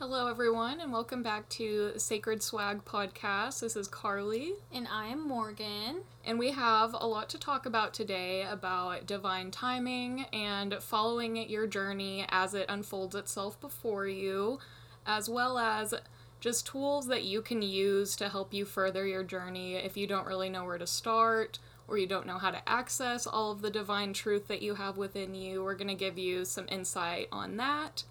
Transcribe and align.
Hello, 0.00 0.28
everyone, 0.28 0.80
and 0.80 0.90
welcome 0.94 1.22
back 1.22 1.46
to 1.50 1.92
Sacred 1.98 2.42
Swag 2.42 2.86
Podcast. 2.86 3.60
This 3.60 3.76
is 3.76 3.86
Carly, 3.86 4.54
And 4.72 4.88
I'm 4.90 5.28
Morgan. 5.28 6.04
and 6.24 6.38
we 6.38 6.52
have 6.52 6.94
a 6.94 7.06
lot 7.06 7.28
to 7.28 7.38
talk 7.38 7.66
about 7.66 7.92
today 7.92 8.40
about 8.50 9.04
divine 9.04 9.50
timing 9.50 10.24
and 10.32 10.74
following 10.80 11.36
your 11.36 11.66
journey 11.66 12.24
as 12.30 12.54
it 12.54 12.64
unfolds 12.70 13.14
itself 13.14 13.60
before 13.60 14.06
you, 14.06 14.58
as 15.04 15.28
well 15.28 15.58
as 15.58 15.92
just 16.40 16.66
tools 16.66 17.06
that 17.08 17.24
you 17.24 17.42
can 17.42 17.60
use 17.60 18.16
to 18.16 18.30
help 18.30 18.54
you 18.54 18.64
further 18.64 19.06
your 19.06 19.22
journey 19.22 19.74
if 19.74 19.98
you 19.98 20.06
don't 20.06 20.26
really 20.26 20.48
know 20.48 20.64
where 20.64 20.78
to 20.78 20.86
start 20.86 21.58
or 21.86 21.98
you 21.98 22.06
don't 22.06 22.26
know 22.26 22.38
how 22.38 22.50
to 22.50 22.66
access 22.66 23.26
all 23.26 23.52
of 23.52 23.60
the 23.60 23.70
divine 23.70 24.14
truth 24.14 24.48
that 24.48 24.62
you 24.62 24.76
have 24.76 24.96
within 24.96 25.34
you. 25.34 25.62
We're 25.62 25.74
going 25.74 25.88
to 25.88 25.94
give 25.94 26.16
you 26.16 26.46
some 26.46 26.64
insight 26.70 27.28
on 27.30 27.58
that. 27.58 28.04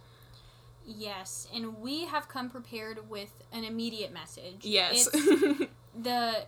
Yes, 0.97 1.47
and 1.53 1.79
we 1.79 2.05
have 2.05 2.27
come 2.27 2.49
prepared 2.49 3.09
with 3.09 3.31
an 3.51 3.63
immediate 3.63 4.11
message. 4.13 4.61
Yes. 4.63 5.07
The 6.01 6.45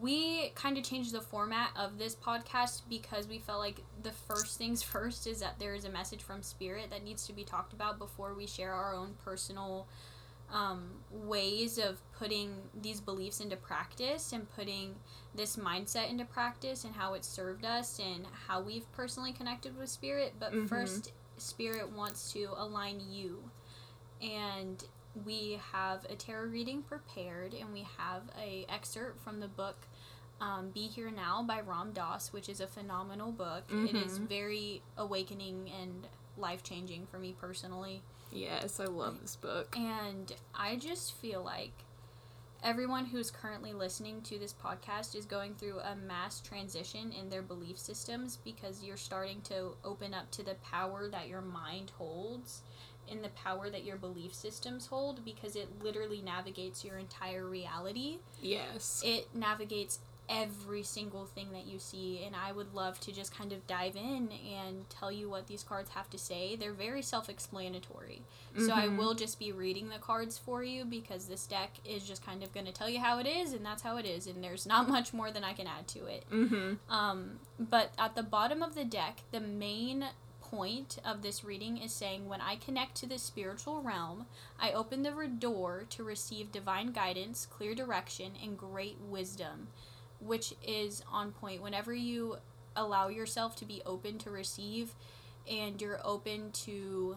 we 0.00 0.50
kind 0.54 0.78
of 0.78 0.84
changed 0.84 1.12
the 1.12 1.20
format 1.20 1.70
of 1.76 1.98
this 1.98 2.14
podcast 2.14 2.82
because 2.88 3.26
we 3.26 3.38
felt 3.40 3.58
like 3.58 3.82
the 4.02 4.12
first 4.12 4.56
things 4.56 4.82
first 4.94 5.26
is 5.26 5.40
that 5.40 5.58
there 5.58 5.74
is 5.74 5.84
a 5.84 5.90
message 5.90 6.22
from 6.22 6.42
spirit 6.42 6.90
that 6.90 7.04
needs 7.04 7.26
to 7.26 7.32
be 7.32 7.42
talked 7.44 7.72
about 7.72 7.98
before 7.98 8.32
we 8.34 8.46
share 8.46 8.72
our 8.72 8.94
own 8.94 9.14
personal 9.24 9.86
um, 10.52 10.90
ways 11.10 11.78
of 11.78 12.00
putting 12.16 12.54
these 12.80 13.00
beliefs 13.00 13.40
into 13.40 13.56
practice 13.56 14.32
and 14.32 14.48
putting 14.54 14.94
this 15.34 15.56
mindset 15.56 16.08
into 16.10 16.24
practice 16.24 16.84
and 16.84 16.94
how 16.94 17.14
it 17.14 17.24
served 17.24 17.64
us 17.64 17.98
and 18.00 18.24
how 18.46 18.60
we've 18.60 18.90
personally 18.92 19.32
connected 19.32 19.76
with 19.76 19.88
spirit 19.88 20.34
but 20.38 20.52
Mhm. 20.52 20.68
first 20.68 21.12
spirit 21.36 21.90
wants 21.90 22.32
to 22.32 22.48
align 22.56 23.00
you 23.10 23.49
and 24.22 24.84
we 25.26 25.58
have 25.72 26.04
a 26.08 26.14
tarot 26.14 26.46
reading 26.48 26.82
prepared 26.82 27.54
and 27.54 27.72
we 27.72 27.86
have 27.98 28.22
a 28.40 28.64
excerpt 28.68 29.20
from 29.22 29.40
the 29.40 29.48
book 29.48 29.76
um, 30.40 30.70
be 30.70 30.82
here 30.86 31.10
now 31.10 31.42
by 31.42 31.60
ram 31.60 31.92
dass 31.92 32.32
which 32.32 32.48
is 32.48 32.60
a 32.60 32.66
phenomenal 32.66 33.32
book 33.32 33.64
it 33.70 33.94
is 33.96 34.18
Mhm. 34.18 34.28
very 34.28 34.82
awakening 34.96 35.70
and 35.80 36.06
life-changing 36.38 37.06
for 37.06 37.18
me 37.18 37.34
personally 37.38 38.02
yes, 38.32 38.78
I 38.80 38.84
love 38.84 39.20
this 39.20 39.36
book. 39.36 39.76
and 39.76 40.32
I 40.54 40.76
just 40.76 41.12
feel 41.14 41.42
like 41.42 41.72
everyone 42.62 43.06
who's 43.06 43.30
currently 43.30 43.72
listening 43.72 44.20
to 44.22 44.38
this 44.38 44.52
podcast 44.54 45.14
is 45.16 45.24
going 45.26 45.54
through 45.54 45.80
a 45.80 45.96
mass 45.96 46.40
transition 46.40 47.10
in 47.12 47.28
their 47.30 47.42
belief 47.42 47.78
systems 47.78 48.36
because 48.44 48.82
you're 48.84 48.96
starting 48.98 49.40
to 49.42 49.72
open 49.82 50.12
up 50.14 50.30
to 50.32 50.42
the 50.42 50.54
power 50.56 51.08
that 51.08 51.26
your 51.28 51.40
mind 51.40 51.90
holds 51.96 52.62
and 53.10 53.22
the 53.24 53.28
power 53.30 53.70
that 53.70 53.84
your 53.84 53.96
belief 53.96 54.34
systems 54.34 54.86
hold 54.86 55.24
because 55.24 55.54
it 55.56 55.68
literally 55.82 56.20
navigates 56.22 56.84
your 56.84 56.98
entire 56.98 57.46
reality 57.46 58.18
Yes. 58.42 59.02
it 59.04 59.28
navigates 59.34 60.00
every 60.32 60.84
single 60.84 61.24
thing 61.26 61.48
that 61.50 61.66
you 61.66 61.80
see 61.80 62.22
and 62.24 62.36
i 62.36 62.52
would 62.52 62.72
love 62.72 63.00
to 63.00 63.10
just 63.10 63.36
kind 63.36 63.52
of 63.52 63.66
dive 63.66 63.96
in 63.96 64.28
and 64.56 64.88
tell 64.88 65.10
you 65.10 65.28
what 65.28 65.48
these 65.48 65.64
cards 65.64 65.90
have 65.90 66.08
to 66.08 66.16
say 66.16 66.54
they're 66.54 66.72
very 66.72 67.02
self-explanatory 67.02 68.22
so 68.56 68.72
i 68.72 68.86
Mhm. 68.86 68.96
will 68.96 69.14
just 69.14 69.40
be 69.40 69.50
reading 69.50 69.88
the 69.88 69.98
cards 69.98 70.38
for 70.38 70.62
you 70.62 70.84
because 70.84 71.26
this 71.26 71.46
deck 71.48 71.78
is 71.84 72.06
just 72.06 72.24
kind 72.24 72.44
of 72.44 72.52
going 72.54 72.66
to 72.66 72.70
tell 72.72 72.88
you 72.88 73.00
how 73.00 73.18
it 73.18 73.26
is 73.26 73.52
and 73.52 73.66
that's 73.66 73.82
how 73.82 73.96
it 73.96 74.06
is 74.06 74.28
and 74.28 74.42
there's 74.44 74.66
not 74.66 74.88
much 74.96 75.12
more 75.12 75.32
than 75.32 75.42
i 75.42 75.52
can 75.52 75.66
add 75.66 75.88
to 75.88 76.06
it 76.06 76.24
Mm-hmm. 76.30 76.92
um, 76.92 77.40
but 77.58 77.90
at 77.98 78.14
the 78.14 78.22
bottom 78.22 78.62
of 78.62 78.74
the 78.76 78.84
deck, 78.84 79.22
the 79.32 79.40
main 79.40 80.04
point 80.50 80.98
of 81.04 81.22
this 81.22 81.44
reading 81.44 81.78
is 81.78 81.92
saying 81.92 82.28
when 82.28 82.40
I 82.40 82.56
connect 82.56 82.96
to 82.96 83.06
the 83.06 83.18
spiritual 83.18 83.82
realm, 83.82 84.26
I 84.58 84.72
open 84.72 85.02
the 85.02 85.28
door 85.38 85.84
to 85.90 86.02
receive 86.04 86.50
divine 86.50 86.92
guidance, 86.92 87.46
clear 87.46 87.74
direction, 87.74 88.32
and 88.42 88.58
great 88.58 88.98
wisdom, 89.00 89.68
which 90.20 90.54
is 90.66 91.02
on 91.10 91.32
point. 91.32 91.62
Whenever 91.62 91.94
you 91.94 92.36
allow 92.74 93.08
yourself 93.08 93.56
to 93.56 93.64
be 93.64 93.82
open 93.86 94.18
to 94.18 94.30
receive 94.30 94.94
and 95.50 95.80
you're 95.80 96.00
open 96.04 96.50
to 96.52 97.16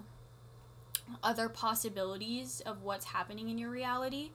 other 1.22 1.50
possibilities 1.50 2.62
of 2.66 2.84
what's 2.84 3.06
happening 3.06 3.50
in 3.50 3.58
your 3.58 3.70
reality, 3.70 4.32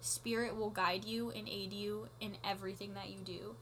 spirit 0.00 0.56
will 0.56 0.70
guide 0.70 1.04
you 1.04 1.30
and 1.30 1.48
aid 1.48 1.72
you 1.72 2.08
in 2.20 2.32
everything 2.44 2.94
that 2.94 3.10
you 3.10 3.18
do. 3.24 3.54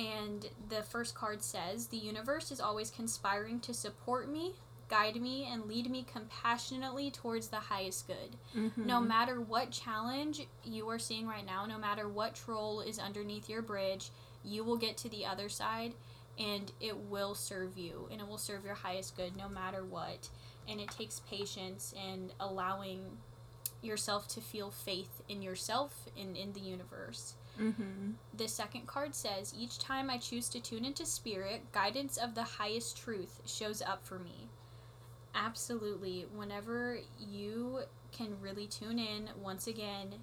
And 0.00 0.46
the 0.70 0.82
first 0.82 1.14
card 1.14 1.42
says, 1.42 1.88
The 1.88 1.98
universe 1.98 2.50
is 2.50 2.60
always 2.60 2.90
conspiring 2.90 3.60
to 3.60 3.74
support 3.74 4.30
me, 4.30 4.54
guide 4.88 5.20
me, 5.20 5.46
and 5.50 5.66
lead 5.66 5.90
me 5.90 6.06
compassionately 6.10 7.10
towards 7.10 7.48
the 7.48 7.56
highest 7.56 8.06
good. 8.06 8.36
Mm-hmm. 8.56 8.86
No 8.86 9.00
matter 9.00 9.40
what 9.40 9.70
challenge 9.70 10.46
you 10.64 10.88
are 10.88 10.98
seeing 10.98 11.26
right 11.26 11.44
now, 11.44 11.66
no 11.66 11.76
matter 11.76 12.08
what 12.08 12.34
troll 12.34 12.80
is 12.80 12.98
underneath 12.98 13.50
your 13.50 13.60
bridge, 13.60 14.10
you 14.42 14.64
will 14.64 14.78
get 14.78 14.96
to 14.98 15.10
the 15.10 15.26
other 15.26 15.50
side 15.50 15.92
and 16.38 16.72
it 16.80 16.96
will 16.96 17.34
serve 17.34 17.76
you 17.76 18.08
and 18.10 18.22
it 18.22 18.26
will 18.26 18.38
serve 18.38 18.64
your 18.64 18.74
highest 18.74 19.16
good 19.16 19.36
no 19.36 19.50
matter 19.50 19.84
what. 19.84 20.30
And 20.66 20.80
it 20.80 20.90
takes 20.90 21.20
patience 21.28 21.92
and 22.10 22.32
allowing 22.40 23.18
yourself 23.82 24.28
to 24.28 24.40
feel 24.40 24.70
faith 24.70 25.20
in 25.28 25.42
yourself 25.42 26.06
and 26.18 26.38
in 26.38 26.54
the 26.54 26.60
universe. 26.60 27.34
Mm-hmm. 27.58 28.12
The 28.36 28.48
second 28.48 28.86
card 28.86 29.14
says, 29.14 29.54
Each 29.58 29.78
time 29.78 30.10
I 30.10 30.18
choose 30.18 30.48
to 30.50 30.60
tune 30.60 30.84
into 30.84 31.06
spirit, 31.06 31.72
guidance 31.72 32.16
of 32.16 32.34
the 32.34 32.42
highest 32.42 32.96
truth 32.98 33.40
shows 33.46 33.80
up 33.82 34.04
for 34.04 34.18
me. 34.18 34.48
Absolutely. 35.34 36.26
Whenever 36.34 36.98
you 37.18 37.80
can 38.12 38.36
really 38.40 38.66
tune 38.66 38.98
in, 38.98 39.30
once 39.40 39.66
again, 39.66 40.14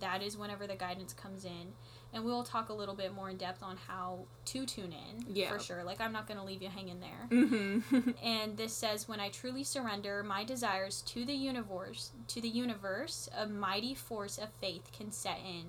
that 0.00 0.22
is 0.22 0.36
whenever 0.36 0.66
the 0.66 0.74
guidance 0.74 1.12
comes 1.12 1.44
in. 1.44 1.72
And 2.12 2.24
we'll 2.24 2.42
talk 2.42 2.68
a 2.68 2.72
little 2.72 2.94
bit 2.94 3.14
more 3.14 3.30
in 3.30 3.36
depth 3.36 3.62
on 3.62 3.76
how 3.76 4.20
to 4.46 4.66
tune 4.66 4.92
in 4.92 5.24
Yeah. 5.28 5.50
for 5.50 5.58
sure. 5.58 5.84
Like, 5.84 6.00
I'm 6.00 6.12
not 6.12 6.26
going 6.26 6.38
to 6.38 6.44
leave 6.44 6.62
you 6.62 6.68
hanging 6.68 7.00
there. 7.00 7.28
Mm-hmm. 7.30 8.10
And 8.22 8.56
this 8.56 8.72
says, 8.72 9.06
"When 9.08 9.20
I 9.20 9.28
truly 9.28 9.64
surrender 9.64 10.22
my 10.22 10.42
desires 10.44 11.02
to 11.02 11.24
the 11.24 11.34
universe, 11.34 12.12
to 12.28 12.40
the 12.40 12.48
universe, 12.48 13.28
a 13.36 13.46
mighty 13.46 13.94
force 13.94 14.38
of 14.38 14.48
faith 14.60 14.90
can 14.96 15.12
set 15.12 15.38
in." 15.46 15.64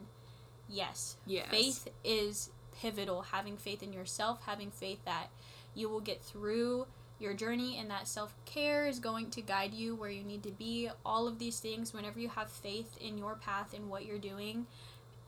Yes, 0.70 1.18
yes. 1.26 1.48
faith 1.50 1.88
is 2.04 2.50
pivotal. 2.82 3.24
Having 3.24 3.58
faith 3.58 3.82
in 3.82 3.94
yourself, 3.94 4.42
having 4.46 4.72
faith 4.72 5.04
that 5.06 5.28
you 5.74 5.90
will 5.90 6.02
get 6.02 6.22
through 6.22 6.88
your 7.20 7.34
journey, 7.34 7.78
and 7.80 7.90
that 7.90 8.08
self 8.08 8.36
care 8.46 8.88
is 8.88 9.00
going 9.00 9.30
to 9.32 9.42
guide 9.42 9.74
you 9.74 9.96
where 9.96 10.10
you 10.10 10.24
need 10.24 10.44
to 10.44 10.52
be. 10.52 10.90
All 11.06 11.28
of 11.28 11.40
these 11.40 11.60
things, 11.60 11.94
whenever 11.94 12.20
you 12.20 12.30
have 12.30 12.50
faith 12.50 12.98
in 13.00 13.18
your 13.18 13.36
path 13.36 13.74
and 13.74 13.90
what 13.90 14.06
you're 14.06 14.20
doing, 14.20 14.68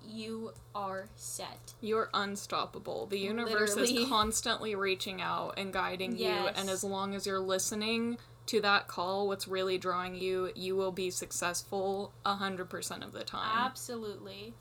you 0.08 0.52
are 0.76 1.10
set. 1.16 1.74
You're 1.82 2.10
unstoppable. 2.14 3.08
The 3.08 3.20
universe 3.20 3.76
Literally. 3.76 4.04
is 4.04 4.10
constantly 4.10 4.76
reaching 4.76 5.22
out 5.22 5.56
and 5.58 5.74
guiding 5.74 6.18
you, 6.18 6.30
and 6.30 6.70
as 6.70 6.84
long 6.84 7.16
as 7.16 7.26
you're 7.26 7.40
listening 7.40 8.18
to 8.48 8.62
that 8.62 8.88
call, 8.88 9.28
what's 9.28 9.48
really 9.48 9.78
drawing 9.78 10.16
you, 10.16 10.52
you 10.56 10.76
will 10.76 10.92
be 10.92 11.12
successful 11.12 12.12
100% 12.26 13.06
of 13.06 13.12
the 13.12 13.24
time. 13.24 13.52
Absolutely. 13.56 14.54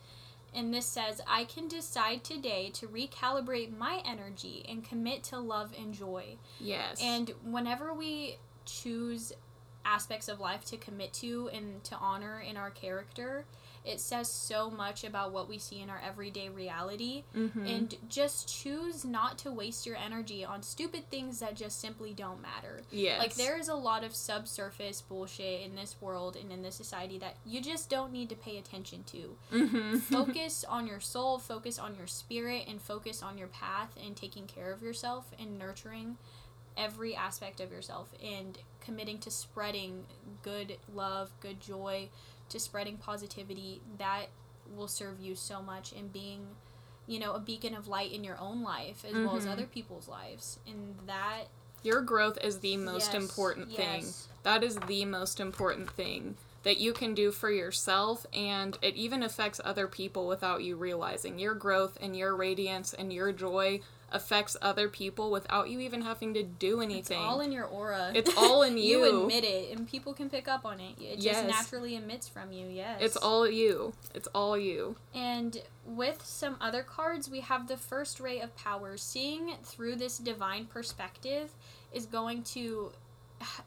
And 0.54 0.72
this 0.72 0.86
says, 0.86 1.20
I 1.26 1.44
can 1.44 1.68
decide 1.68 2.24
today 2.24 2.70
to 2.74 2.86
recalibrate 2.86 3.76
my 3.76 4.02
energy 4.04 4.64
and 4.68 4.82
commit 4.84 5.22
to 5.24 5.38
love 5.38 5.72
and 5.78 5.92
joy. 5.92 6.36
yes. 6.58 7.00
And 7.02 7.32
whenever 7.44 7.92
we 7.92 8.36
choose 8.64 9.32
aspects 9.84 10.28
of 10.28 10.40
life 10.40 10.64
to 10.66 10.76
commit 10.76 11.12
to 11.14 11.48
and 11.52 11.82
to 11.84 11.96
honor 11.96 12.40
in 12.40 12.56
our 12.56 12.70
character, 12.70 13.44
it 13.88 14.00
says 14.00 14.28
so 14.30 14.70
much 14.70 15.02
about 15.02 15.32
what 15.32 15.48
we 15.48 15.58
see 15.58 15.80
in 15.80 15.88
our 15.90 16.00
everyday 16.06 16.48
reality. 16.48 17.24
Mhm. 17.34 17.66
And 17.76 17.94
just 18.08 18.48
choose 18.48 19.04
not 19.04 19.38
to 19.38 19.50
waste 19.50 19.86
your 19.86 19.96
energy 19.96 20.44
on 20.44 20.62
stupid 20.62 21.10
things 21.10 21.40
that 21.40 21.54
just 21.56 21.80
simply 21.80 22.12
don't 22.12 22.40
matter. 22.42 22.82
yes. 22.90 23.18
Like 23.18 23.34
there 23.34 23.58
is 23.58 23.68
a 23.68 23.74
lot 23.74 24.04
of 24.04 24.14
subsurface 24.14 25.00
bullshit 25.00 25.62
in 25.62 25.74
this 25.74 25.96
world 26.00 26.36
and 26.36 26.52
in 26.52 26.62
this 26.62 26.74
society 26.76 27.18
that 27.18 27.36
you 27.46 27.60
just 27.60 27.88
don't 27.90 28.12
need 28.12 28.28
to 28.28 28.36
pay 28.36 28.58
attention 28.58 29.04
to. 29.04 29.36
Mhm. 29.52 30.00
focus 30.36 30.64
on 30.64 30.86
your 30.86 31.00
soul, 31.00 31.38
focus 31.38 31.78
on 31.78 31.96
your 31.96 32.06
spirit, 32.06 32.64
and 32.68 32.80
focus 32.82 33.22
on 33.22 33.38
your 33.38 33.48
path 33.48 33.96
and 34.04 34.16
taking 34.16 34.46
care 34.46 34.70
of 34.72 34.82
yourself 34.82 35.32
and 35.38 35.58
nurturing 35.58 36.18
every 36.76 37.14
aspect 37.16 37.58
of 37.60 37.72
yourself 37.72 38.12
and 38.22 38.58
committing 38.80 39.18
to 39.18 39.30
spreading 39.30 40.06
good 40.42 40.76
love, 40.94 41.32
good 41.40 41.60
joy, 41.60 42.08
to 42.50 42.60
spreading 42.60 42.96
positivity. 42.98 43.80
That 43.98 44.26
will 44.76 44.88
serve 44.88 45.20
you 45.20 45.34
so 45.34 45.62
much 45.62 45.92
in 45.92 46.08
being, 46.08 46.46
you 47.06 47.18
know, 47.18 47.32
a 47.32 47.40
beacon 47.40 47.74
of 47.74 47.88
light 47.88 48.12
in 48.12 48.22
your 48.24 48.38
own 48.38 48.62
life 48.62 49.04
as 49.04 49.14
well 49.14 49.36
as 49.36 49.46
Mhm. 49.46 49.52
other 49.52 49.66
people's 49.66 50.08
lives. 50.08 50.58
And 50.66 50.96
that 51.06 51.44
Your 51.84 52.02
growth 52.02 52.38
is 52.42 52.58
the 52.58 52.76
most 52.76 53.14
Yes, 53.14 53.22
important 53.22 53.68
thing. 53.76 54.02
yes. 54.02 54.28
That 54.42 54.64
is 54.64 54.76
the 54.88 55.04
most 55.04 55.38
important 55.38 55.88
thing 55.92 56.36
that 56.64 56.78
you 56.78 56.92
can 56.92 57.14
do 57.14 57.30
for 57.30 57.50
yourself, 57.52 58.26
and 58.32 58.76
it 58.82 58.96
even 58.96 59.22
affects 59.22 59.60
other 59.64 59.86
people 59.86 60.26
without 60.26 60.62
you 60.64 60.74
realizing. 60.76 61.38
Your 61.38 61.54
growth 61.54 61.96
and 62.00 62.16
your 62.16 62.34
radiance 62.34 62.92
and 62.92 63.12
your 63.12 63.30
joy 63.32 63.80
affects 64.10 64.56
other 64.62 64.88
people 64.88 65.30
without 65.30 65.68
you 65.68 65.80
even 65.80 66.02
having 66.02 66.32
to 66.34 66.42
do 66.42 66.80
anything. 66.80 67.18
It's 67.18 67.26
all 67.26 67.40
in 67.40 67.52
your 67.52 67.64
aura. 67.66 68.10
It's 68.14 68.34
all 68.38 68.62
in 68.62 68.78
you. 68.78 69.04
you 69.04 69.22
admit 69.22 69.44
it, 69.44 69.76
and 69.76 69.86
people 69.88 70.14
can 70.14 70.30
pick 70.30 70.48
up 70.48 70.64
on 70.64 70.80
it. 70.80 70.94
It 71.00 71.14
just 71.16 71.24
Yes. 71.44 71.50
naturally 71.50 71.94
emits 71.96 72.26
from 72.28 72.50
you. 72.52 72.68
Yes. 72.68 72.98
It's 73.02 73.16
all 73.16 73.48
you. 73.48 73.92
It's 74.14 74.28
all 74.28 74.56
you. 74.56 74.96
And 75.14 75.60
with 75.86 76.24
some 76.24 76.56
other 76.60 76.82
cards, 76.82 77.28
we 77.30 77.40
have 77.40 77.68
the 77.68 77.76
first 77.76 78.18
ray 78.20 78.40
of 78.40 78.56
power. 78.56 78.96
Seeing 78.96 79.54
through 79.62 79.96
this 79.96 80.18
divine 80.18 80.66
perspective 80.66 81.50
is 81.92 82.06
going 82.06 82.42
to 82.44 82.92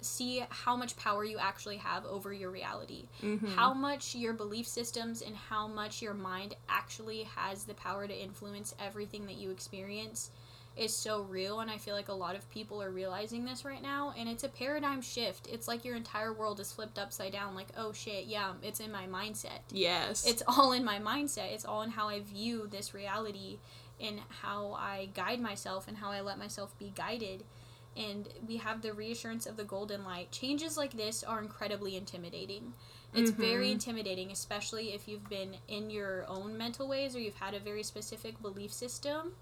see 0.02 0.44
how 0.50 0.76
much 0.76 0.98
power 0.98 1.24
you 1.24 1.38
actually 1.38 1.78
have 1.78 2.06
over 2.06 2.34
your 2.34 2.50
reality. 2.52 3.08
Mhm. 3.22 3.56
How 3.56 3.74
much 3.74 4.16
your 4.16 4.34
belief 4.34 4.68
systems 4.68 5.22
and 5.22 5.36
how 5.36 5.68
much 5.68 6.02
your 6.02 6.14
mind 6.14 6.56
actually 6.68 7.24
has 7.24 7.64
the 7.66 7.74
power 7.74 8.08
to 8.08 8.14
influence 8.18 8.76
everything 8.80 9.26
that 9.28 9.36
you 9.36 9.52
experience 9.52 10.32
is 10.78 10.96
so 10.96 11.22
real 11.24 11.60
and 11.60 11.70
I 11.70 11.78
feel 11.78 11.96
like 11.96 12.08
a 12.08 12.14
lot 12.14 12.36
of 12.38 12.50
people 12.50 12.82
are 12.82 12.90
realizing 12.90 13.44
this 13.44 13.66
right 13.66 13.82
now 13.82 14.14
and 14.18 14.30
it's 14.30 14.44
a 14.46 14.50
paradigm 14.50 15.02
shift. 15.02 15.48
It's 15.48 15.68
like 15.68 15.84
your 15.84 15.96
entire 15.98 16.32
world 16.32 16.62
is 16.62 16.72
flipped 16.72 16.98
upside 16.98 17.34
down 17.34 17.56
like, 17.56 17.68
"Oh 17.76 17.92
shit, 17.92 18.26
yeah, 18.26 18.54
it's 18.64 18.80
in 18.80 18.92
my 18.92 19.06
mindset." 19.06 19.60
Yes. 19.72 20.26
it's 20.26 20.42
all 20.48 20.72
in 20.72 20.86
my 20.86 20.98
mindset. 20.98 21.52
It's 21.52 21.66
all 21.66 21.82
in 21.82 21.92
how 21.92 22.08
I 22.08 22.22
view 22.22 22.68
this 22.68 22.94
reality 22.94 23.60
and 24.00 24.22
how 24.42 24.72
I 24.74 25.10
guide 25.14 25.42
myself 25.42 25.88
and 25.88 25.98
how 25.98 26.10
I 26.12 26.22
let 26.22 26.40
myself 26.40 26.78
be 26.80 26.92
guided. 26.96 27.44
And 27.96 28.28
we 28.48 28.58
have 28.58 28.82
the 28.82 28.94
reassurance 28.94 29.46
of 29.46 29.58
the 29.58 29.64
golden 29.64 30.04
light. 30.06 30.32
Changes 30.32 30.78
like 30.78 30.94
this 30.94 31.24
are 31.24 31.42
incredibly 31.42 31.96
intimidating. 31.98 32.74
It's 33.14 33.32
very 33.32 33.68
Mhm. 33.68 33.72
intimidating, 33.74 34.32
especially 34.32 34.94
if 34.94 35.08
you've 35.08 35.28
been 35.30 35.58
in 35.68 35.90
your 35.90 36.26
own 36.28 36.58
mental 36.58 36.88
ways 36.88 37.16
or 37.16 37.20
you've 37.20 37.36
had 37.36 37.54
a 37.54 37.60
very 37.60 37.84
specific 37.84 38.42
belief 38.42 38.72
system 38.72 39.36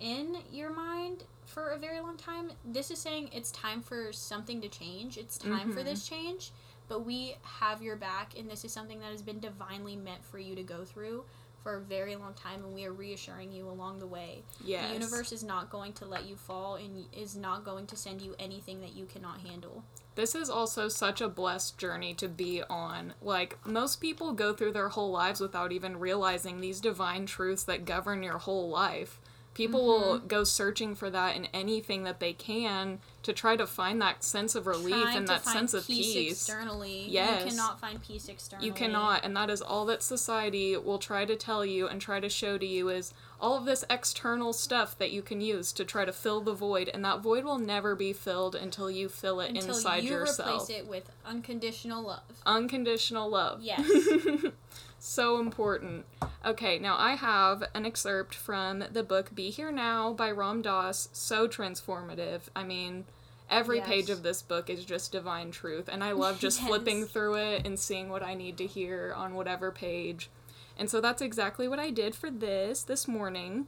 in 0.00 0.38
your 0.50 0.70
mind 0.70 1.24
for 1.44 1.70
a 1.70 1.78
very 1.78 2.00
long 2.00 2.16
time. 2.16 2.52
This 2.64 2.90
is 2.90 2.98
saying 2.98 3.28
it's 3.32 3.50
time 3.50 3.82
for 3.82 4.12
something 4.12 4.62
to 4.62 4.68
change. 4.68 5.18
It's 5.18 5.36
time 5.36 5.70
for 5.70 5.80
Mhm. 5.80 5.84
this 5.84 6.08
change 6.08 6.52
but 6.88 7.06
we 7.06 7.36
have 7.42 7.80
your 7.82 7.96
back 7.96 8.38
and 8.38 8.50
this 8.50 8.66
is 8.66 8.72
something 8.72 9.00
that 9.00 9.10
has 9.10 9.22
been 9.22 9.40
divinely 9.40 9.96
meant 9.96 10.22
for 10.24 10.38
you 10.38 10.54
to 10.54 10.62
go 10.62 10.84
through 10.84 11.24
for 11.62 11.76
a 11.76 11.80
very 11.80 12.16
long 12.16 12.34
time 12.34 12.64
and 12.64 12.74
we 12.74 12.84
are 12.84 12.92
reassuring 12.92 13.52
you 13.52 13.68
along 13.68 13.98
the 13.98 14.06
way 14.06 14.42
yes. 14.64 14.86
the 14.88 14.94
universe 14.94 15.32
is 15.32 15.42
not 15.42 15.70
going 15.70 15.92
to 15.92 16.04
let 16.04 16.24
you 16.24 16.36
fall 16.36 16.76
and 16.76 17.04
is 17.12 17.36
not 17.36 17.64
going 17.64 17.86
to 17.86 17.96
send 17.96 18.20
you 18.20 18.34
anything 18.38 18.80
that 18.80 18.94
you 18.94 19.04
cannot 19.06 19.40
handle 19.40 19.84
This 20.14 20.34
is 20.34 20.50
also 20.50 20.88
such 20.88 21.22
a 21.22 21.28
blessed 21.28 21.78
journey 21.78 22.12
to 22.14 22.28
be 22.28 22.62
on. 22.68 23.14
Like, 23.22 23.56
most 23.64 23.98
people 24.00 24.34
go 24.34 24.52
through 24.52 24.72
their 24.72 24.90
whole 24.90 25.10
lives 25.10 25.40
without 25.40 25.72
even 25.72 25.98
realizing 25.98 26.60
these 26.60 26.80
divine 26.80 27.24
truths 27.24 27.64
that 27.64 27.86
govern 27.86 28.22
your 28.22 28.36
whole 28.36 28.68
life. 28.68 29.18
People 29.54 29.84
will 29.86 30.16
Mm-hmm. 30.18 30.26
go 30.28 30.44
searching 30.44 30.94
for 30.94 31.10
that 31.10 31.36
in 31.36 31.46
anything 31.52 32.04
that 32.04 32.20
they 32.20 32.32
can 32.32 33.00
to 33.22 33.32
try 33.34 33.54
to 33.56 33.66
find 33.66 34.00
that 34.00 34.24
sense 34.24 34.54
of 34.54 34.66
relief 34.66 34.94
Trying 34.94 35.16
and 35.18 35.28
that 35.28 35.44
sense 35.44 35.74
of 35.74 35.86
peace. 35.86 36.32
externally 36.32 37.06
Yes. 37.08 37.44
you 37.44 37.50
cannot 37.50 37.78
find 37.80 38.02
peace 38.02 38.28
externally 38.28 38.66
You 38.66 38.72
cannot, 38.72 39.24
and 39.24 39.36
that 39.36 39.50
is 39.50 39.60
all 39.60 39.84
that 39.86 40.02
society 40.02 40.76
will 40.76 40.98
try 40.98 41.24
to 41.26 41.36
tell 41.36 41.64
you 41.66 41.86
and 41.86 42.00
try 42.00 42.18
to 42.18 42.28
show 42.30 42.56
to 42.56 42.66
you 42.66 42.88
is 42.88 43.12
all 43.40 43.56
of 43.56 43.64
this 43.64 43.84
external 43.90 44.52
stuff 44.52 44.96
that 44.98 45.10
you 45.10 45.20
can 45.20 45.40
use 45.40 45.72
to 45.72 45.84
try 45.84 46.04
to 46.04 46.12
fill 46.12 46.40
the 46.40 46.54
void, 46.54 46.88
and 46.88 47.04
that 47.04 47.20
void 47.20 47.44
will 47.44 47.58
never 47.58 47.94
be 47.94 48.12
filled 48.12 48.54
until 48.54 48.90
you 48.90 49.08
fill 49.08 49.40
it 49.40 49.50
until 49.50 49.74
inside 49.74 50.02
you 50.04 50.10
yourself. 50.12 50.62
replace 50.62 50.70
it 50.78 50.86
with 50.88 51.10
unconditional 51.26 52.02
love 52.02 52.22
Unconditional 52.46 53.28
love. 53.28 53.60
yes 53.62 53.86
so 55.02 55.40
important. 55.40 56.06
Okay, 56.46 56.78
now 56.78 56.96
I 56.96 57.16
have 57.16 57.64
an 57.74 57.84
excerpt 57.84 58.36
from 58.36 58.84
the 58.92 59.02
book 59.02 59.34
Be 59.34 59.50
Here 59.50 59.72
Now 59.72 60.12
by 60.12 60.30
Ram 60.30 60.62
Dass. 60.62 61.08
So 61.12 61.48
transformative. 61.48 62.42
I 62.54 62.62
mean, 62.62 63.06
every 63.50 63.78
Yes. 63.78 63.88
page 63.88 64.10
of 64.10 64.22
this 64.22 64.42
book 64.42 64.70
is 64.70 64.84
just 64.84 65.10
divine 65.10 65.50
truth, 65.50 65.88
and 65.90 66.04
I 66.04 66.12
love 66.12 66.38
just 66.38 66.60
flipping 66.66 67.04
through 67.06 67.34
it 67.34 67.66
and 67.66 67.80
seeing 67.80 68.10
what 68.10 68.22
I 68.22 68.34
need 68.34 68.56
to 68.58 68.66
hear 68.66 69.12
on 69.16 69.34
whatever 69.34 69.72
page. 69.72 70.30
And 70.78 70.88
so 70.88 71.00
that's 71.00 71.20
exactly 71.20 71.66
what 71.66 71.80
I 71.80 71.90
did 71.90 72.14
for 72.14 72.30
this 72.30 72.84
this 72.84 73.08
morning. 73.08 73.66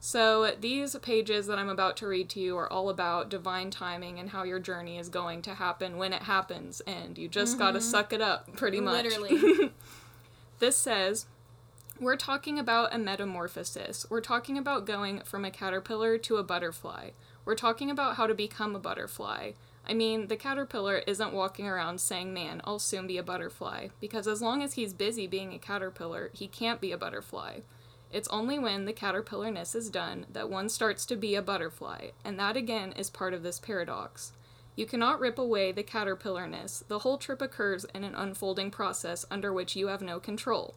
So 0.00 0.52
these 0.60 0.94
pages 0.96 1.46
that 1.46 1.58
I'm 1.58 1.70
about 1.70 1.96
to 1.96 2.06
read 2.06 2.28
to 2.30 2.40
you 2.40 2.58
are 2.58 2.70
all 2.70 2.90
about 2.90 3.30
divine 3.30 3.70
timing 3.70 4.18
and 4.18 4.28
how 4.28 4.42
your 4.42 4.60
journey 4.60 4.98
is 4.98 5.08
going 5.08 5.40
to 5.42 5.54
happen 5.54 5.96
when 5.96 6.12
it 6.12 6.24
happens, 6.24 6.82
and 6.82 7.16
you 7.16 7.26
just 7.26 7.58
got 7.58 7.70
to 7.70 7.78
mm-hmm. 7.78 7.88
suck 7.88 8.12
it 8.12 8.20
up, 8.20 8.54
pretty 8.54 8.80
much. 8.80 9.04
Literally. 9.04 9.72
This 10.60 10.76
says, 10.76 11.26
we're 12.00 12.16
talking 12.16 12.58
about 12.58 12.94
a 12.94 12.98
metamorphosis. 12.98 14.06
We're 14.08 14.20
talking 14.20 14.58
about 14.58 14.86
going 14.86 15.20
from 15.20 15.44
a 15.44 15.50
caterpillar 15.50 16.18
to 16.18 16.36
a 16.36 16.42
butterfly. 16.42 17.10
We're 17.44 17.54
talking 17.54 17.90
about 17.90 18.16
how 18.16 18.26
to 18.26 18.34
become 18.34 18.74
a 18.74 18.80
butterfly. 18.80 19.52
I 19.86 19.94
mean, 19.94 20.28
the 20.28 20.36
caterpillar 20.36 20.98
isn't 21.06 21.32
walking 21.32 21.66
around 21.66 22.00
saying, 22.00 22.32
Man, 22.32 22.60
I'll 22.64 22.78
soon 22.78 23.06
be 23.06 23.18
a 23.18 23.22
butterfly, 23.22 23.88
because 24.00 24.26
as 24.26 24.40
long 24.40 24.62
as 24.62 24.74
he's 24.74 24.94
busy 24.94 25.26
being 25.26 25.52
a 25.52 25.58
caterpillar, 25.58 26.30
he 26.32 26.48
can't 26.48 26.80
be 26.80 26.92
a 26.92 26.98
butterfly. 26.98 27.60
It's 28.12 28.28
only 28.28 28.58
when 28.58 28.84
the 28.84 28.92
caterpillarness 28.92 29.74
is 29.74 29.90
done 29.90 30.26
that 30.32 30.48
one 30.48 30.68
starts 30.68 31.04
to 31.06 31.16
be 31.16 31.34
a 31.34 31.42
butterfly, 31.42 32.10
and 32.24 32.38
that 32.38 32.56
again 32.56 32.92
is 32.92 33.10
part 33.10 33.34
of 33.34 33.42
this 33.42 33.58
paradox. 33.58 34.32
You 34.76 34.86
cannot 34.86 35.20
rip 35.20 35.38
away 35.38 35.70
the 35.72 35.84
caterpillarness. 35.84 36.86
The 36.88 37.00
whole 37.00 37.18
trip 37.18 37.40
occurs 37.40 37.84
in 37.94 38.02
an 38.02 38.14
unfolding 38.14 38.70
process 38.70 39.24
under 39.30 39.52
which 39.52 39.76
you 39.76 39.86
have 39.86 40.02
no 40.02 40.18
control. 40.18 40.74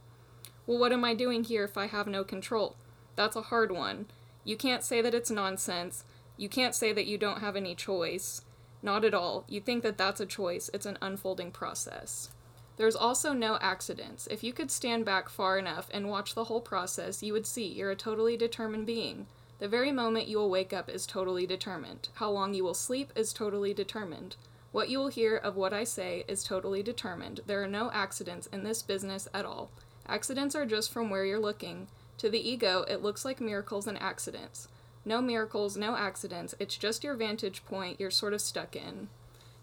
Well, 0.68 0.78
what 0.78 0.92
am 0.92 1.04
I 1.04 1.14
doing 1.14 1.44
here 1.44 1.64
if 1.64 1.78
I 1.78 1.88
have 1.88 2.08
no 2.08 2.24
control? 2.24 2.76
That's 3.16 3.36
a 3.36 3.44
hard 3.44 3.72
one. 3.72 4.06
You 4.44 4.56
can't 4.56 4.84
say 4.84 5.02
that 5.02 5.16
it's 5.16 5.32
nonsense. 5.32 6.04
You 6.38 6.50
can't 6.50 6.76
say 6.76 6.94
that 6.94 7.08
you 7.08 7.18
don't 7.18 7.40
have 7.42 7.56
any 7.56 7.74
choice. 7.74 8.42
Not 8.84 9.04
at 9.04 9.16
all. 9.16 9.46
You 9.48 9.60
think 9.60 9.82
that 9.84 9.98
that's 9.98 10.22
a 10.22 10.26
choice. 10.26 10.70
It's 10.74 10.86
an 10.86 11.00
unfolding 11.02 11.52
process. 11.52 12.30
There's 12.78 12.96
also 12.96 13.34
no 13.34 13.58
accidents. 13.60 14.28
If 14.28 14.44
you 14.44 14.54
could 14.54 14.70
stand 14.70 15.04
back 15.04 15.30
far 15.30 15.58
enough 15.58 15.90
and 15.92 16.10
watch 16.10 16.36
the 16.36 16.44
whole 16.44 16.62
process, 16.62 17.24
you 17.24 17.34
would 17.34 17.48
see 17.48 17.66
you're 17.66 17.90
a 17.90 17.96
totally 17.96 18.38
determined 18.38 18.86
being. 18.86 19.26
The 19.60 19.68
very 19.68 19.92
moment 19.92 20.28
you 20.28 20.38
will 20.38 20.50
wake 20.50 20.72
up 20.72 20.90
is 20.90 21.08
totally 21.08 21.48
determined. 21.48 22.10
How 22.16 22.30
long 22.30 22.54
you 22.54 22.64
will 22.64 22.74
sleep 22.74 23.12
is 23.16 23.34
totally 23.34 23.74
determined. 23.74 24.36
What 24.72 24.90
you 24.90 25.00
will 25.00 25.08
hear 25.08 25.36
of 25.36 25.56
what 25.56 25.74
I 25.74 25.84
say 25.84 26.24
is 26.28 26.44
totally 26.44 26.84
determined. 26.84 27.42
There 27.48 27.64
are 27.64 27.68
no 27.68 27.90
accidents 27.92 28.48
in 28.48 28.64
this 28.64 28.84
business 28.84 29.28
at 29.34 29.46
all. 29.46 29.72
Accidents 30.08 30.56
are 30.56 30.66
just 30.66 30.92
from 30.92 31.10
where 31.10 31.26
you're 31.26 31.40
looking. 31.40 31.88
To 32.20 32.30
the 32.30 32.50
ego, 32.50 32.86
it 32.88 33.02
looks 33.02 33.26
like 33.26 33.42
miracles 33.42 33.88
and 33.88 34.00
accidents. 34.00 34.68
No 35.04 35.22
miracles, 35.22 35.78
no 35.78 35.96
accidents. 35.96 36.54
It's 36.60 36.78
just 36.78 37.04
your 37.04 37.16
vantage 37.16 37.66
point 37.66 38.00
you're 38.00 38.12
sort 38.12 38.34
of 38.34 38.42
stuck 38.42 38.76
in. 38.76 39.10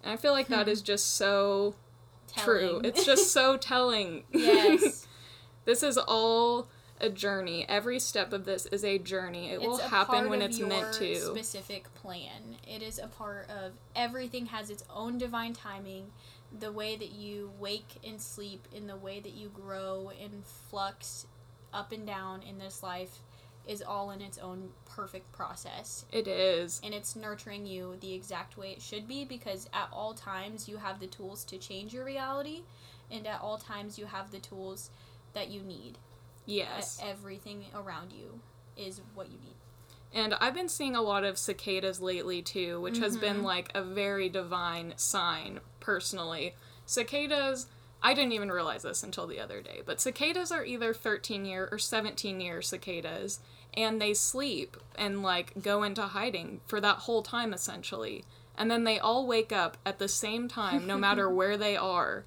And 0.03 0.13
I 0.13 0.17
feel 0.17 0.33
like 0.33 0.49
that 0.49 0.69
is 0.69 0.81
hmm. 0.81 0.87
just 0.87 1.15
so 1.15 1.75
true. 2.37 2.81
It's 2.83 3.05
just 3.05 3.33
so 3.33 3.57
telling. 3.59 4.25
yes 4.33 5.07
this 5.65 5.83
is 5.83 5.99
all 5.99 6.69
a 7.01 7.11
journey. 7.11 7.67
Every 7.69 7.99
step 7.99 8.33
of 8.33 8.45
this 8.45 8.67
is 8.67 8.85
a 8.85 8.99
journey. 8.99 9.51
It 9.51 9.61
will 9.61 9.77
it's 9.77 9.87
a 9.87 9.89
happen 9.89 10.31
when 10.31 10.43
it's 10.43 10.59
meant 10.61 10.93
to. 10.95 11.17
specific 11.17 11.93
plan. 11.95 12.57
It 12.67 12.83
is 12.83 12.99
a 12.99 13.09
part 13.09 13.49
of 13.51 13.73
everything 13.95 14.47
has 14.47 14.71
its 14.71 14.85
own 14.95 15.19
divine 15.19 15.53
timing. 15.53 16.13
The 16.57 16.71
way 16.71 16.97
that 16.97 17.13
you 17.13 17.51
wake 17.59 17.97
and 18.07 18.21
sleep, 18.21 18.69
in 18.73 18.87
the 18.87 18.97
way 18.97 19.19
that 19.21 19.33
you 19.33 19.49
grow 19.49 20.13
and 20.23 20.45
flux 20.45 21.27
up 21.73 21.91
and 21.91 22.07
down 22.07 22.43
in 22.43 22.59
this 22.59 22.83
life, 22.83 23.19
is 23.67 23.83
all 23.83 24.11
in 24.11 24.21
its 24.21 24.39
own 24.39 24.69
perfect 24.85 25.33
process. 25.33 26.05
It 26.13 26.29
is. 26.29 26.81
And 26.85 26.95
it's 26.95 27.17
nurturing 27.17 27.67
you 27.67 27.97
the 28.01 28.13
exact 28.13 28.57
way 28.57 28.71
it 28.71 28.83
should 28.83 29.09
be 29.09 29.25
because 29.25 29.69
at 29.73 29.89
all 29.93 30.15
times 30.15 30.69
you 30.69 30.77
have 30.77 31.01
the 31.01 31.07
tools 31.07 31.45
to 31.47 31.59
change 31.59 31.93
your 31.93 32.05
reality, 32.05 32.63
and 33.11 33.27
at 33.27 33.41
all 33.41 33.59
times 33.59 33.99
you 33.99 34.07
have 34.07 34.31
the 34.31 34.39
tools 34.39 34.91
that 35.33 35.49
you 35.49 35.63
need. 35.63 35.99
Yes. 36.47 37.01
Everything 37.03 37.65
around 37.75 38.13
you 38.13 38.41
is 38.77 39.01
what 39.15 39.29
you 39.31 39.39
need. 39.39 39.55
And 40.13 40.35
I've 40.35 40.55
been 40.55 40.69
seeing 40.69 40.95
a 40.95 41.03
lot 41.03 41.25
of 41.25 41.39
cicadas 41.39 42.01
lately 42.01 42.41
too, 42.43 42.81
which 42.81 42.99
has 42.99 43.17
been 43.17 43.37
Mm-hmm. 43.39 43.45
like 43.47 43.71
a 43.75 43.83
very 43.83 44.29
divine 44.29 44.95
sign 44.97 45.61
personally. 45.81 46.55
Cicadas, 46.87 47.67
I 48.03 48.15
didn't 48.15 48.33
even 48.33 48.53
realize 48.53 48.83
this 48.83 49.03
until 49.03 49.27
the 49.27 49.41
other 49.41 49.61
day, 49.61 49.81
but 49.85 50.01
cicadas 50.01 50.53
are 50.53 50.65
either 50.65 50.93
13 50.95 51.45
year 51.45 51.69
or 51.73 51.79
17 51.79 52.41
year 52.41 52.63
cicadas, 52.63 53.41
and 53.73 54.01
they 54.01 54.15
sleep 54.15 54.77
and 54.97 55.23
like 55.23 55.53
go 55.61 55.83
into 55.83 56.03
hiding 56.03 56.61
for 56.67 56.81
that 56.81 56.99
whole 56.99 57.23
time 57.23 57.53
essentially. 57.53 58.25
And 58.57 58.71
then 58.71 58.85
they 58.85 59.01
all 59.01 59.27
wake 59.27 59.51
up 59.51 59.79
at 59.85 59.99
the 59.99 60.07
same 60.07 60.47
time, 60.47 60.87
no 60.87 60.97
matter 60.97 61.29
where 61.35 61.57
they 61.57 61.77
are. 61.77 62.25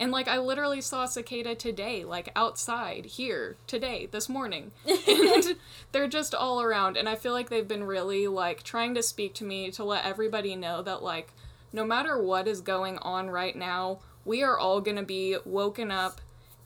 And 0.00 0.10
like 0.10 0.26
I 0.26 0.38
literally 0.38 0.80
saw 0.80 1.04
a 1.04 1.08
cicada 1.08 1.54
today, 1.54 2.04
like 2.04 2.32
outside 2.34 3.04
here 3.04 3.56
today, 3.68 4.08
this 4.10 4.28
morning. 4.28 4.72
And 5.06 5.56
they're 5.92 6.08
just 6.08 6.34
all 6.34 6.60
around 6.62 6.96
and 6.96 7.08
I 7.08 7.14
feel 7.16 7.32
like 7.32 7.50
they've 7.50 7.68
been 7.68 7.84
really 7.84 8.26
like 8.26 8.62
trying 8.62 8.94
to 8.94 9.02
speak 9.02 9.34
to 9.34 9.44
me 9.44 9.70
to 9.72 9.84
let 9.84 10.04
everybody 10.04 10.56
know 10.56 10.82
that 10.82 11.02
like 11.02 11.32
no 11.72 11.84
matter 11.84 12.20
what 12.20 12.48
is 12.48 12.60
going 12.62 12.98
on 12.98 13.28
right 13.30 13.54
now, 13.54 14.00
we 14.24 14.42
are 14.42 14.58
all 14.58 14.80
going 14.80 14.96
to 14.96 15.02
be 15.04 15.36
woken 15.44 15.90
up 15.90 16.20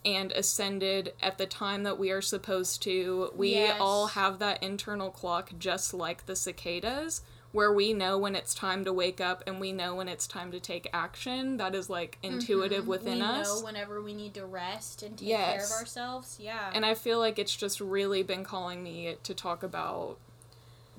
and 0.05 0.33
ascended 0.33 1.13
at 1.23 1.39
the 1.39 1.47
time 1.47 1.83
that 1.83 1.99
we 1.99 2.11
are 2.11 2.21
supposed 2.23 2.83
to. 2.83 3.31
We 3.35 3.55
Yes. 3.55 3.79
all 3.81 4.09
have 4.09 4.39
that 4.39 4.63
internal 4.63 5.11
clock 5.11 5.51
just 5.59 5.93
like 5.95 6.27
the 6.27 6.37
cicadas 6.37 7.23
where 7.55 7.73
we 7.73 7.93
know 7.93 8.19
when 8.19 8.35
it's 8.35 8.53
time 8.53 8.85
to 8.85 8.93
wake 8.93 9.21
up 9.21 9.41
and 9.47 9.61
we 9.61 9.71
know 9.71 9.95
when 9.95 10.09
it's 10.09 10.27
time 10.27 10.51
to 10.51 10.59
take 10.59 10.91
action. 10.93 11.57
That 11.57 11.73
is 11.73 11.89
like 11.89 12.19
mm-hmm. 12.21 12.35
intuitive 12.35 12.89
within 12.89 13.23
us. 13.23 13.37
we 13.37 13.41
us. 13.43 13.61
know 13.61 13.65
whenever 13.65 14.03
we 14.03 14.13
need 14.13 14.35
to 14.35 14.45
rest 14.45 15.05
and 15.05 15.17
take 15.17 15.29
care 15.29 15.39
of 15.39 15.61
Yes. 15.61 15.73
ourselves. 15.73 16.37
Yeah. 16.41 16.73
And 16.75 16.85
I 16.85 16.95
feel 16.95 17.21
like 17.21 17.39
it's 17.39 17.55
just 17.55 17.81
really 17.81 18.25
been 18.25 18.43
calling 18.43 18.83
me 18.83 19.15
to 19.23 19.35
talk 19.35 19.63
about 19.63 20.19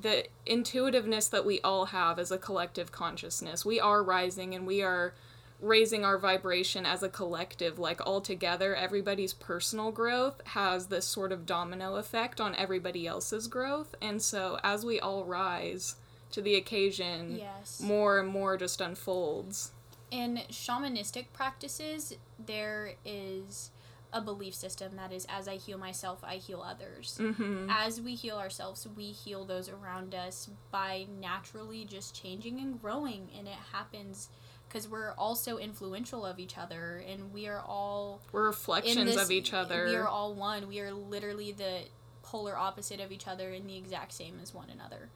the 0.01 0.27
intuitiveness 0.45 1.27
that 1.27 1.45
we 1.45 1.59
all 1.59 1.87
have 1.87 2.17
as 2.17 2.31
a 2.31 2.37
collective 2.37 2.89
consciousness. 2.89 3.65
We 3.65 3.81
are 3.81 4.01
rising 4.01 4.55
and 4.55 4.65
we 4.65 4.81
are 4.81 5.13
raising 5.59 6.05
our 6.05 6.17
vibration 6.17 6.85
as 6.85 7.03
a 7.03 7.09
collective, 7.09 7.77
like 7.77 7.99
all 8.07 8.21
together. 8.21 8.73
Everybody's 8.73 9.33
personal 9.33 9.91
growth 9.91 10.41
has 10.47 10.87
this 10.87 11.05
sort 11.05 11.33
of 11.33 11.45
domino 11.45 11.95
effect 11.95 12.39
on 12.39 12.55
everybody 12.55 13.05
else's 13.05 13.49
growth. 13.49 13.93
And 14.01 14.21
so 14.21 14.57
as 14.63 14.85
we 14.85 15.01
all 15.01 15.25
rise 15.25 15.97
to 16.35 16.41
the 16.41 16.55
occasion, 16.55 17.37
yes. 17.39 17.79
more 17.81 18.19
and 18.19 18.27
more 18.27 18.57
just 18.57 18.81
unfolds. 18.81 19.71
in 20.11 20.41
shamanistic 20.51 21.27
practices, 21.31 22.13
there 22.45 22.91
is 23.05 23.71
a 24.11 24.19
belief 24.21 24.53
system 24.53 24.97
that 24.97 25.11
is 25.13 25.25
as 25.29 25.47
I 25.47 25.55
heal 25.55 25.77
myself, 25.77 26.19
I 26.23 26.35
heal 26.35 26.61
others. 26.61 27.17
Mm-hmm. 27.21 27.69
As 27.69 28.01
we 28.01 28.15
heal 28.15 28.37
ourselves, 28.37 28.85
we 28.97 29.05
heal 29.05 29.45
those 29.45 29.69
around 29.69 30.13
us 30.13 30.49
by 30.71 31.05
naturally 31.21 31.85
just 31.85 32.13
changing 32.21 32.59
and 32.59 32.81
growing. 32.81 33.29
And 33.37 33.47
it 33.47 33.57
happens 33.73 34.29
because 34.67 34.87
we're 34.89 35.13
all 35.17 35.35
so 35.35 35.57
influential 35.57 36.25
of 36.25 36.37
each 36.37 36.57
other 36.57 37.01
and 37.09 37.33
we 37.33 37.47
are 37.47 37.61
all 37.61 38.21
We're 38.33 38.47
reflections 38.47 39.15
this- 39.15 39.23
of 39.23 39.31
each 39.31 39.53
other. 39.53 39.85
We 39.85 39.95
are 39.95 40.07
all 40.07 40.33
one. 40.33 40.67
We 40.67 40.79
are 40.81 40.91
literally 40.91 41.51
the 41.53 41.83
polar 42.23 42.57
opposite 42.57 42.99
of 42.99 43.11
each 43.11 43.27
other 43.27 43.51
and 43.51 43.69
the 43.69 43.77
exact 43.77 44.13
same 44.13 44.39
as 44.41 44.53
one 44.53 44.69
another 44.69 45.09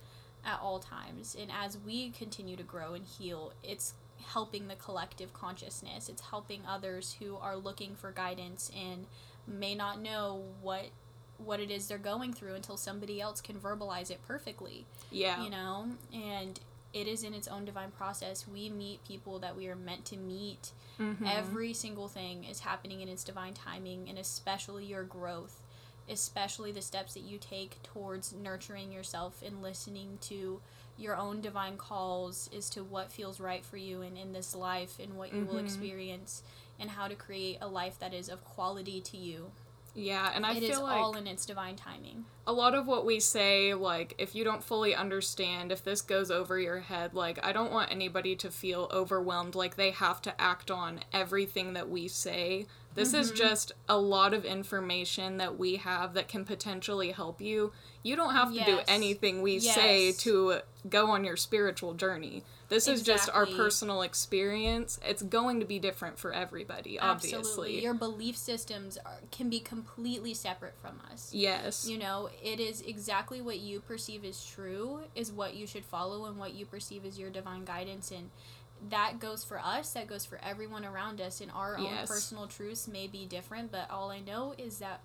at 0.49 0.59
all 0.61 0.79
times. 0.79 1.35
And 1.39 1.51
as 1.51 1.77
we 1.77 2.09
continue 2.09 2.55
to 2.55 2.63
grow 2.63 2.93
and 2.93 3.05
heal, 3.05 3.53
it's 3.63 3.93
helping 4.27 4.67
the 4.67 4.75
collective 4.75 5.33
consciousness. 5.33 6.09
It's 6.09 6.21
helping 6.21 6.61
others 6.67 7.17
who 7.19 7.37
are 7.37 7.55
looking 7.55 7.95
for 7.95 8.11
guidance 8.11 8.71
and 8.75 9.05
may 9.47 9.75
not 9.75 10.01
know 10.01 10.43
what 10.61 10.85
what 11.37 11.61
it 11.61 11.71
is 11.71 11.87
they're 11.87 11.97
going 11.97 12.33
through 12.33 12.53
until 12.53 12.75
somebody 12.75 13.21
else 13.21 13.39
can 13.39 13.55
verbalize 13.55 14.11
it 14.11 14.19
perfectly 14.27 14.85
yeah. 15.09 15.41
you 15.41 15.49
know 15.49 15.87
and 16.13 16.59
it 16.91 17.07
is 17.07 17.23
in 17.23 17.33
its 17.33 17.47
own 17.47 17.63
divine 17.63 17.91
process 17.91 18.45
we 18.45 18.69
meet 18.69 19.01
people 19.07 19.39
that 19.39 19.55
we 19.55 19.69
are 19.69 19.75
meant 19.75 20.03
to 20.03 20.17
meet 20.17 20.73
Mhm. 20.99 21.25
Every 21.25 21.73
single 21.73 22.07
thing 22.07 22.43
is 22.43 22.59
happening 22.59 22.99
in 23.01 23.07
its 23.07 23.23
divine 23.23 23.53
timing, 23.53 24.09
and 24.09 24.17
especially 24.17 24.85
your 24.85 25.03
growth, 25.03 25.61
especially 26.09 26.71
the 26.71 26.81
steps 26.81 27.13
that 27.13 27.23
you 27.23 27.37
take 27.37 27.81
towards 27.83 28.33
nurturing 28.33 28.91
yourself 28.91 29.41
and 29.45 29.61
listening 29.61 30.17
to 30.21 30.59
your 30.97 31.15
own 31.15 31.39
divine 31.41 31.77
calls 31.77 32.49
as 32.55 32.69
to 32.71 32.83
what 32.83 33.11
feels 33.11 33.39
right 33.39 33.63
for 33.63 33.77
you 33.77 34.01
and 34.01 34.17
in 34.17 34.33
this 34.33 34.53
life 34.55 34.99
and 35.01 35.17
what 35.17 35.33
you 35.33 35.45
will 35.45 35.55
Mhm. 35.55 35.63
experience 35.63 36.43
and 36.79 36.89
how 36.91 37.07
to 37.07 37.15
create 37.15 37.57
a 37.61 37.67
life 37.67 37.97
that 37.99 38.13
is 38.13 38.29
of 38.29 38.43
quality 38.43 38.99
to 39.01 39.17
you. 39.17 39.51
Yeah, 39.95 40.31
and 40.33 40.45
I 40.45 40.51
It 40.53 40.59
feel 40.61 40.71
is 40.71 40.79
like 40.79 41.01
all 41.01 41.15
in 41.15 41.27
its 41.27 41.45
divine 41.45 41.75
timing. 41.75 42.25
a 42.45 42.53
lot 42.53 42.73
of 42.73 42.87
what 42.87 43.05
we 43.05 43.19
say, 43.19 43.73
like, 43.73 44.15
if 44.17 44.33
you 44.33 44.43
don't 44.43 44.63
fully 44.63 44.95
understand, 44.95 45.71
if 45.71 45.83
this 45.83 46.01
goes 46.01 46.31
over 46.31 46.59
your 46.59 46.79
head, 46.79 47.13
like, 47.13 47.43
I 47.45 47.51
don't 47.51 47.71
want 47.71 47.91
anybody 47.91 48.35
to 48.37 48.49
feel 48.51 48.87
overwhelmed, 48.91 49.55
like 49.55 49.75
they 49.75 49.91
have 49.91 50.21
to 50.23 50.41
act 50.41 50.71
on 50.71 51.01
everything 51.13 51.73
that 51.73 51.89
we 51.89 52.07
say. 52.07 52.65
This 52.99 53.13
is 53.13 53.27
mm-hmm. 53.27 53.37
just 53.37 53.71
a 53.87 53.97
lot 53.97 54.33
of 54.33 54.43
information 54.43 55.37
that 55.37 55.57
we 55.57 55.77
have 55.77 56.13
that 56.15 56.27
can 56.27 56.43
potentially 56.43 57.11
help 57.11 57.39
you. 57.39 57.71
You 58.03 58.15
don't 58.15 58.33
have 58.33 58.53
to 58.53 58.63
do 58.65 58.79
anything 58.87 59.41
we 59.41 59.59
say 59.59 60.11
to 60.13 60.59
go 60.87 61.11
on 61.11 61.23
your 61.23 61.37
spiritual 61.37 61.93
journey. 61.93 62.43
This 62.69 62.87
is 62.87 63.01
just 63.01 63.29
our 63.31 63.47
personal 63.47 64.03
experience. 64.03 64.99
It's 65.03 65.23
going 65.23 65.59
to 65.59 65.65
be 65.65 65.79
different 65.79 66.19
for 66.19 66.31
everybody, 66.31 66.99
obviously. 66.99 67.39
Absolutely. 67.39 67.81
Your 67.81 67.95
belief 67.95 68.37
systems 68.37 68.97
are, 69.05 69.17
can 69.31 69.49
be 69.49 69.59
completely 69.59 70.35
separate 70.35 70.75
from 70.79 71.01
us. 71.11 71.33
yes. 71.33 71.87
You 71.87 71.97
know, 71.97 72.29
it 72.43 72.59
is 72.59 72.81
exactly 72.81 73.41
what 73.41 73.59
you 73.59 73.79
perceive 73.79 74.23
as 74.23 74.45
true 74.45 74.99
is 75.15 75.31
what 75.31 75.55
you 75.55 75.65
should 75.65 75.83
follow 75.83 76.25
and 76.25 76.37
what 76.37 76.53
you 76.53 76.65
perceive 76.65 77.05
as 77.05 77.17
your 77.17 77.31
divine 77.31 77.65
guidance 77.65 78.11
and 78.11 78.29
that 78.89 79.19
goes 79.19 79.43
for 79.43 79.59
us, 79.59 79.91
that 79.93 80.07
goes 80.07 80.25
for 80.25 80.39
everyone 80.43 80.85
around 80.85 81.19
us 81.21 81.41
and 81.41 81.51
our 81.51 81.77
own 81.77 81.85
personal 82.07 82.47
truths 82.47 82.87
may 82.87 83.07
be 83.07 83.25
different, 83.25 83.71
but 83.71 83.89
all 83.91 84.09
I 84.09 84.19
know 84.19 84.53
is 84.57 84.79
that 84.79 85.01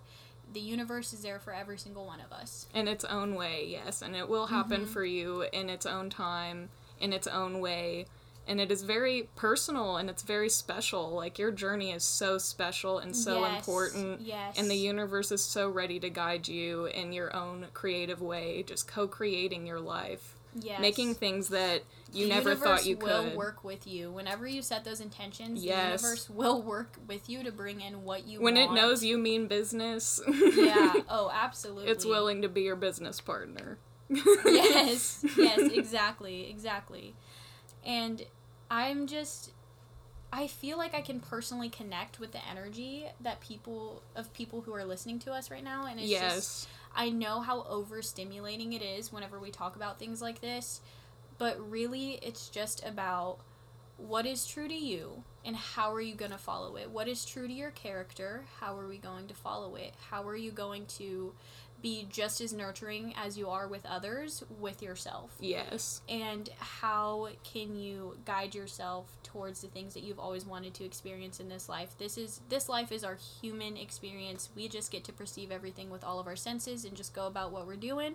the 0.52 0.60
universe 0.60 1.12
is 1.12 1.22
there 1.22 1.40
for 1.40 1.52
every 1.52 1.78
single 1.78 2.06
one 2.06 2.20
of 2.20 2.32
us. 2.32 2.66
in 2.74 2.86
its 2.86 3.04
own 3.04 3.34
way, 3.34 3.66
yes, 3.66 4.02
and 4.02 4.14
it 4.14 4.28
will 4.28 4.46
happen 4.46 4.82
Mm-hmm. 4.82 4.92
for 4.92 5.04
you 5.04 5.42
in 5.52 5.68
its 5.68 5.86
own 5.86 6.10
time, 6.10 6.68
in 7.00 7.12
its 7.12 7.26
own 7.26 7.60
way. 7.60 8.06
And 8.46 8.60
it 8.60 8.70
is 8.70 8.82
very 8.82 9.30
personal 9.36 9.96
and 9.96 10.10
it's 10.10 10.22
very 10.22 10.50
special. 10.50 11.10
Like 11.12 11.38
your 11.38 11.50
journey 11.50 11.92
is 11.92 12.04
so 12.04 12.36
special 12.36 12.98
and 12.98 13.16
so 13.16 13.40
Yes, 13.40 13.56
important. 13.56 14.20
Yes. 14.20 14.58
And 14.58 14.70
the 14.70 14.76
universe 14.76 15.32
is 15.32 15.42
so 15.42 15.70
ready 15.70 15.98
to 16.00 16.10
guide 16.10 16.46
you 16.46 16.84
in 16.84 17.14
your 17.14 17.34
own 17.34 17.68
creative 17.72 18.20
way, 18.20 18.62
just 18.62 18.86
co 18.86 19.08
creating 19.08 19.66
your 19.66 19.80
life. 19.80 20.34
Yes. 20.54 20.80
Making 20.80 21.14
things 21.14 21.48
that 21.48 21.82
you 22.12 22.26
The 22.28 22.34
never 22.34 22.54
thought 22.54 22.86
you 22.86 22.96
could. 22.96 23.06
The 23.08 23.12
universe 23.12 23.22
will 23.24 23.28
could. 23.30 23.36
work 23.38 23.64
with 23.64 23.86
you. 23.86 24.10
Whenever 24.12 24.46
you 24.46 24.62
set 24.62 24.84
those 24.84 25.00
intentions, 25.00 25.64
Yes. 25.64 26.00
the 26.00 26.06
universe 26.06 26.30
will 26.30 26.62
work 26.62 26.96
with 27.08 27.28
you 27.28 27.42
to 27.42 27.50
bring 27.52 27.80
in 27.80 28.04
what 28.04 28.26
you 28.26 28.40
want. 28.40 28.54
when 28.54 28.56
it 28.56 28.72
knows 28.72 29.02
you 29.04 29.18
mean 29.18 29.46
business, 29.48 30.20
Yeah. 30.28 30.94
Oh, 31.08 31.30
absolutely. 31.34 31.90
it's 31.90 32.04
willing 32.04 32.42
to 32.42 32.48
be 32.48 32.62
your 32.62 32.76
business 32.76 33.20
partner. 33.20 33.78
yes 34.08 35.24
yes 35.38 35.58
exactly 35.72 36.48
exactly 36.50 37.14
and 37.84 38.22
i'm 38.70 39.06
just 39.06 39.50
i 40.30 40.46
feel 40.46 40.76
like 40.76 40.94
i 40.94 41.00
can 41.00 41.20
personally 41.20 41.70
connect 41.70 42.20
with 42.20 42.32
the 42.32 42.40
energy 42.48 43.06
that 43.20 43.40
people 43.40 44.02
of 44.14 44.30
people 44.34 44.60
who 44.60 44.74
are 44.74 44.84
listening 44.84 45.18
to 45.18 45.32
us 45.32 45.50
right 45.50 45.64
now 45.64 45.86
and 45.86 45.98
it's 45.98 46.08
yes. 46.08 46.34
just 46.34 46.68
i 46.94 47.08
know 47.08 47.40
how 47.40 47.62
overstimulating 47.62 48.74
it 48.74 48.82
is 48.82 49.12
whenever 49.12 49.38
we 49.38 49.50
talk 49.50 49.76
about 49.76 49.98
things 49.98 50.22
like 50.22 50.40
this 50.40 50.80
but 51.38 51.58
really 51.70 52.18
it's 52.22 52.48
just 52.48 52.84
about 52.84 53.38
what 53.96 54.26
is 54.26 54.46
true 54.46 54.68
to 54.68 54.74
you 54.74 55.22
and 55.44 55.54
how 55.54 55.92
are 55.92 56.00
you 56.00 56.14
going 56.14 56.30
to 56.30 56.38
follow 56.38 56.76
it? 56.76 56.90
What 56.90 57.06
is 57.06 57.24
true 57.24 57.46
to 57.46 57.52
your 57.52 57.70
character? 57.70 58.44
How 58.60 58.78
are 58.78 58.88
we 58.88 58.96
going 58.98 59.28
to 59.28 59.34
follow 59.34 59.76
it? 59.76 59.94
How 60.10 60.26
are 60.26 60.36
you 60.36 60.50
going 60.50 60.86
to 60.98 61.32
be 61.84 62.06
just 62.10 62.40
as 62.40 62.54
nurturing 62.54 63.14
as 63.14 63.36
you 63.36 63.50
are 63.50 63.68
with 63.68 63.84
others 63.84 64.42
with 64.58 64.82
yourself. 64.82 65.32
Yes. 65.38 66.00
and 66.08 66.48
how 66.58 67.28
can 67.44 67.76
you 67.76 68.16
guide 68.24 68.54
yourself 68.54 69.06
towards 69.22 69.60
the 69.60 69.68
things 69.68 69.92
that 69.92 70.02
you've 70.02 70.18
always 70.18 70.46
wanted 70.46 70.72
to 70.74 70.84
experience 70.84 71.40
in 71.40 71.50
this 71.50 71.68
life? 71.68 71.90
This 71.98 72.16
is 72.16 72.40
this 72.48 72.70
life 72.70 72.90
is 72.90 73.04
our 73.04 73.18
human 73.42 73.76
experience. 73.76 74.48
We 74.56 74.66
just 74.66 74.90
get 74.90 75.04
to 75.04 75.12
perceive 75.12 75.52
everything 75.52 75.90
with 75.90 76.02
all 76.02 76.18
of 76.18 76.26
our 76.26 76.36
senses 76.36 76.86
and 76.86 76.96
just 76.96 77.14
go 77.14 77.26
about 77.26 77.52
what 77.52 77.66
we're 77.66 77.76
doing. 77.76 78.14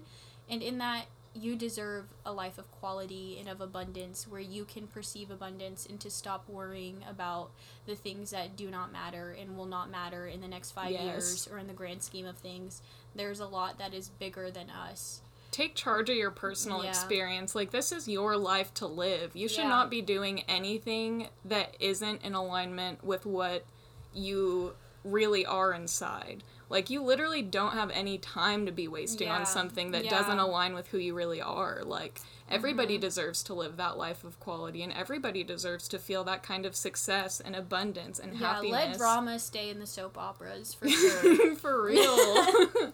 And 0.49 0.63
in 0.63 0.79
that 0.79 1.05
you 1.33 1.55
deserve 1.55 2.05
a 2.25 2.31
life 2.33 2.57
of 2.57 2.69
quality 2.71 3.37
and 3.39 3.47
of 3.47 3.61
abundance 3.61 4.27
where 4.27 4.41
you 4.41 4.65
can 4.65 4.87
perceive 4.87 5.29
abundance 5.29 5.85
and 5.85 5.99
to 5.99 6.09
stop 6.09 6.47
worrying 6.49 7.03
about 7.09 7.51
the 7.85 7.95
things 7.95 8.31
that 8.31 8.55
do 8.55 8.69
not 8.69 8.91
matter 8.91 9.35
and 9.39 9.55
will 9.55 9.65
not 9.67 9.89
matter 9.91 10.27
in 10.27 10.41
the 10.41 10.47
next 10.47 10.71
five 10.71 10.91
Yes. 10.91 11.03
years 11.03 11.47
or 11.51 11.57
in 11.59 11.67
the 11.67 11.73
grand 11.73 12.01
scheme 12.01 12.25
of 12.25 12.37
things 12.37 12.81
there's 13.15 13.39
a 13.39 13.47
lot 13.47 13.77
that 13.77 13.93
is 13.93 14.09
bigger 14.09 14.49
than 14.51 14.69
us 14.69 15.21
take 15.51 15.75
charge 15.75 16.09
of 16.11 16.15
your 16.15 16.29
personal 16.29 16.83
Yeah. 16.83 16.89
experience. 16.91 17.55
Like 17.55 17.71
this 17.71 17.91
is 17.91 18.07
your 18.07 18.37
life 18.37 18.71
to 18.75 18.85
live. 18.85 19.35
You 19.35 19.47
should 19.49 19.63
Yeah. 19.63 19.69
not 19.69 19.89
be 19.89 19.99
doing 19.99 20.41
anything 20.43 21.27
that 21.43 21.75
isn't 21.79 22.21
in 22.21 22.35
alignment 22.35 23.03
with 23.03 23.25
what 23.25 23.65
you 24.13 24.75
really 25.03 25.45
are 25.47 25.73
inside. 25.73 26.43
Like 26.69 26.89
you 26.91 27.01
literally 27.03 27.41
don't 27.41 27.73
have 27.73 27.89
any 27.91 28.17
time 28.19 28.65
to 28.67 28.71
be 28.71 28.87
wasting 28.87 29.27
Yeah. 29.27 29.39
on 29.39 29.45
something 29.45 29.91
that 29.91 30.05
Yeah. 30.05 30.11
doesn't 30.11 30.37
align 30.39 30.73
with 30.73 30.87
who 30.89 30.99
you 30.99 31.15
really 31.15 31.41
are. 31.41 31.81
Like 31.83 32.21
everybody 32.49 32.95
mm-hmm. 32.95 33.01
deserves 33.01 33.43
to 33.43 33.53
live 33.53 33.77
that 33.77 33.97
life 33.97 34.23
of 34.23 34.39
quality 34.39 34.83
and 34.83 34.93
everybody 34.93 35.43
deserves 35.43 35.87
to 35.87 35.99
feel 35.99 36.23
that 36.25 36.43
kind 36.43 36.65
of 36.65 36.75
success 36.75 37.39
and 37.39 37.55
abundance 37.55 38.19
and 38.19 38.37
happiness. 38.37 38.71
yeah 38.71 38.77
happiness. 38.79 38.89
let 38.89 38.97
drama 38.97 39.39
stay 39.39 39.69
in 39.69 39.79
the 39.79 39.87
soap 39.87 40.17
operas 40.17 40.73
for 40.73 40.87
sure 40.89 41.55
For 41.55 41.83
real. 41.83 42.47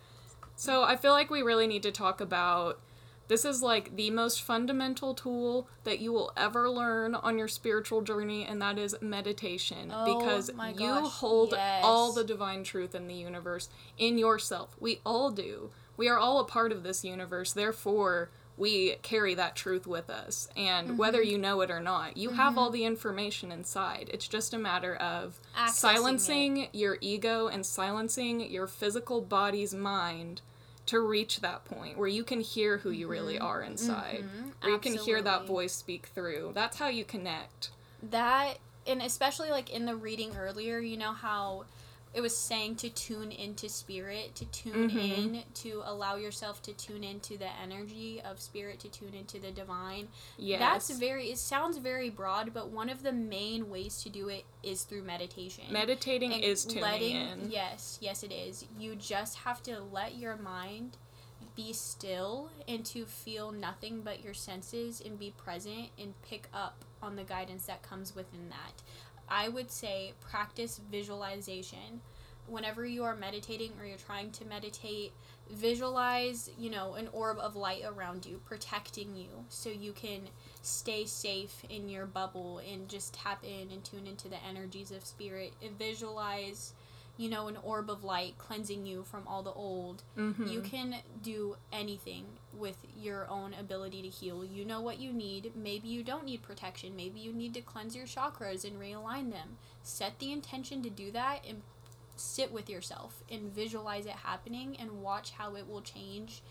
so 0.56 0.82
I 0.84 0.96
feel 0.96 1.12
like 1.12 1.30
we 1.30 1.42
really 1.42 1.66
need 1.66 1.82
to 1.84 1.92
talk 1.92 2.20
about 2.20 2.78
this 3.28 3.44
is 3.44 3.62
like 3.62 3.96
the 3.96 4.10
most 4.10 4.42
fundamental 4.42 5.14
tool 5.14 5.68
that 5.84 6.00
you 6.00 6.12
will 6.12 6.32
ever 6.36 6.70
learn 6.70 7.14
on 7.14 7.38
your 7.38 7.48
spiritual 7.48 8.02
journey, 8.02 8.44
and 8.44 8.60
that 8.62 8.78
is 8.78 8.96
meditation. 9.00 9.92
Oh 9.92 10.18
because 10.18 10.52
my 10.54 10.70
you 10.70 10.94
hold 10.94 11.52
yes. 11.52 11.82
all 11.84 12.12
the 12.12 12.24
divine 12.24 12.64
truth 12.64 12.94
in 12.94 13.08
the 13.08 13.14
universe 13.14 13.68
in 13.98 14.18
yourself. 14.18 14.76
We 14.80 15.00
all 15.04 15.30
do. 15.30 15.70
We 15.96 16.08
are 16.08 16.18
all 16.18 16.40
a 16.40 16.44
part 16.44 16.72
of 16.72 16.82
this 16.82 17.04
universe. 17.04 17.52
Therefore, 17.52 18.30
we 18.58 18.96
carry 19.02 19.34
that 19.34 19.54
truth 19.56 19.86
with 19.86 20.08
us. 20.08 20.48
And 20.56 20.88
Mm-hmm. 20.88 20.96
whether 20.96 21.22
you 21.22 21.36
know 21.38 21.60
it 21.62 21.70
or 21.70 21.80
not, 21.80 22.16
you 22.16 22.30
have 22.30 22.56
all 22.56 22.70
the 22.70 22.84
information 22.84 23.50
inside. 23.52 24.08
It's 24.12 24.28
just 24.28 24.54
a 24.54 24.58
matter 24.58 24.94
of 24.96 25.40
Accessing 25.56 25.70
silencing 25.70 26.68
your 26.72 26.96
ego 27.00 27.48
and 27.48 27.66
silencing 27.66 28.40
your 28.50 28.66
physical 28.66 29.20
body's 29.20 29.74
mind 29.74 30.40
to 30.86 31.00
reach 31.00 31.40
that 31.40 31.64
point 31.64 31.98
where 31.98 32.08
you 32.08 32.22
can 32.24 32.40
hear 32.40 32.78
who 32.78 32.90
you 32.90 33.08
really 33.08 33.38
are 33.38 33.62
inside, 33.62 34.24
where 34.60 34.72
you 34.72 34.78
can 34.78 34.94
hear 34.96 35.20
that 35.22 35.40
Mm-hmm. 35.40 35.46
Voice 35.46 35.72
speak 35.72 36.06
through. 36.14 36.52
That's 36.54 36.78
how 36.78 36.88
you 36.88 37.04
connect. 37.04 37.70
that 38.10 38.58
and 38.86 39.02
especially 39.02 39.50
like 39.50 39.68
in 39.68 39.84
the 39.84 39.96
reading 39.96 40.36
earlier 40.36 40.78
you 40.78 40.96
know 40.96 41.12
how 41.12 41.64
it 42.16 42.22
was 42.22 42.34
saying 42.34 42.74
to 42.76 42.88
tune 42.88 43.30
into 43.30 43.68
spirit 43.68 44.34
to 44.34 44.46
tune 44.46 44.88
Mhm. 44.90 45.18
in 45.36 45.44
to 45.52 45.82
allow 45.84 46.16
yourself 46.16 46.62
to 46.62 46.72
tune 46.72 47.04
into 47.04 47.36
the 47.36 47.50
energy 47.60 48.20
of 48.22 48.40
spirit 48.40 48.80
to 48.80 48.88
tune 48.88 49.12
into 49.14 49.38
the 49.38 49.50
divine 49.52 50.08
Yes. 50.38 50.58
that's 50.60 50.98
very 50.98 51.30
it 51.30 51.36
sounds 51.38 51.76
very 51.76 52.08
broad 52.08 52.54
but 52.54 52.70
one 52.70 52.88
of 52.88 53.02
the 53.02 53.12
main 53.12 53.68
ways 53.68 54.02
to 54.02 54.08
do 54.08 54.28
it 54.30 54.46
is 54.62 54.84
through 54.84 55.02
meditation 55.02 55.64
Meditating 55.70 56.32
And 56.32 56.42
is 56.42 56.64
tuning 56.64 56.82
letting, 56.82 57.16
in. 57.16 57.50
Yes, 57.50 57.98
yes, 58.00 58.22
it 58.22 58.32
is. 58.32 58.64
You 58.78 58.96
just 58.96 59.36
have 59.38 59.62
to 59.64 59.80
let 59.80 60.16
your 60.16 60.36
mind 60.36 60.96
be 61.54 61.72
still 61.72 62.50
and 62.66 62.84
to 62.86 63.04
feel 63.06 63.50
nothing 63.52 64.00
but 64.02 64.22
your 64.24 64.34
senses 64.34 65.00
and 65.00 65.18
be 65.18 65.30
present 65.32 65.90
and 65.98 66.14
pick 66.22 66.48
up 66.52 66.84
on 67.02 67.16
the 67.16 67.24
guidance 67.24 67.66
that 67.66 67.82
comes 67.82 68.14
within 68.14 68.48
that. 68.50 68.82
I 69.28 69.48
would 69.48 69.70
say 69.70 70.12
practice 70.20 70.80
visualization. 70.90 72.00
Whenever 72.48 72.86
you 72.86 73.02
are 73.02 73.16
meditating 73.16 73.72
or 73.80 73.84
you're 73.86 73.98
trying 73.98 74.30
to 74.32 74.44
meditate, 74.44 75.12
visualize, 75.50 76.48
you 76.58 76.70
know, 76.70 76.94
an 76.94 77.08
orb 77.12 77.38
of 77.38 77.56
light 77.56 77.82
around 77.84 78.24
you, 78.24 78.40
protecting 78.44 79.16
you 79.16 79.44
so 79.48 79.68
you 79.68 79.92
can 79.92 80.20
stay 80.62 81.04
safe 81.06 81.62
in 81.68 81.88
your 81.88 82.06
bubble 82.06 82.58
and 82.72 82.88
just 82.88 83.14
tap 83.14 83.42
in 83.44 83.70
and 83.72 83.82
tune 83.84 84.06
into 84.06 84.28
the 84.28 84.42
energies 84.44 84.92
of 84.92 85.04
spirit. 85.04 85.54
And 85.60 85.76
visualize, 85.76 86.72
you 87.16 87.28
know, 87.28 87.48
an 87.48 87.56
orb 87.64 87.90
of 87.90 88.04
light 88.04 88.38
cleansing 88.38 88.86
you 88.86 89.02
from 89.02 89.26
all 89.26 89.42
the 89.42 89.52
old. 89.52 90.04
Mhm. 90.16 90.48
You 90.50 90.60
can 90.60 91.02
do 91.22 91.56
anything 91.72 92.26
with 92.58 92.76
your 92.96 93.28
own 93.28 93.54
ability 93.54 94.02
to 94.02 94.08
heal. 94.08 94.44
You 94.44 94.64
know 94.64 94.80
what 94.80 94.98
you 94.98 95.12
need. 95.12 95.52
Maybe 95.54 95.88
you 95.88 96.02
don't 96.02 96.24
need 96.24 96.42
protection. 96.42 96.96
Maybe 96.96 97.20
you 97.20 97.32
need 97.32 97.54
to 97.54 97.60
cleanse 97.60 97.94
your 97.94 98.06
chakras 98.06 98.64
and 98.64 98.80
realign 98.80 99.30
them. 99.30 99.58
Set 99.82 100.18
the 100.18 100.32
intention 100.32 100.82
to 100.82 100.90
do 100.90 101.10
that 101.12 101.40
and 101.48 101.62
sit 102.16 102.52
with 102.52 102.70
yourself 102.70 103.22
and 103.30 103.54
visualize 103.54 104.06
it 104.06 104.12
happening 104.12 104.76
and 104.78 105.02
watch 105.02 105.32
how 105.32 105.54
it 105.54 105.68
will 105.68 105.82
change 105.82 106.42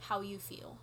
how 0.00 0.20
you 0.20 0.38
feel. 0.38 0.76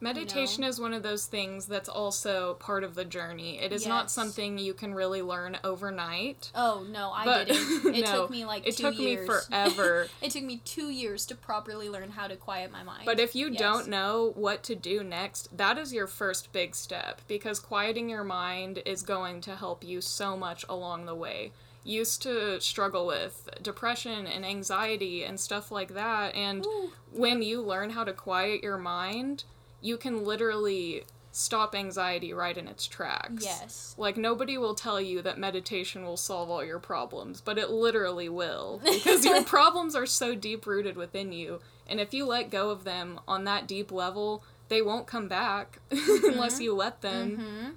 Meditation 0.00 0.64
is 0.64 0.78
one 0.80 0.92
of 0.92 1.02
those 1.02 1.24
things 1.26 1.66
that's 1.66 1.88
also 1.88 2.54
part 2.54 2.84
of 2.84 2.94
the 2.94 3.04
journey. 3.04 3.58
It 3.58 3.72
is 3.72 3.86
not 3.86 4.10
something 4.10 4.58
you 4.58 4.74
can 4.74 4.92
really 4.94 5.22
learn 5.22 5.56
overnight. 5.64 6.50
Oh 6.54 6.84
no, 6.90 7.10
I 7.12 7.24
But- 7.24 7.48
didn't. 7.48 7.94
It 7.94 8.04
no, 8.04 8.12
took 8.22 8.30
me 8.30 8.44
like 8.44 8.66
It 8.66 8.76
took 8.76 8.98
years. 8.98 9.20
me 9.20 9.34
forever. 9.34 10.08
it 10.22 10.32
took 10.32 10.42
me 10.42 10.60
two 10.64 10.90
years 10.90 11.24
to 11.26 11.34
properly 11.34 11.88
learn 11.88 12.10
how 12.10 12.26
to 12.26 12.36
quiet 12.36 12.70
my 12.72 12.82
mind. 12.82 13.04
But 13.06 13.20
if 13.20 13.34
you 13.34 13.48
Yes. 13.50 13.58
don't 13.58 13.88
know 13.88 14.32
what 14.34 14.62
to 14.64 14.74
do 14.74 15.02
next, 15.04 15.56
that 15.56 15.78
is 15.78 15.92
your 15.92 16.06
first 16.06 16.52
big 16.52 16.74
step 16.74 17.20
because 17.28 17.58
quieting 17.60 18.10
your 18.10 18.24
mind 18.24 18.82
is 18.84 19.02
going 19.02 19.40
to 19.42 19.56
help 19.56 19.84
you 19.84 20.00
so 20.00 20.36
much 20.36 20.64
along 20.68 21.06
the 21.06 21.14
way. 21.14 21.52
Used 21.84 22.22
to 22.22 22.60
struggle 22.60 23.06
with 23.06 23.48
depression 23.62 24.26
and 24.26 24.44
anxiety 24.44 25.22
and 25.22 25.38
stuff 25.38 25.70
like 25.70 25.92
that, 25.94 26.34
and 26.34 26.64
Ooh. 26.66 26.90
when 27.12 27.42
you 27.42 27.60
learn 27.62 27.90
how 27.90 28.04
to 28.04 28.12
quiet 28.14 28.62
your 28.62 28.78
mind, 28.78 29.44
you 29.84 29.98
can 29.98 30.24
literally 30.24 31.04
stop 31.30 31.74
anxiety 31.74 32.32
right 32.32 32.56
in 32.56 32.66
its 32.68 32.86
tracks. 32.86 33.44
Yes. 33.44 33.94
Like 33.98 34.16
nobody 34.16 34.56
will 34.56 34.74
tell 34.74 35.00
you 35.00 35.20
that 35.22 35.36
meditation 35.36 36.04
will 36.04 36.16
solve 36.16 36.48
all 36.48 36.64
your 36.64 36.78
problems, 36.78 37.40
but 37.40 37.58
it 37.58 37.70
literally 37.70 38.28
will 38.28 38.80
because 38.84 39.24
your 39.24 39.42
problems 39.56 39.94
are 39.94 40.06
so 40.06 40.34
deep 40.34 40.64
rooted 40.66 40.96
within 40.96 41.32
you, 41.32 41.60
and 41.86 42.00
if 42.00 42.14
you 42.14 42.24
let 42.24 42.50
go 42.50 42.70
of 42.70 42.84
them 42.84 43.20
on 43.28 43.44
that 43.44 43.66
deep 43.68 43.92
level, 43.92 44.42
they 44.68 44.80
won't 44.80 45.06
come 45.06 45.28
back 45.28 45.78
unless 45.90 46.60
you 46.60 46.72
let 46.74 47.02
them. 47.02 47.36
hmm 47.36 47.70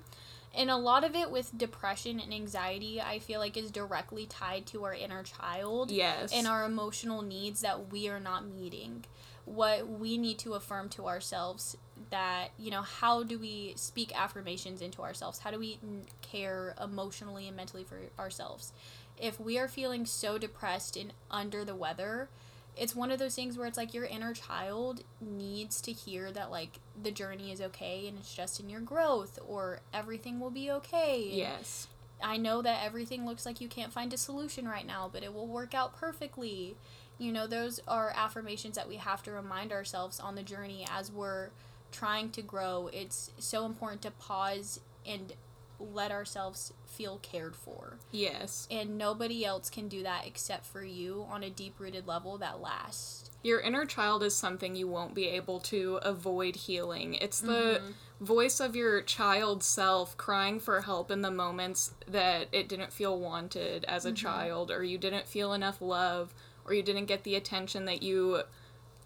And 0.55 0.69
a 0.71 0.77
lot 0.77 1.03
of 1.03 1.13
it 1.15 1.29
with 1.29 1.57
depression 1.57 2.19
and 2.19 2.33
anxiety, 2.33 3.01
I 3.01 3.19
feel 3.19 3.39
like 3.39 3.57
is 3.57 3.69
directly 3.71 4.25
tied 4.27 4.65
to 4.67 4.83
our 4.85 4.93
inner 4.93 5.23
child 5.23 5.91
Yes. 5.91 6.31
and 6.31 6.47
our 6.47 6.63
emotional 6.63 7.21
needs 7.21 7.61
that 7.61 7.91
we 7.91 8.07
are 8.07 8.19
not 8.19 8.45
meeting. 8.45 9.03
What 9.47 9.87
we 9.89 10.17
need 10.17 10.37
to 10.39 10.53
affirm 10.53 10.89
to 10.89 11.07
ourselves 11.07 11.77
that, 12.09 12.49
you 12.59 12.69
know, 12.69 12.81
how 12.81 13.23
do 13.23 13.39
we 13.39 13.73
speak 13.75 14.11
affirmations 14.13 14.81
into 14.81 15.01
ourselves? 15.01 15.39
How 15.39 15.51
do 15.51 15.57
we 15.59 15.79
n- 15.81 16.03
care 16.21 16.75
emotionally 16.83 17.47
and 17.47 17.55
mentally 17.55 17.83
for 17.85 17.97
ourselves? 18.19 18.73
If 19.17 19.39
we 19.39 19.57
are 19.57 19.69
feeling 19.69 20.05
so 20.05 20.37
depressed 20.37 20.97
and 20.97 21.13
under 21.31 21.63
the 21.63 21.75
weather, 21.75 22.27
it's 22.75 22.95
one 22.95 23.09
of 23.09 23.19
those 23.19 23.35
things 23.35 23.57
where 23.57 23.67
it's 23.67 23.77
like 23.77 23.93
your 23.93 24.03
inner 24.05 24.33
child 24.33 25.03
needs 25.21 25.81
to 25.81 25.91
hear 25.91 26.31
that 26.33 26.51
like 26.51 26.79
the 27.01 27.09
journey 27.09 27.51
is 27.51 27.61
okay 27.61 28.05
and 28.07 28.19
it's 28.19 28.35
just 28.35 28.59
in 28.59 28.69
your 28.69 28.81
growth 28.81 29.39
or 29.47 29.79
everything 29.93 30.39
will 30.39 30.51
be 30.51 30.69
okay. 30.69 31.27
yes. 31.31 31.87
I 32.21 32.37
know 32.37 32.63
that 32.63 32.83
everything 32.83 33.27
looks 33.27 33.45
like 33.45 33.61
you 33.61 33.67
can't 33.67 33.93
find 33.93 34.11
a 34.11 34.17
solution 34.17 34.67
right 34.67 34.87
now, 34.87 35.07
but 35.11 35.21
it 35.21 35.33
will 35.33 35.45
work 35.47 35.75
out 35.75 35.95
perfectly. 35.95 36.75
You 37.17 37.31
know, 37.31 37.47
those 37.47 37.79
are 37.87 38.13
affirmations 38.15 38.75
that 38.75 38.87
we 38.87 38.97
have 38.97 39.23
to 39.23 39.31
remind 39.31 39.71
ourselves 39.71 40.19
on 40.19 40.35
the 40.35 40.43
journey 40.43 40.85
as 40.91 41.11
we're 41.11 41.49
trying 41.91 42.29
to 42.31 42.41
grow. 42.41 42.89
It's 42.93 43.31
so 43.39 43.65
important 43.65 44.01
to 44.03 44.11
pause 44.11 44.79
and 45.05 45.33
let 45.79 46.11
ourselves 46.11 46.73
feel 46.85 47.19
cared 47.21 47.55
for. 47.55 47.97
Yes. 48.11 48.67
And 48.71 48.97
nobody 48.97 49.45
else 49.45 49.69
can 49.69 49.87
do 49.87 50.03
that 50.03 50.25
except 50.25 50.65
for 50.65 50.83
you 50.83 51.25
on 51.29 51.43
a 51.43 51.49
deep 51.49 51.79
rooted 51.79 52.07
level 52.07 52.37
that 52.39 52.61
lasts. 52.61 53.29
Your 53.43 53.59
inner 53.59 53.85
child 53.85 54.23
is 54.23 54.35
something 54.35 54.75
you 54.75 54.87
won't 54.87 55.13
be 55.13 55.27
able 55.27 55.59
to 55.61 55.99
avoid 56.01 56.55
healing. 56.55 57.13
It's 57.13 57.39
the 57.39 57.81
mm-hmm. 57.81 58.25
voice 58.25 58.59
of 58.59 58.75
your 58.75 59.01
child 59.01 59.63
self 59.63 60.17
crying 60.17 60.59
for 60.59 60.81
help 60.81 61.11
in 61.11 61.21
the 61.21 61.31
moments 61.31 61.93
that 62.07 62.47
it 62.51 62.67
didn't 62.67 62.91
feel 62.91 63.17
wanted 63.19 63.85
as 63.85 64.05
a 64.05 64.09
mm-hmm. 64.09 64.15
child, 64.15 64.71
or 64.71 64.83
you 64.83 64.97
didn't 64.97 65.27
feel 65.27 65.53
enough 65.53 65.81
love, 65.81 66.33
or 66.67 66.73
you 66.73 66.83
didn't 66.83 67.05
get 67.05 67.23
the 67.23 67.35
attention 67.35 67.85
that 67.85 68.03
you 68.03 68.43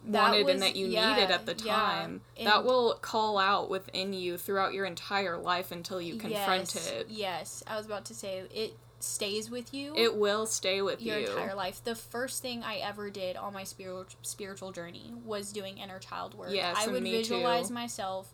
That 0.05 0.31
wanted 0.31 0.45
was- 0.45 0.53
and 0.53 0.63
that 0.63 0.75
you 0.75 0.87
yeah, 0.87 1.13
needed 1.15 1.31
at 1.31 1.45
the 1.45 1.53
time. 1.53 2.21
And- 2.35 2.47
that 2.47 2.65
will 2.65 2.95
call 2.95 3.37
out 3.37 3.69
within 3.69 4.13
you 4.13 4.37
throughout 4.37 4.73
your 4.73 4.85
entire 4.85 5.37
life 5.37 5.71
until 5.71 6.01
you 6.01 6.15
confront 6.15 6.73
yes, 6.73 6.87
it. 6.91 7.07
Yes, 7.09 7.63
I 7.67 7.77
was 7.77 7.85
about 7.85 8.05
to 8.05 8.15
say 8.15 8.43
it 8.53 8.75
stays 8.99 9.49
with 9.49 9.73
you. 9.73 9.95
It 9.95 10.15
will 10.15 10.45
stay 10.45 10.81
with 10.81 11.01
your 11.01 11.17
you. 11.17 11.27
Your 11.27 11.31
entire 11.37 11.55
life. 11.55 11.83
The 11.83 11.95
first 11.95 12.41
thing 12.41 12.63
I 12.63 12.77
ever 12.77 13.09
did 13.09 13.35
on 13.35 13.53
my 13.53 13.63
spiritual 13.63 14.05
spiritual 14.21 14.71
journey 14.71 15.13
was 15.25 15.51
doing 15.51 15.77
inner 15.77 15.99
child 15.99 16.33
work. 16.35 16.51
Yes, 16.51 16.75
I 16.77 16.87
would 16.87 17.03
visualize 17.03 17.67
too. 17.67 17.73
myself. 17.73 18.33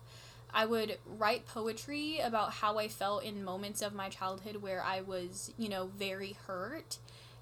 I 0.52 0.64
would 0.64 0.98
write 1.06 1.46
poetry 1.46 2.20
about 2.20 2.52
how 2.52 2.78
I 2.78 2.88
felt 2.88 3.22
in 3.22 3.44
moments 3.44 3.82
of 3.82 3.94
my 3.94 4.08
childhood 4.08 4.56
where 4.56 4.82
I 4.82 5.02
was, 5.02 5.52
you 5.58 5.68
know, 5.68 5.90
very 5.98 6.38
hurt. 6.46 6.98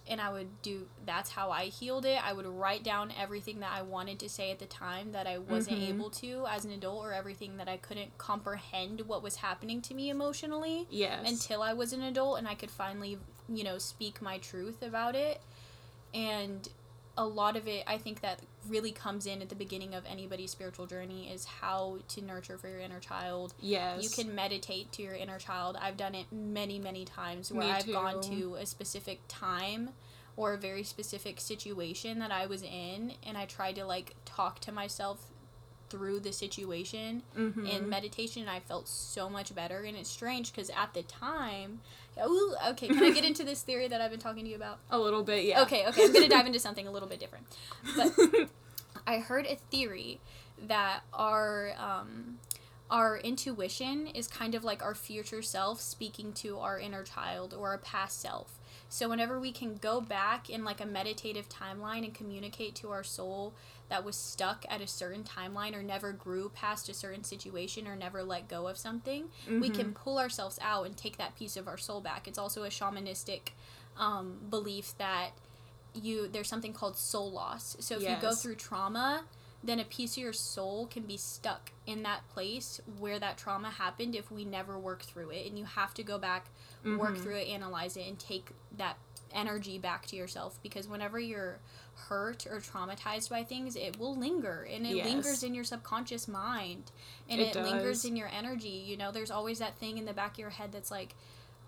And 0.09 0.21
I 0.21 0.31
would 0.31 0.63
do 0.63 0.87
that's 1.05 1.31
how 1.31 1.51
I 1.51 1.65
healed 1.65 2.05
it. 2.07 2.25
I 2.25 2.33
would 2.33 2.47
write 2.47 2.85
down 2.85 3.13
everything 3.19 3.61
that 3.61 3.73
I 3.73 3.83
wanted 3.83 4.19
to 4.21 4.29
say 4.29 4.51
at 4.53 4.59
the 4.59 4.67
time 4.67 5.13
that 5.13 5.27
I 5.27 5.39
wasn't 5.39 5.79
Mhm. 5.81 5.89
able 5.89 6.11
to 6.11 6.47
as 6.49 6.65
an 6.65 6.71
adult 6.71 7.05
or 7.05 7.13
everything 7.13 7.57
that 7.57 7.69
I 7.69 7.77
couldn't 7.77 8.17
comprehend 8.19 9.03
what 9.03 9.23
was 9.23 9.37
happening 9.37 9.83
to 9.83 9.95
me 9.95 10.09
emotionally 10.11 10.87
yes. 10.91 11.29
until 11.29 11.61
I 11.63 11.73
was 11.73 11.93
an 11.93 12.03
adult 12.03 12.39
and 12.39 12.47
I 12.47 12.55
could 12.55 12.71
finally, 12.71 13.19
you 13.49 13.65
know, 13.65 13.79
speak 13.79 14.23
my 14.23 14.39
truth 14.39 14.83
about 14.83 15.15
it. 15.17 15.41
And 16.15 16.69
a 17.19 17.25
lot 17.27 17.57
of 17.57 17.67
it, 17.67 17.83
I 17.87 17.99
think 17.99 18.21
that 18.21 18.41
really 18.69 18.93
comes 18.93 19.27
in 19.27 19.41
at 19.41 19.49
the 19.49 19.55
beginning 19.55 19.95
of 19.95 20.05
anybody's 20.07 20.51
spiritual 20.51 20.87
journey 20.87 21.31
is 21.33 21.45
how 21.47 21.99
to 22.09 22.21
nurture 22.23 22.59
for 22.59 22.69
your 22.69 22.81
inner 22.81 23.01
child. 23.01 23.55
yes. 23.61 24.03
You 24.03 24.11
can 24.25 24.35
meditate 24.35 24.93
to 24.93 25.03
your 25.03 25.15
inner 25.15 25.39
child. 25.39 25.77
I've 25.81 25.97
done 25.97 26.15
it 26.15 26.27
many, 26.31 26.79
many 26.79 27.05
times 27.05 27.51
where 27.51 27.67
Me 27.67 27.73
I've 27.73 27.87
gone 27.91 28.21
to 28.23 28.57
a 28.57 28.67
specific 28.67 29.21
time 29.29 29.91
or 30.37 30.53
a 30.53 30.59
very 30.59 30.83
specific 30.83 31.41
situation 31.41 32.19
that 32.19 32.31
I 32.31 32.47
was 32.47 32.63
in 32.63 33.13
and 33.27 33.39
I 33.39 33.47
tried 33.47 33.77
to 33.77 33.87
like 33.87 34.15
talk 34.27 34.61
to 34.61 34.73
myself 34.73 35.31
through 35.89 36.19
the 36.21 36.33
situation 36.33 37.23
Mhm. 37.37 37.67
in 37.71 37.89
meditation 37.89 38.43
and 38.43 38.51
I 38.51 38.59
felt 38.61 38.89
so 38.89 39.31
much 39.31 39.55
better 39.55 39.85
and 39.85 39.97
it's 39.97 40.11
strange 40.11 40.51
because 40.53 40.69
at 40.71 40.93
the 40.95 41.05
time 41.05 41.81
ooh, 42.25 42.55
okay 42.69 42.89
can 42.89 43.03
I 43.03 43.11
get 43.11 43.25
into 43.25 43.45
this 43.45 43.63
theory 43.63 43.89
that 43.89 44.01
I've 44.01 44.11
been 44.11 44.21
talking 44.21 44.45
to 44.45 44.51
you 44.51 44.57
about 44.57 44.79
a 44.91 44.99
little 44.99 45.23
bit, 45.23 45.45
yeah. 45.45 45.63
okay 45.63 45.87
okay 45.87 46.05
I'm 46.05 46.13
gonna 46.13 46.29
dive 46.29 46.47
into 46.51 46.61
something 46.61 46.87
a 46.87 46.91
little 46.91 47.09
bit 47.09 47.21
different 47.21 47.47
but 47.97 48.49
I 49.07 49.19
heard 49.19 49.47
a 49.47 49.57
theory 49.57 50.21
that 50.67 51.01
our 51.13 51.73
um, 51.79 52.39
our 52.91 53.19
intuition 53.19 54.07
is 54.09 54.27
kind 54.29 54.55
of 54.55 54.65
like 54.65 54.83
our 54.83 54.95
future 54.95 55.43
self 55.43 55.81
speaking 55.81 56.33
to 56.35 56.59
our 56.59 56.79
inner 56.79 57.03
child 57.03 57.55
or 57.55 57.69
our 57.69 57.79
past 57.79 58.21
self. 58.21 58.59
So 58.89 59.09
whenever 59.09 59.39
we 59.41 59.53
can 59.53 59.77
go 59.77 60.01
back 60.01 60.49
in 60.49 60.65
like 60.65 60.81
a 60.81 60.87
meditative 60.87 61.49
timeline 61.49 62.05
and 62.05 62.15
communicate 62.15 62.75
to 62.77 62.91
our 62.91 63.03
soul 63.05 63.55
that 63.89 64.05
was 64.05 64.17
stuck 64.17 64.65
at 64.69 64.81
a 64.81 64.87
certain 64.87 65.23
timeline 65.25 65.75
or 65.75 65.83
never 65.83 66.13
grew 66.13 66.49
past 66.51 66.89
a 66.89 66.95
certain 66.95 67.25
situation 67.25 67.87
or 67.87 67.97
never 67.97 68.23
let 68.23 68.49
go 68.49 68.67
of 68.69 68.77
something, 68.77 69.25
we 69.61 69.69
can 69.71 69.93
pull 69.95 70.19
ourselves 70.19 70.59
out 70.63 70.87
and 70.87 70.97
take 70.97 71.17
that 71.19 71.37
piece 71.37 71.57
of 71.57 71.69
our 71.69 71.77
soul 71.77 72.01
back. 72.01 72.27
It's 72.29 72.39
also 72.39 72.65
a 72.65 72.69
shamanistic 72.69 73.51
um, 73.99 74.39
belief 74.51 74.95
that 74.99 75.31
you 75.95 76.29
there's 76.29 76.49
something 76.49 76.73
called 76.73 76.97
soul 76.97 77.31
loss. 77.33 77.77
So 77.81 77.97
if 77.97 78.03
you 78.03 78.21
go 78.21 78.29
through 78.35 78.57
trauma, 78.57 79.25
then 79.67 79.81
a 79.81 79.85
piece 79.85 80.13
of 80.17 80.23
your 80.23 80.33
soul 80.33 80.87
can 80.87 81.03
be 81.05 81.17
stuck 81.17 81.73
in 81.87 82.03
that 82.03 82.27
place 82.29 82.81
where 82.99 83.19
that 83.19 83.37
trauma 83.37 83.71
happened 83.71 84.15
if 84.15 84.31
we 84.31 84.45
never 84.45 84.79
work 84.79 85.03
through 85.03 85.31
it 85.31 85.47
and 85.47 85.59
you 85.59 85.65
have 85.65 85.95
to 85.95 86.03
go 86.03 86.19
back 86.19 86.47
work 86.85 87.17
Mhm. 87.17 87.23
through 87.23 87.37
it 87.37 87.49
analyze 87.49 87.97
it 87.97 88.07
and 88.07 88.19
take 88.19 88.51
that 88.77 88.97
energy 89.33 89.77
back 89.79 90.07
to 90.07 90.17
yourself 90.17 90.59
because 90.63 90.87
whenever 90.87 91.19
you're 91.19 91.59
hurt 92.09 92.47
or 92.47 92.61
traumatized 92.61 93.29
by 93.29 93.43
things 93.43 93.75
it 93.77 93.99
will 93.99 94.15
linger 94.15 94.63
and 94.71 94.87
it 94.87 94.95
Yes. 94.97 95.07
lingers 95.07 95.43
in 95.43 95.55
your 95.55 95.65
subconscious 95.65 96.29
mind 96.29 96.91
and 97.29 97.41
It 97.41 97.57
it, 97.57 97.63
lingers 97.63 98.05
in 98.05 98.17
your 98.17 98.29
energy 98.29 98.69
you 98.69 98.97
know 98.97 99.11
there's 99.11 99.31
always 99.31 99.59
that 99.59 99.77
thing 99.79 99.99
in 99.99 100.05
the 100.05 100.13
back 100.13 100.33
of 100.33 100.39
your 100.39 100.51
head 100.51 100.71
that's 100.73 100.91
like 100.91 101.15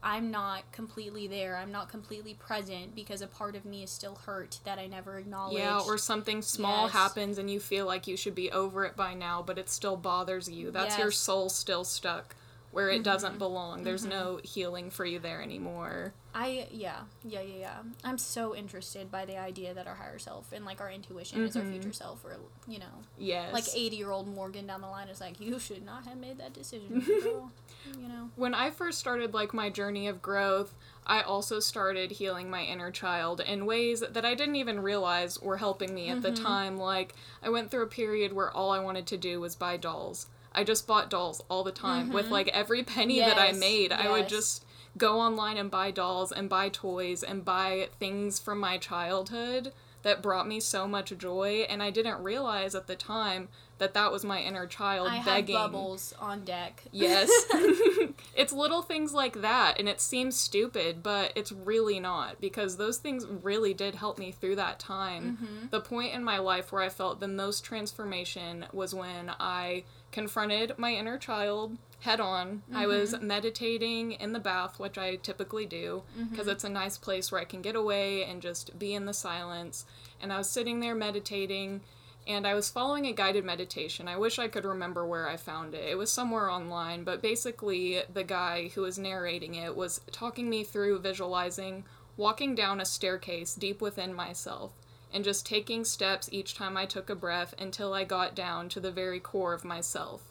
I'm 0.02 0.30
not 0.30 0.70
completely 0.72 1.26
there. 1.26 1.56
I'm 1.56 1.72
not 1.72 1.88
completely 1.88 2.34
present 2.34 2.94
because 2.94 3.20
a 3.20 3.26
part 3.26 3.56
of 3.56 3.64
me 3.64 3.82
is 3.82 3.90
still 3.90 4.14
hurt 4.14 4.60
that 4.64 4.78
I 4.78 4.86
never 4.86 5.18
acknowledged. 5.18 5.58
Yeah, 5.58 5.80
or 5.80 5.98
something 5.98 6.40
small 6.42 6.84
Yes. 6.84 6.92
happens 6.92 7.38
and 7.38 7.50
you 7.50 7.58
feel 7.60 7.86
like 7.86 8.06
you 8.06 8.16
should 8.16 8.34
be 8.34 8.50
over 8.52 8.84
it 8.84 8.94
by 8.96 9.14
now, 9.14 9.42
but 9.42 9.58
it 9.58 9.68
still 9.68 9.96
bothers 9.96 10.48
you. 10.48 10.70
That's 10.70 10.98
your 10.98 11.10
soul 11.10 11.48
still 11.48 11.84
stuck 11.84 12.36
where 12.70 12.90
it 12.90 13.02
doesn't 13.02 13.36
Mhm. 13.36 13.38
belong. 13.38 13.82
There's 13.82 14.04
Mhm. 14.04 14.10
no 14.10 14.40
healing 14.44 14.90
for 14.90 15.04
you 15.06 15.18
there 15.18 15.42
anymore. 15.42 16.12
I 16.34 16.68
yeah 16.70 17.00
yeah 17.24 17.40
yeah 17.40 17.56
yeah. 17.58 17.82
I'm 18.04 18.18
so 18.18 18.54
interested 18.54 19.10
by 19.10 19.24
the 19.24 19.38
idea 19.38 19.72
that 19.74 19.86
our 19.88 19.94
higher 19.94 20.18
self 20.18 20.52
and 20.52 20.64
like 20.66 20.80
our 20.80 20.90
intuition 20.90 21.42
is 21.44 21.56
our 21.56 21.62
Mhm. 21.62 21.72
future 21.72 21.92
self, 21.94 22.22
or 22.24 22.36
you 22.68 22.78
know, 22.78 23.02
Yes. 23.16 23.52
like 23.54 23.64
80 23.74 23.96
year 23.96 24.10
old 24.10 24.28
Morgan 24.28 24.66
down 24.66 24.82
the 24.82 24.86
line 24.88 25.08
is 25.08 25.20
like, 25.20 25.40
you 25.40 25.58
should 25.58 25.82
not 25.84 26.04
have 26.06 26.18
made 26.18 26.38
that 26.38 26.52
decision. 26.52 27.02
girl." 27.92 28.02
you 28.02 28.08
know. 28.08 28.30
when 28.36 28.54
I 28.54 28.70
first 28.70 28.98
started 28.98 29.34
like 29.34 29.52
my 29.54 29.70
journey 29.70 30.06
of 30.08 30.22
growth, 30.22 30.74
I 31.06 31.22
also 31.22 31.58
started 31.60 32.12
healing 32.12 32.50
my 32.50 32.62
inner 32.62 32.90
child 32.90 33.40
in 33.40 33.64
ways 33.66 34.00
that 34.08 34.24
I 34.24 34.34
didn't 34.34 34.56
even 34.56 34.80
realize 34.80 35.40
were 35.40 35.56
helping 35.56 35.94
me 35.94 36.08
at 36.10 36.22
the 36.22 36.30
Mhm. 36.32 36.42
time. 36.42 36.76
Like 36.76 37.14
I 37.42 37.48
went 37.48 37.70
through 37.70 37.82
a 37.84 37.86
period 37.88 38.32
where 38.32 38.50
all 38.50 38.70
I 38.70 38.78
wanted 38.80 39.06
to 39.08 39.16
do 39.16 39.40
was 39.40 39.56
buy 39.56 39.76
dolls. 39.76 40.26
I 40.52 40.64
just 40.64 40.86
bought 40.86 41.10
dolls 41.10 41.42
all 41.48 41.62
the 41.64 41.72
time 41.72 42.10
with 42.10 42.26
Mhm. 42.28 42.30
like 42.32 42.48
every 42.48 42.82
penny 42.82 43.20
that 43.20 43.38
I 43.38 43.48
Yes, 43.48 43.56
made. 43.60 43.92
I 43.92 44.10
would 44.10 44.28
just 44.28 44.64
go 44.96 45.20
online 45.20 45.56
and 45.56 45.70
buy 45.70 45.90
dolls 45.90 46.32
and 46.32 46.48
buy 46.48 46.68
toys 46.68 47.22
and 47.22 47.44
buy 47.44 47.88
things 47.98 48.38
from 48.38 48.58
my 48.58 48.78
childhood 48.78 49.72
that 50.08 50.22
brought 50.22 50.48
me 50.48 50.58
so 50.58 50.88
much 50.88 51.12
joy 51.18 51.66
and 51.68 51.82
I 51.82 51.90
didn't 51.90 52.22
realize 52.22 52.74
at 52.74 52.86
the 52.86 52.96
time 52.96 53.48
that 53.76 53.92
that 53.92 54.10
was 54.10 54.24
my 54.24 54.40
inner 54.40 54.66
child 54.66 55.08
I 55.10 55.22
begging 55.22 55.54
bubbles 55.54 56.14
on 56.18 56.44
deck. 56.44 56.82
Yes. 56.92 57.30
it's 58.34 58.52
little 58.54 58.80
things 58.80 59.12
like 59.12 59.42
that, 59.42 59.78
and 59.78 59.86
it 59.88 60.00
seems 60.00 60.34
stupid, 60.34 61.02
but 61.02 61.32
it's 61.36 61.52
really 61.52 62.00
not 62.00 62.40
because 62.40 62.76
those 62.78 62.96
things 62.96 63.26
really 63.26 63.74
did 63.74 63.94
help 63.94 64.18
me 64.18 64.32
through 64.32 64.56
that 64.56 64.78
time. 64.78 65.38
Mhm. 65.40 65.70
The 65.70 65.80
point 65.80 66.14
in 66.14 66.24
my 66.24 66.38
life 66.38 66.72
where 66.72 66.82
I 66.82 66.88
felt 66.88 67.20
the 67.20 67.28
most 67.28 67.64
transformation 67.64 68.64
was 68.72 68.94
when 68.94 69.30
I 69.38 69.84
confronted 70.12 70.78
my 70.78 70.92
inner 70.92 71.18
child 71.18 71.76
head 72.00 72.20
on. 72.20 72.62
I 72.72 72.86
was 72.86 73.12
mm-hmm. 73.12 73.26
meditating 73.26 74.12
in 74.12 74.32
the 74.32 74.38
bath, 74.38 74.78
which 74.78 74.96
I 74.96 75.16
typically 75.16 75.66
do 75.66 76.02
because 76.16 76.46
mm-hmm. 76.46 76.50
it's 76.50 76.64
a 76.64 76.68
nice 76.68 76.96
place 76.96 77.32
where 77.32 77.40
I 77.40 77.44
can 77.44 77.60
get 77.60 77.74
away 77.74 78.24
and 78.24 78.40
just 78.40 78.78
be 78.78 78.94
in 78.94 79.06
the 79.06 79.14
silence. 79.14 79.84
And 80.20 80.32
I 80.32 80.38
was 80.38 80.50
sitting 80.50 80.80
there 80.80 80.94
meditating 80.94 81.80
and 82.26 82.46
I 82.46 82.54
was 82.54 82.68
following 82.68 83.06
a 83.06 83.12
guided 83.12 83.44
meditation. 83.44 84.06
I 84.06 84.18
wish 84.18 84.38
I 84.38 84.48
could 84.48 84.64
remember 84.64 85.06
where 85.06 85.26
I 85.26 85.36
found 85.36 85.74
it. 85.74 85.88
It 85.88 85.96
was 85.96 86.12
somewhere 86.12 86.50
online, 86.50 87.02
but 87.02 87.22
basically, 87.22 88.02
the 88.12 88.22
guy 88.22 88.68
who 88.74 88.82
was 88.82 88.98
narrating 88.98 89.54
it 89.54 89.74
was 89.74 90.02
talking 90.12 90.50
me 90.50 90.62
through 90.62 90.98
visualizing 90.98 91.84
walking 92.18 92.54
down 92.54 92.80
a 92.80 92.84
staircase 92.84 93.54
deep 93.54 93.80
within 93.80 94.12
myself 94.12 94.72
and 95.12 95.24
just 95.24 95.46
taking 95.46 95.84
steps 95.84 96.28
each 96.32 96.54
time 96.54 96.76
I 96.76 96.86
took 96.86 97.08
a 97.10 97.14
breath 97.14 97.54
until 97.58 97.94
I 97.94 98.04
got 98.04 98.34
down 98.34 98.68
to 98.70 98.80
the 98.80 98.90
very 98.90 99.20
core 99.20 99.54
of 99.54 99.64
myself. 99.64 100.22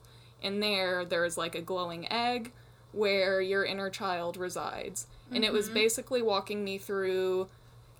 And 0.41 0.61
there, 0.61 1.03
there 1.03 1.25
is 1.25 1.37
like 1.37 1.55
a 1.55 1.61
glowing 1.61 2.11
egg 2.11 2.51
where 2.91 3.41
your 3.41 3.65
inner 3.65 3.89
child 3.89 4.37
resides. 4.37 5.07
And 5.31 5.43
it 5.43 5.51
was 5.51 5.65
mm-hmm. 5.65 5.73
basically 5.73 6.21
walking 6.21 6.63
me 6.63 6.77
through 6.77 7.47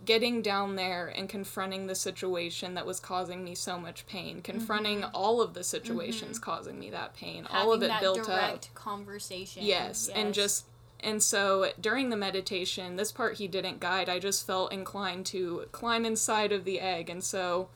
getting 0.06 0.42
down 0.42 0.76
there 0.76 1.08
and 1.08 1.28
confronting 1.28 1.88
the 1.88 1.96
situation 1.96 2.76
that 2.76 2.86
was 2.86 3.00
causing 3.00 3.44
me 3.44 3.56
so 3.56 3.80
much 3.80 4.06
pain, 4.08 4.42
confronting 4.42 5.02
mm-hmm. 5.02 5.16
all 5.16 5.42
of 5.42 5.54
the 5.54 5.64
situations 5.64 6.40
mm-hmm. 6.40 6.52
causing 6.52 6.80
me 6.80 6.90
that 6.92 7.14
pain, 7.16 7.48
all 7.52 7.74
of 7.74 7.82
it 7.82 7.92
built 8.00 8.20
up. 8.20 8.26
direct 8.26 8.74
conversation. 8.76 9.64
Yes, 9.66 10.08
and 10.10 10.34
just 10.34 10.66
and 11.00 11.22
so 11.22 11.72
during 11.80 12.10
the 12.10 12.18
meditation, 12.18 12.96
this 12.96 13.12
part 13.12 13.36
he 13.36 13.48
didn't 13.48 13.80
guide. 13.80 14.10
I 14.10 14.20
just 14.20 14.46
felt 14.46 14.72
inclined 14.72 15.26
to 15.28 15.68
climb 15.72 16.06
inside 16.06 16.52
of 16.52 16.66
the 16.66 16.80
egg, 16.80 17.10
and 17.10 17.24
so 17.24 17.70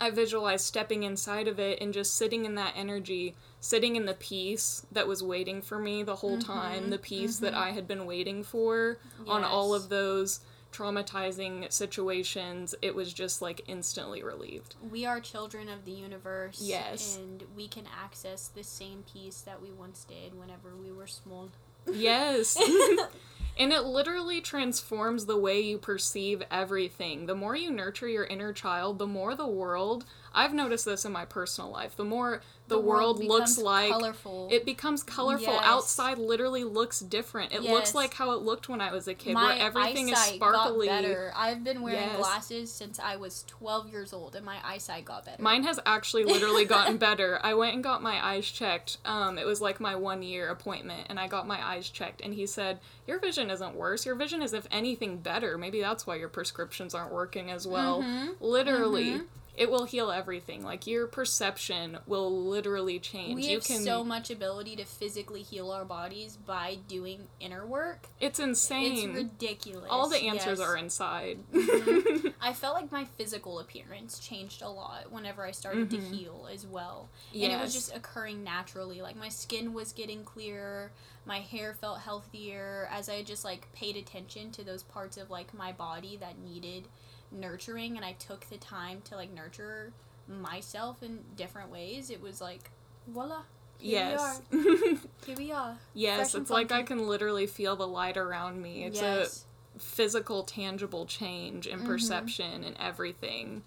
I 0.00 0.10
visualized 0.10 0.64
stepping 0.64 1.02
inside 1.02 1.48
of 1.48 1.58
it 1.58 1.80
and 1.80 1.92
just 1.92 2.14
sitting 2.14 2.44
in 2.44 2.54
that 2.54 2.74
energy, 2.76 3.34
sitting 3.60 3.96
in 3.96 4.06
the 4.06 4.14
peace 4.14 4.86
that 4.92 5.06
was 5.06 5.22
waiting 5.22 5.62
for 5.62 5.78
me 5.78 6.02
the 6.02 6.16
whole 6.16 6.38
mm-hmm, 6.38 6.52
time, 6.52 6.90
the 6.90 6.98
peace 6.98 7.38
that 7.38 7.52
mm-hmm. 7.52 7.62
I 7.62 7.70
had 7.70 7.86
been 7.86 8.06
waiting 8.06 8.42
for 8.42 8.98
on 9.26 9.44
all 9.44 9.74
of 9.74 9.88
those 9.88 10.40
traumatizing 10.72 11.72
situations. 11.72 12.74
It 12.82 12.94
was 12.94 13.12
just 13.12 13.40
like 13.40 13.62
instantly 13.66 14.22
relieved. 14.22 14.74
we 14.90 15.06
are 15.06 15.20
children 15.20 15.68
of 15.68 15.84
the 15.84 15.92
universe. 15.92 16.60
Yes. 16.60 17.16
And 17.16 17.44
we 17.54 17.68
can 17.68 17.84
access 18.02 18.48
the 18.48 18.64
same 18.64 19.04
peace 19.10 19.40
that 19.42 19.62
we 19.62 19.70
once 19.70 20.04
did 20.04 20.38
whenever 20.38 20.74
we 20.74 20.90
were 20.90 21.06
small. 21.06 21.50
Yes. 21.92 22.56
and 23.58 23.72
it 23.72 23.82
literally 23.82 24.40
transforms 24.40 25.26
the 25.26 25.38
way 25.38 25.60
you 25.60 25.78
perceive 25.78 26.42
everything. 26.50 27.26
The 27.26 27.34
more 27.34 27.56
you 27.56 27.70
nurture 27.70 28.08
your 28.08 28.24
inner 28.24 28.52
child, 28.52 28.98
the 28.98 29.06
more 29.06 29.34
the 29.34 29.46
world. 29.46 30.04
I've 30.34 30.52
noticed 30.52 30.84
this 30.84 31.04
in 31.04 31.12
my 31.12 31.24
personal 31.24 31.70
life. 31.70 31.96
The 31.96 32.04
more 32.04 32.42
the, 32.66 32.80
world, 32.80 33.22
looks 33.22 33.58
like 33.58 33.90
colorful. 33.90 34.48
it 34.50 34.64
becomes 34.64 35.02
colorful. 35.02 35.52
Yes. 35.52 35.62
Outside 35.64 36.16
literally 36.18 36.64
looks 36.64 37.00
different. 37.00 37.52
It 37.52 37.62
looks 37.62 37.94
like 37.94 38.14
how 38.14 38.32
it 38.32 38.40
looked 38.40 38.68
when 38.70 38.80
I 38.80 38.90
was 38.90 39.06
a 39.06 39.12
kid, 39.14 39.34
my 39.34 39.54
where 39.54 39.58
everything 39.62 40.08
is 40.08 40.18
sparkly. 40.18 40.86
Got 40.86 41.02
better. 41.02 41.32
I've 41.36 41.62
been 41.62 41.82
wearing 41.82 42.00
Yes. 42.00 42.16
glasses 42.16 42.72
since 42.72 42.98
I 42.98 43.16
was 43.16 43.44
12 43.48 43.92
years 43.92 44.12
old, 44.14 44.34
and 44.34 44.44
my 44.46 44.56
eyesight 44.64 45.04
got 45.04 45.26
better. 45.26 45.42
Mine 45.42 45.62
has 45.64 45.78
actually 45.86 46.24
literally 46.24 46.64
gotten 46.76 46.96
better. 46.96 47.38
I 47.42 47.52
went 47.54 47.74
and 47.74 47.84
got 47.84 48.02
my 48.02 48.24
eyes 48.24 48.50
checked. 48.50 48.96
Um, 49.04 49.36
it 49.38 49.46
was 49.46 49.60
like 49.60 49.78
my 49.78 49.94
one 49.94 50.22
year 50.22 50.48
appointment, 50.48 51.06
and 51.10 51.20
I 51.20 51.28
got 51.28 51.46
my 51.46 51.62
eyes 51.64 51.88
checked. 51.90 52.22
And 52.22 52.32
he 52.34 52.46
said, 52.46 52.80
Your 53.06 53.20
vision 53.20 53.50
isn't 53.50 53.74
worse. 53.76 54.06
Your 54.06 54.14
vision 54.14 54.40
is, 54.42 54.54
if 54.54 54.66
anything, 54.70 55.18
better. 55.18 55.58
Maybe 55.58 55.80
that's 55.82 56.06
why 56.06 56.16
your 56.16 56.30
prescriptions 56.30 56.94
aren't 56.94 57.12
working 57.12 57.50
as 57.50 57.66
well. 57.66 58.02
Mhm. 58.02 58.36
Literally, 58.40 59.04
Mhm. 59.12 59.26
It 59.56 59.70
will 59.70 59.84
heal 59.84 60.10
everything. 60.10 60.64
Like, 60.64 60.86
your 60.86 61.06
perception 61.06 61.98
will 62.06 62.44
literally 62.44 62.98
change. 62.98 63.36
we 63.36 63.46
you 63.48 63.54
have 63.58 63.64
can. 63.64 63.82
so 63.82 64.02
much 64.02 64.30
ability 64.30 64.76
to 64.76 64.84
physically 64.84 65.42
heal 65.42 65.70
our 65.70 65.84
bodies 65.84 66.36
by 66.36 66.78
doing 66.88 67.28
inner 67.40 67.64
work. 67.66 68.08
it's 68.20 68.38
insane. 68.40 69.10
It's 69.10 69.16
ridiculous. 69.16 69.86
All 69.90 70.08
the 70.08 70.18
answers 70.18 70.58
yes. 70.58 70.68
are 70.68 70.76
inside. 70.76 71.38
Mhm. 71.52 72.32
I 72.40 72.52
felt 72.52 72.74
like 72.74 72.90
my 72.90 73.04
physical 73.04 73.58
appearance 73.60 74.18
changed 74.18 74.60
a 74.62 74.68
lot 74.68 75.10
whenever 75.12 75.44
I 75.44 75.50
started 75.52 75.90
to 75.90 75.96
Mhm. 75.98 76.12
heal 76.14 76.48
as 76.52 76.66
well. 76.66 77.08
And 77.32 77.44
it 77.52 77.60
was 77.60 77.72
just 77.72 77.94
occurring 77.94 78.42
naturally. 78.44 79.02
Like 79.02 79.16
my 79.16 79.28
skin 79.28 79.72
was 79.72 79.92
getting 79.92 80.24
clearer, 80.24 80.90
my 81.26 81.38
hair 81.40 81.74
felt 81.74 82.00
healthier 82.00 82.88
as 82.92 83.08
I 83.08 83.22
just 83.22 83.44
like 83.44 83.72
paid 83.72 83.96
attention 83.96 84.50
to 84.52 84.64
those 84.64 84.82
parts 84.82 85.16
of 85.16 85.30
like 85.30 85.54
my 85.54 85.72
body 85.72 86.16
that 86.18 86.38
needed 86.38 86.88
nurturing 87.34 87.96
and 87.96 88.04
I 88.04 88.12
took 88.12 88.48
the 88.48 88.56
time 88.56 89.00
to 89.06 89.16
like 89.16 89.32
nurture 89.32 89.92
myself 90.28 91.02
in 91.02 91.20
different 91.36 91.70
ways. 91.70 92.10
It 92.10 92.20
was 92.22 92.40
like 92.40 92.70
voila. 93.08 93.42
Here 93.78 93.98
yes. 94.00 94.40
we 94.50 94.58
are. 94.58 94.96
Here 95.26 95.36
we 95.36 95.52
are. 95.52 95.76
yes, 95.94 96.30
Fresh 96.32 96.40
it's 96.42 96.50
like 96.50 96.72
I 96.72 96.82
can 96.82 97.06
literally 97.06 97.46
feel 97.46 97.76
the 97.76 97.86
light 97.86 98.16
around 98.16 98.62
me. 98.62 98.84
It's 98.84 99.00
a 99.00 99.18
yes. 99.20 99.44
physical, 99.78 100.44
tangible 100.44 101.04
change 101.06 101.66
in 101.66 101.80
Mhm. 101.80 101.86
perception 101.86 102.64
and 102.64 102.76
everything. 102.78 103.62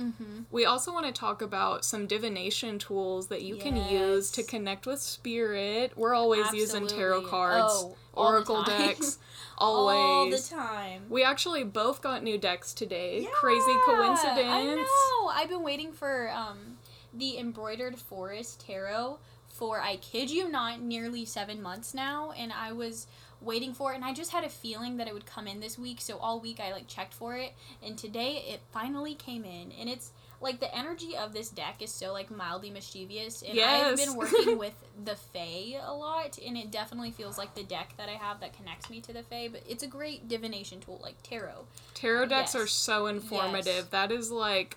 Mm-hmm. 0.00 0.42
We 0.50 0.64
also 0.64 0.92
want 0.92 1.06
to 1.06 1.12
talk 1.12 1.42
about 1.42 1.84
some 1.84 2.06
divination 2.06 2.78
tools 2.78 3.28
that 3.28 3.42
you 3.42 3.56
can 3.56 3.76
use 3.76 4.30
to 4.32 4.42
connect 4.42 4.86
with 4.86 5.00
spirit. 5.00 5.92
We're 5.96 6.14
always 6.14 6.52
using 6.52 6.86
tarot 6.86 7.22
cards, 7.22 7.72
Oh, 7.72 7.96
oracle 8.12 8.62
decks, 8.62 9.18
All 9.58 10.28
the 10.30 10.38
time. 10.50 11.02
we 11.08 11.22
actually 11.22 11.64
both 11.64 12.02
got 12.02 12.22
new 12.22 12.38
decks 12.38 12.72
today. 12.72 13.20
Yeah, 13.22 13.28
Crazy 13.34 13.74
coincidence. 13.84 14.38
I 14.48 14.74
know. 14.74 15.28
I've 15.28 15.48
been 15.48 15.62
waiting 15.62 15.92
for 15.92 16.30
um, 16.30 16.78
the 17.14 17.38
embroidered 17.38 17.98
forest 17.98 18.64
tarot 18.66 19.18
for 19.48 19.80
I 19.80 19.96
kid 19.96 20.30
you 20.30 20.48
not 20.48 20.80
nearly 20.80 21.24
7 21.26 21.60
months 21.60 21.92
now 21.92 22.32
and 22.36 22.52
I 22.52 22.72
was 22.72 23.06
waiting 23.40 23.72
for 23.74 23.92
it 23.92 23.96
and 23.96 24.04
I 24.04 24.12
just 24.12 24.32
had 24.32 24.44
a 24.44 24.48
feeling 24.48 24.96
that 24.98 25.08
it 25.08 25.14
would 25.14 25.26
come 25.26 25.46
in 25.46 25.60
this 25.60 25.78
week 25.78 26.00
so 26.00 26.18
all 26.18 26.40
week 26.40 26.60
I 26.60 26.72
like 26.72 26.86
checked 26.88 27.14
for 27.14 27.36
it 27.36 27.52
and 27.82 27.96
today 27.96 28.44
it 28.48 28.60
finally 28.72 29.14
came 29.14 29.44
in 29.44 29.72
and 29.78 29.88
it's 29.88 30.12
like 30.42 30.58
the 30.60 30.74
energy 30.74 31.16
of 31.16 31.32
this 31.34 31.50
deck 31.50 31.76
is 31.80 31.90
so 31.92 32.12
like 32.12 32.30
mildly 32.30 32.70
mischievous 32.70 33.42
and 33.42 33.58
I've 33.60 33.96
been 33.96 34.14
working 34.16 34.56
with 34.58 34.74
the 35.04 35.14
Fae 35.16 35.78
a 35.82 35.92
lot 35.92 36.38
and 36.44 36.56
it 36.56 36.70
definitely 36.70 37.10
feels 37.10 37.36
like 37.38 37.54
the 37.54 37.62
deck 37.62 37.94
that 37.98 38.08
I 38.08 38.12
have 38.12 38.40
that 38.40 38.56
connects 38.56 38.88
me 38.90 39.00
to 39.02 39.12
the 39.12 39.22
Fae 39.22 39.48
but 39.52 39.62
it's 39.68 39.82
a 39.82 39.86
great 39.86 40.28
divination 40.28 40.80
tool 40.80 41.00
like 41.02 41.22
tarot. 41.22 41.66
Tarot 41.94 42.26
decks 42.26 42.54
Yes. 42.54 42.62
are 42.62 42.66
so 42.66 43.06
informative. 43.06 43.66
Yes. 43.66 43.84
That 43.88 44.12
is 44.12 44.30
like 44.30 44.76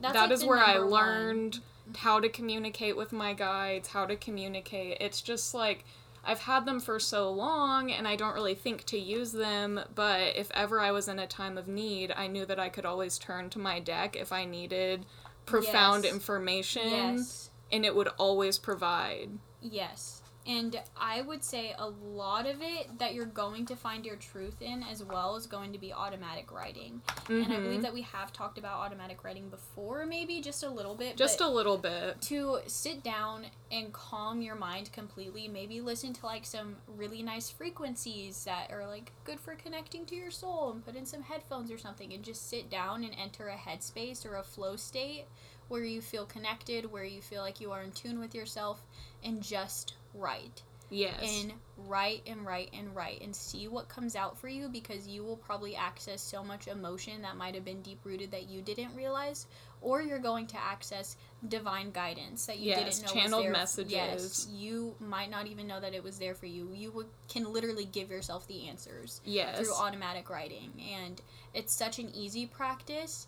That's 0.00 0.14
that 0.14 0.22
like 0.24 0.32
is 0.32 0.44
where 0.44 0.58
I 0.58 0.74
number 0.74 0.86
one. 0.88 0.92
learned 1.06 1.58
how 1.96 2.20
to 2.20 2.28
communicate 2.28 2.96
with 2.98 3.12
my 3.12 3.32
guides, 3.32 3.88
how 3.88 4.04
to 4.04 4.14
communicate. 4.14 4.98
It's 5.00 5.22
just 5.22 5.54
like 5.54 5.84
I've 6.28 6.40
had 6.40 6.66
them 6.66 6.78
for 6.78 7.00
so 7.00 7.30
long 7.30 7.90
and 7.90 8.06
I 8.06 8.14
don't 8.14 8.34
really 8.34 8.54
think 8.54 8.84
to 8.84 8.98
use 8.98 9.32
them, 9.32 9.80
but 9.94 10.36
if 10.36 10.50
ever 10.52 10.78
I 10.78 10.90
was 10.92 11.08
in 11.08 11.18
a 11.18 11.26
time 11.26 11.56
of 11.56 11.66
need, 11.66 12.12
I 12.14 12.26
knew 12.26 12.44
that 12.44 12.58
I 12.60 12.68
could 12.68 12.84
always 12.84 13.18
turn 13.18 13.48
to 13.50 13.58
my 13.58 13.80
deck 13.80 14.14
if 14.14 14.30
I 14.30 14.44
needed 14.44 15.06
profound 15.46 16.04
Yes. 16.04 16.12
information 16.12 16.88
Yes. 16.90 17.50
and 17.72 17.84
it 17.86 17.96
would 17.96 18.08
always 18.18 18.58
provide. 18.58 19.30
Yes. 19.62 20.17
And 20.48 20.80
I 20.96 21.20
would 21.20 21.44
say 21.44 21.74
a 21.78 21.86
lot 21.86 22.46
of 22.46 22.62
it 22.62 22.98
that 22.98 23.12
you're 23.12 23.26
going 23.26 23.66
to 23.66 23.76
find 23.76 24.06
your 24.06 24.16
truth 24.16 24.62
in 24.62 24.82
as 24.82 25.04
well 25.04 25.36
is 25.36 25.46
going 25.46 25.74
to 25.74 25.78
be 25.78 25.92
automatic 25.92 26.50
writing. 26.50 27.02
And 27.28 27.52
I 27.52 27.56
Mhm. 27.58 27.62
believe 27.64 27.82
that 27.82 27.92
we 27.92 28.00
have 28.00 28.32
talked 28.32 28.56
about 28.56 28.80
automatic 28.80 29.22
writing 29.22 29.50
before, 29.50 30.06
maybe 30.06 30.40
just 30.40 30.62
a 30.62 30.70
little 30.70 30.94
bit. 30.94 31.18
Just 31.18 31.42
a 31.42 31.48
little 31.48 31.76
bit. 31.76 32.22
to 32.22 32.60
sit 32.66 33.02
down 33.02 33.46
and 33.70 33.92
calm 33.92 34.40
your 34.40 34.54
mind 34.54 34.90
completely, 34.90 35.48
maybe 35.48 35.82
listen 35.82 36.14
to 36.14 36.24
like 36.24 36.46
some 36.46 36.76
really 36.86 37.22
nice 37.22 37.50
frequencies 37.50 38.44
that 38.44 38.70
are 38.70 38.86
like 38.86 39.12
good 39.24 39.38
for 39.38 39.54
connecting 39.54 40.06
to 40.06 40.14
your 40.14 40.30
soul 40.30 40.70
and 40.70 40.82
put 40.82 40.96
in 40.96 41.04
some 41.04 41.22
headphones 41.22 41.70
or 41.70 41.76
something 41.76 42.12
and 42.14 42.24
just 42.24 42.48
sit 42.48 42.70
down 42.70 43.04
and 43.04 43.14
enter 43.18 43.48
a 43.48 43.56
headspace 43.56 44.24
or 44.24 44.36
a 44.36 44.42
flow 44.42 44.76
state 44.76 45.26
where 45.68 45.84
you 45.84 46.00
feel 46.00 46.24
connected, 46.24 46.90
where 46.90 47.04
you 47.04 47.20
feel 47.20 47.42
like 47.42 47.60
you 47.60 47.70
are 47.70 47.82
in 47.82 47.92
tune 47.92 48.18
with 48.18 48.34
yourself 48.34 48.80
and 49.22 49.42
just 49.42 49.92
write 50.14 50.62
Yes. 50.90 51.20
and 51.22 51.52
write 51.76 52.22
and 52.26 52.46
write 52.46 52.70
and 52.72 52.96
write 52.96 53.20
and 53.20 53.36
see 53.36 53.68
what 53.68 53.90
comes 53.90 54.16
out 54.16 54.38
for 54.38 54.48
you 54.48 54.68
because 54.70 55.06
you 55.06 55.22
will 55.22 55.36
probably 55.36 55.76
access 55.76 56.22
so 56.22 56.42
much 56.42 56.66
emotion 56.66 57.20
that 57.22 57.36
might 57.36 57.54
have 57.54 57.64
been 57.64 57.82
deep 57.82 58.00
rooted 58.04 58.30
that 58.30 58.48
you 58.48 58.62
didn't 58.62 58.94
realize 58.96 59.46
or 59.82 60.00
you're 60.00 60.18
going 60.18 60.46
to 60.46 60.56
access 60.58 61.16
divine 61.46 61.90
guidance 61.90 62.46
that 62.46 62.58
you 62.58 62.68
Yes, 62.70 63.00
didn't 63.00 63.06
know 63.14 63.20
channeled 63.20 63.32
was 63.34 63.42
there. 63.44 63.52
messages. 63.52 63.92
Yes, 63.92 64.48
you 64.50 64.94
might 64.98 65.30
not 65.30 65.46
even 65.46 65.66
know 65.66 65.78
that 65.78 65.92
it 65.92 66.02
was 66.02 66.18
there 66.18 66.34
for 66.34 66.46
you. 66.46 66.70
You 66.72 66.90
would, 66.92 67.06
can 67.28 67.52
literally 67.52 67.84
give 67.84 68.08
yourself 68.10 68.46
the 68.48 68.66
answers 68.68 69.20
yes. 69.26 69.58
through 69.58 69.74
automatic 69.74 70.30
writing 70.30 70.72
and 70.96 71.20
it's 71.52 71.74
such 71.74 71.98
an 71.98 72.08
easy 72.14 72.46
practice 72.46 73.26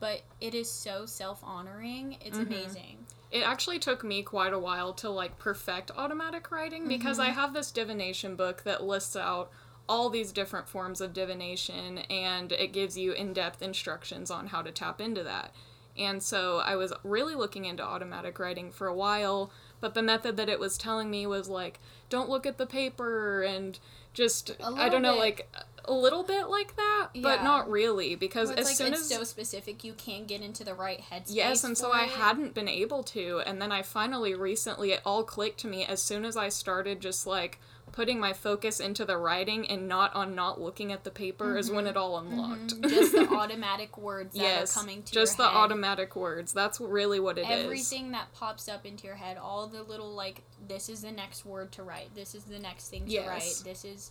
but 0.00 0.22
it 0.40 0.54
is 0.54 0.70
so 0.70 1.04
self-honoring 1.04 2.16
it's 2.24 2.38
Mhm. 2.38 2.46
amazing 2.46 3.06
It 3.32 3.40
actually 3.40 3.78
took 3.78 4.04
me 4.04 4.22
quite 4.22 4.52
a 4.52 4.58
while 4.58 4.92
to 4.94 5.08
like 5.08 5.38
perfect 5.38 5.90
automatic 5.96 6.50
writing 6.50 6.86
because 6.86 7.18
Mm-hmm. 7.18 7.30
I 7.30 7.32
have 7.32 7.54
this 7.54 7.70
divination 7.70 8.36
book 8.36 8.62
that 8.64 8.84
lists 8.84 9.16
out 9.16 9.50
all 9.88 10.10
these 10.10 10.32
different 10.32 10.68
forms 10.68 11.00
of 11.00 11.14
divination 11.14 11.98
and 11.98 12.52
it 12.52 12.72
gives 12.72 12.96
you 12.96 13.12
in-depth 13.12 13.62
instructions 13.62 14.30
on 14.30 14.48
how 14.48 14.60
to 14.62 14.70
tap 14.70 15.00
into 15.00 15.22
that. 15.24 15.54
And 15.96 16.22
so 16.22 16.58
I 16.58 16.76
was 16.76 16.92
really 17.04 17.34
looking 17.34 17.64
into 17.64 17.82
automatic 17.82 18.38
writing 18.38 18.70
for 18.70 18.86
a 18.86 18.94
while, 18.94 19.50
but 19.80 19.94
the 19.94 20.02
method 20.02 20.36
that 20.38 20.48
it 20.48 20.58
was 20.58 20.78
telling 20.78 21.10
me 21.10 21.26
was 21.26 21.48
like 21.48 21.80
don't 22.08 22.28
look 22.28 22.46
at 22.46 22.58
the 22.58 22.66
paper 22.66 23.42
and 23.42 23.78
just 24.12 24.52
I 24.62 24.88
don't 24.88 25.02
know 25.02 25.14
bit. 25.14 25.20
like 25.20 25.48
a 25.84 25.92
little 25.92 26.22
bit 26.22 26.48
like 26.48 26.76
that, 26.76 27.08
but 27.22 27.42
not 27.42 27.70
really 27.70 28.14
because 28.14 28.50
it's 28.50 28.60
as 28.60 28.66
like 28.66 28.76
soon 28.76 28.92
it's 28.92 29.02
as 29.02 29.08
so 29.08 29.24
specific 29.24 29.82
you 29.82 29.94
can't 29.94 30.26
get 30.26 30.40
into 30.40 30.64
the 30.64 30.74
right 30.74 31.00
headspace 31.00 31.34
Yes, 31.34 31.64
and 31.64 31.76
so 31.76 31.90
for 31.90 31.96
I 31.96 32.04
hadn't 32.04 32.54
been 32.54 32.68
able 32.68 33.02
to. 33.04 33.42
And 33.46 33.60
then 33.60 33.72
I 33.72 33.82
finally 33.82 34.34
recently, 34.34 34.92
it 34.92 35.00
all 35.04 35.24
clicked 35.24 35.60
to 35.60 35.66
me 35.66 35.84
as 35.84 36.02
soon 36.02 36.24
as 36.24 36.36
I 36.36 36.48
started 36.50 37.00
just 37.00 37.26
like 37.26 37.58
putting 37.92 38.18
my 38.18 38.32
focus 38.32 38.80
into 38.80 39.04
the 39.04 39.16
writing 39.18 39.68
and 39.70 39.86
not 39.86 40.14
on 40.14 40.34
not 40.34 40.60
looking 40.60 40.92
at 40.92 41.04
the 41.04 41.10
paper 41.10 41.56
is 41.58 41.70
when 41.70 41.86
it 41.86 41.96
all 41.96 42.18
unlocked. 42.18 42.80
Mhm. 42.80 42.88
just 42.88 43.12
the 43.12 43.28
automatic 43.32 43.96
words 43.98 44.34
that 44.34 44.40
yes, 44.42 44.74
are 44.76 44.80
coming 44.80 45.02
to 45.02 45.12
just 45.12 45.36
the 45.36 45.46
head. 45.46 45.54
automatic 45.56 46.16
words. 46.16 46.52
That's 46.52 46.80
really 46.80 47.20
what 47.20 47.36
it 47.38 47.42
is. 47.48 47.64
Everything 47.64 48.12
that 48.12 48.32
pops 48.32 48.68
up 48.68 48.86
into 48.86 49.06
your 49.06 49.16
head, 49.16 49.36
all 49.36 49.66
the 49.66 49.82
little 49.82 50.10
like, 50.12 50.42
this 50.66 50.88
is 50.88 51.02
the 51.02 51.12
next 51.12 51.44
word 51.44 51.70
to 51.72 51.82
write. 51.82 52.14
This 52.14 52.34
is 52.34 52.44
the 52.44 52.58
next 52.58 52.88
thing 52.88 53.04
to 53.04 53.12
Yes. 53.12 53.28
write. 53.28 53.62
This 53.64 53.84
is 53.84 54.10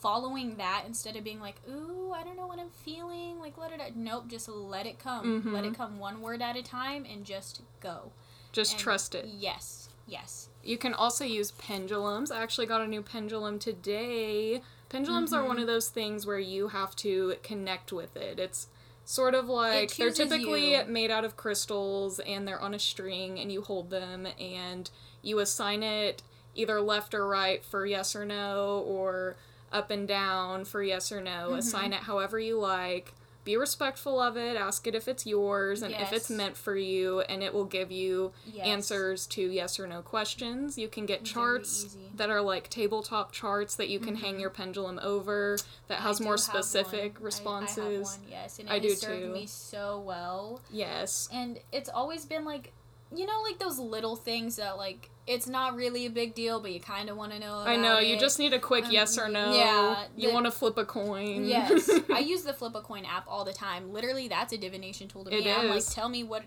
following 0.00 0.56
that 0.56 0.84
instead 0.86 1.16
of 1.16 1.24
being 1.24 1.40
like, 1.40 1.56
ooh, 1.68 2.12
I 2.14 2.22
don't 2.22 2.36
know 2.36 2.46
what 2.46 2.58
I'm 2.58 2.70
feeling. 2.70 3.38
Like, 3.38 3.58
let 3.58 3.72
it. 3.72 3.96
Nope, 3.96 4.28
just 4.28 4.48
let 4.48 4.86
it 4.86 4.98
come. 4.98 5.52
Let 5.52 5.64
Mhm. 5.64 5.72
it 5.72 5.76
come 5.76 5.98
one 5.98 6.20
word 6.22 6.40
at 6.42 6.56
a 6.56 6.62
time 6.62 7.04
and 7.04 7.24
just 7.24 7.62
go. 7.80 8.12
Just 8.52 8.72
And 8.72 8.80
trust 8.80 9.14
it. 9.14 9.26
Yes, 9.26 9.87
yes. 10.08 10.48
You 10.64 10.76
can 10.78 10.92
also 10.94 11.24
use 11.24 11.52
pendulums. 11.52 12.30
I 12.30 12.42
actually 12.42 12.66
got 12.66 12.80
a 12.80 12.86
new 12.86 13.02
pendulum 13.02 13.58
today. 13.58 14.62
Pendulums 14.88 15.32
are 15.32 15.40
Mm-hmm. 15.40 15.48
one 15.48 15.58
of 15.58 15.66
those 15.66 15.88
things 15.88 16.26
where 16.26 16.38
you 16.38 16.68
have 16.68 16.96
to 16.96 17.34
connect 17.42 17.92
with 17.92 18.16
it. 18.16 18.38
It's 18.38 18.66
sort 19.04 19.34
of 19.34 19.48
like 19.48 19.96
they're 19.96 20.10
typically 20.10 20.72
you. 20.76 20.84
made 20.86 21.10
out 21.10 21.24
of 21.24 21.36
crystals 21.36 22.18
and 22.20 22.46
they're 22.46 22.60
on 22.60 22.74
a 22.74 22.78
string 22.78 23.38
and 23.38 23.50
you 23.50 23.62
hold 23.62 23.88
them 23.90 24.26
and 24.38 24.90
you 25.22 25.38
assign 25.38 25.82
it 25.82 26.22
either 26.54 26.80
left 26.80 27.14
or 27.14 27.26
right 27.26 27.64
for 27.64 27.86
yes 27.86 28.14
or 28.16 28.24
no 28.26 28.84
or 28.86 29.36
up 29.72 29.90
and 29.90 30.06
down 30.08 30.64
for 30.64 30.82
yes 30.82 31.10
or 31.12 31.20
no. 31.22 31.48
Mm-hmm. 31.48 31.58
Assign 31.58 31.92
it 31.92 32.00
however 32.00 32.38
you 32.38 32.58
like. 32.58 33.14
Be 33.48 33.56
respectful 33.56 34.20
of 34.20 34.36
it. 34.36 34.58
Ask 34.58 34.86
it 34.86 34.94
if 34.94 35.08
it's 35.08 35.24
yours 35.24 35.80
and 35.80 35.94
if 35.94 36.12
it's 36.12 36.28
meant 36.28 36.54
for 36.54 36.76
you, 36.76 37.20
and 37.22 37.42
it 37.42 37.54
will 37.54 37.64
give 37.64 37.90
you 37.90 38.32
Yes. 38.44 38.66
answers 38.66 39.26
to 39.28 39.40
yes 39.40 39.80
or 39.80 39.86
no 39.86 40.02
questions. 40.02 40.76
You 40.76 40.86
can 40.88 41.06
get 41.06 41.24
charts. 41.24 41.84
Mm-hmm. 41.86 42.16
that 42.18 42.28
are 42.28 42.42
like 42.42 42.68
tabletop 42.68 43.32
charts 43.32 43.76
that 43.76 43.88
you 43.88 44.00
can 44.00 44.16
hang 44.16 44.38
your 44.38 44.50
pendulum 44.50 44.98
over 45.02 45.56
that 45.86 46.00
has 46.00 46.20
more 46.20 46.36
specific. 46.36 47.16
I- 47.18 47.24
responses. 47.24 47.78
I, 47.78 47.90
have 47.92 48.02
one, 48.02 48.18
yes, 48.30 48.58
and 48.58 48.68
it 48.68 48.72
I 48.72 48.78
do 48.80 48.90
served 48.90 49.22
too. 49.22 49.32
me 49.32 49.46
so 49.46 49.98
well. 50.04 50.60
Yes. 50.70 51.28
And 51.32 51.58
it's 51.72 51.88
always 51.88 52.26
been 52.26 52.44
like, 52.44 52.72
you 53.14 53.26
know, 53.26 53.40
like 53.42 53.58
those 53.58 53.78
little 53.78 54.16
things 54.16 54.56
that 54.56 54.76
like 54.76 55.10
it's 55.26 55.46
not 55.46 55.74
really 55.76 56.06
a 56.06 56.10
big 56.10 56.34
deal, 56.34 56.60
but 56.60 56.72
you 56.72 56.80
kind 56.80 57.08
of 57.10 57.16
want 57.16 57.32
to 57.32 57.38
know. 57.38 57.58
I 57.58 57.76
know, 57.76 57.98
you 57.98 58.14
it. 58.16 58.20
just 58.20 58.38
need 58.38 58.52
a 58.54 58.58
quick 58.58 58.86
Um, 58.86 58.90
yes 58.92 59.18
or 59.18 59.28
no. 59.28 59.52
yeah, 59.54 60.04
You 60.16 60.28
the- 60.28 60.34
want 60.34 60.46
to 60.46 60.50
flip 60.52 60.76
a 60.78 60.84
coin. 60.84 61.44
Yes, 61.44 61.90
I 62.12 62.20
use 62.20 62.42
the 62.42 62.52
flip 62.52 62.74
a 62.74 62.80
coin 62.80 63.04
app 63.04 63.24
all 63.28 63.44
the 63.44 63.52
time. 63.52 63.92
Literally, 63.92 64.28
that's 64.28 64.52
a 64.52 64.58
divination 64.58 65.08
tool 65.08 65.24
to 65.24 65.30
me. 65.30 65.38
It 65.38 65.58
I'm 65.58 65.68
like, 65.68 65.86
tell 65.86 66.08
me 66.08 66.24
what 66.24 66.44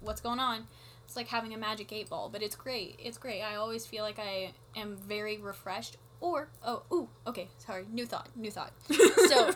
what's 0.00 0.20
going 0.20 0.40
on. 0.40 0.66
It's 1.04 1.14
like 1.16 1.28
having 1.28 1.54
a 1.54 1.56
magic 1.58 1.92
eight 1.92 2.08
ball, 2.10 2.28
but 2.32 2.42
it's 2.42 2.56
great. 2.56 2.98
It's 3.02 3.16
great. 3.16 3.40
I 3.42 3.54
always 3.56 3.86
feel 3.86 4.02
like 4.02 4.18
I 4.18 4.52
am 4.74 4.96
very 4.96 5.38
refreshed. 5.38 5.96
Or 6.18 6.48
oh, 6.64 6.82
ooh, 6.92 7.08
okay, 7.26 7.48
sorry, 7.58 7.84
new 7.92 8.06
thought, 8.06 8.28
new 8.34 8.50
thought. 8.50 8.72
So 9.28 9.54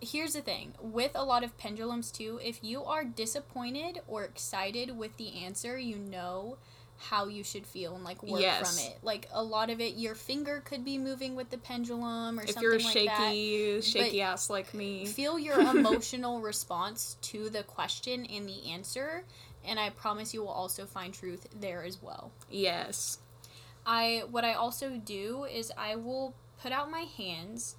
here's 0.00 0.32
the 0.32 0.40
thing 0.40 0.72
with 0.80 1.12
a 1.14 1.24
lot 1.24 1.44
of 1.44 1.56
pendulums 1.58 2.10
too 2.10 2.38
if 2.42 2.62
you 2.62 2.82
are 2.84 3.04
disappointed 3.04 4.00
or 4.06 4.24
excited 4.24 4.96
with 4.96 5.16
the 5.16 5.42
answer 5.44 5.78
you 5.78 5.96
know 5.98 6.56
how 6.96 7.26
you 7.28 7.42
should 7.42 7.66
feel 7.66 7.94
and 7.94 8.04
like 8.04 8.22
work 8.22 8.40
Yes. 8.40 8.58
from 8.58 8.86
it 8.92 8.98
like 9.02 9.28
a 9.32 9.42
lot 9.42 9.70
of 9.70 9.80
it 9.80 9.94
your 9.96 10.14
finger 10.14 10.62
could 10.64 10.84
be 10.84 10.98
moving 10.98 11.34
with 11.34 11.48
the 11.50 11.56
pendulum 11.58 12.38
or 12.38 12.46
something 12.46 12.52
like 12.52 12.52
that. 12.52 12.52
if 12.52 12.54
something 12.54 12.74
you're 12.74 12.78
like 12.78 13.16
shaky, 13.16 13.80
shaky 13.90 14.22
ass 14.22 14.50
like 14.50 14.74
me. 14.74 15.06
feel 15.06 15.38
your 15.38 15.60
emotional 15.76 16.40
response 16.40 17.16
to 17.22 17.48
the 17.50 17.62
question 17.62 18.26
and 18.26 18.46
the 18.48 18.70
answer 18.70 19.24
and 19.64 19.78
i 19.80 19.88
promise 19.90 20.34
you 20.34 20.40
will 20.40 20.48
also 20.48 20.84
find 20.84 21.14
truth 21.14 21.46
there 21.58 21.84
as 21.84 22.02
well 22.02 22.32
yes. 22.50 23.18
I 23.86 24.24
what 24.30 24.44
I 24.44 24.52
also 24.52 24.90
do 25.02 25.44
is 25.44 25.72
I 25.76 25.96
will 25.96 26.34
put 26.62 26.70
out 26.70 26.90
my 26.90 27.06
hands 27.16 27.76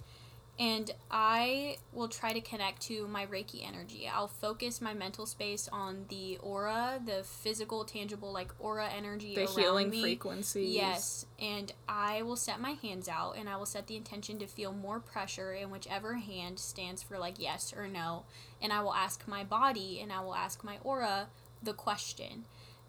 and 0.62 0.92
I 1.10 1.78
will 1.92 2.06
try 2.06 2.32
to 2.32 2.40
connect 2.40 2.82
to 2.82 3.08
my 3.08 3.26
Reiki 3.26 3.66
energy. 3.66 4.08
I'll 4.08 4.28
focus 4.28 4.80
my 4.80 4.94
mental 4.94 5.26
space 5.26 5.68
on 5.72 6.04
the 6.08 6.38
aura, 6.40 7.00
the 7.04 7.24
physical, 7.24 7.84
tangible 7.84 8.32
like 8.32 8.52
aura 8.60 8.88
energy 8.88 9.34
The 9.34 9.46
healing 9.46 9.90
me. 9.90 10.00
frequencies. 10.00 10.72
Yes, 10.72 11.26
and 11.40 11.72
I 11.88 12.22
will 12.22 12.36
set 12.36 12.60
my 12.60 12.72
hands 12.72 13.08
out 13.08 13.36
and 13.36 13.48
I 13.48 13.56
will 13.56 13.66
set 13.66 13.88
the 13.88 13.96
intention 13.96 14.38
to 14.38 14.46
feel 14.46 14.72
more 14.72 15.00
pressure 15.00 15.52
in 15.52 15.70
whichever 15.70 16.14
hand 16.14 16.60
stands 16.60 17.02
for 17.02 17.18
like 17.18 17.40
yes 17.40 17.74
or 17.76 17.88
no. 17.88 18.22
And 18.60 18.72
I 18.72 18.82
will 18.82 18.94
ask 18.94 19.26
my 19.26 19.42
body 19.42 19.98
and 20.00 20.12
I 20.12 20.20
will 20.20 20.36
ask 20.36 20.62
my 20.62 20.76
aura 20.84 21.26
the 21.60 21.72
question. 21.72 22.44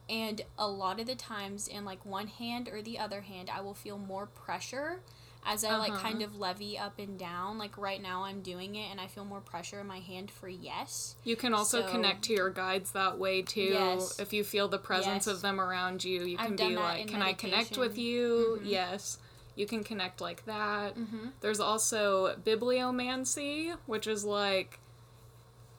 And 0.08 0.42
a 0.60 0.68
lot 0.68 1.00
of 1.00 1.08
the 1.08 1.16
times 1.16 1.68
in 1.68 1.86
like 1.86 2.06
one 2.06 2.28
hand 2.28 2.70
or 2.72 2.84
the 2.84 3.00
other 3.00 3.22
hand, 3.22 3.50
I 3.50 3.62
will 3.62 3.74
feel 3.74 3.98
more 3.98 4.28
pressure 4.28 5.00
as 5.46 5.64
I 5.64 5.76
like 5.78 5.92
Uh-huh. 5.92 6.02
kind 6.02 6.22
of 6.22 6.36
levy 6.36 6.78
up 6.78 7.00
and 7.00 7.18
down. 7.20 7.58
Like 7.58 7.78
right 7.78 8.02
now, 8.02 8.24
I'm 8.24 8.42
doing 8.42 8.76
it, 8.76 8.90
and 8.92 9.00
I 9.02 9.08
feel 9.08 9.26
more 9.26 9.42
pressure 9.42 9.80
in 9.80 9.88
my 9.88 10.00
hand 10.00 10.32
for 10.32 10.48
yes. 10.48 11.16
You 11.24 11.36
can 11.36 11.54
also 11.54 11.82
So- 11.82 11.88
connect 11.92 12.24
to 12.26 12.34
your 12.34 12.50
guides 12.50 12.92
that 12.92 13.18
way 13.20 13.42
too. 13.42 13.62
Yes. 13.62 14.20
If 14.20 14.34
you 14.34 14.44
feel 14.44 14.68
the 14.68 14.78
presence 14.80 15.28
Yes. 15.28 15.36
of 15.36 15.42
them 15.42 15.60
around 15.60 16.04
you, 16.04 16.24
you 16.24 16.38
can 16.38 16.56
be 16.56 16.76
like, 16.76 17.08
"Can 17.08 17.22
I 17.22 17.34
connect 17.34 17.78
with 17.78 17.92
meditation." 17.98 18.04
you?" 18.06 18.60
Mhm. 18.62 18.70
Yes. 18.70 19.18
You 19.56 19.68
can 19.68 19.84
connect 19.84 20.20
like 20.20 20.46
that. 20.46 20.96
Mm-hmm. 20.96 21.28
There's 21.42 21.60
also 21.60 22.36
bibliomancy, 22.38 23.76
which 23.86 24.08
is 24.08 24.26
like 24.26 24.80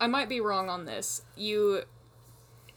I 0.00 0.06
might 0.08 0.28
be 0.28 0.40
wrong 0.40 0.68
on 0.68 0.84
this. 0.86 1.22
You 1.36 1.84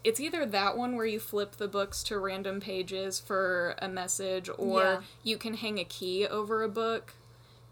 it's 0.07 0.19
either 0.21 0.45
that 0.45 0.77
one 0.77 0.95
where 0.95 1.05
you 1.05 1.19
flip 1.19 1.57
the 1.57 1.67
books 1.67 2.01
to 2.03 2.17
random 2.17 2.59
pages 2.61 3.19
for 3.19 3.75
a 3.79 3.87
message 3.89 4.49
or 4.57 4.81
Yeah. 4.81 5.01
you 5.23 5.37
can 5.37 5.55
hang 5.55 5.79
a 5.79 5.83
key 5.83 6.25
over 6.25 6.63
a 6.63 6.69
book 6.69 7.13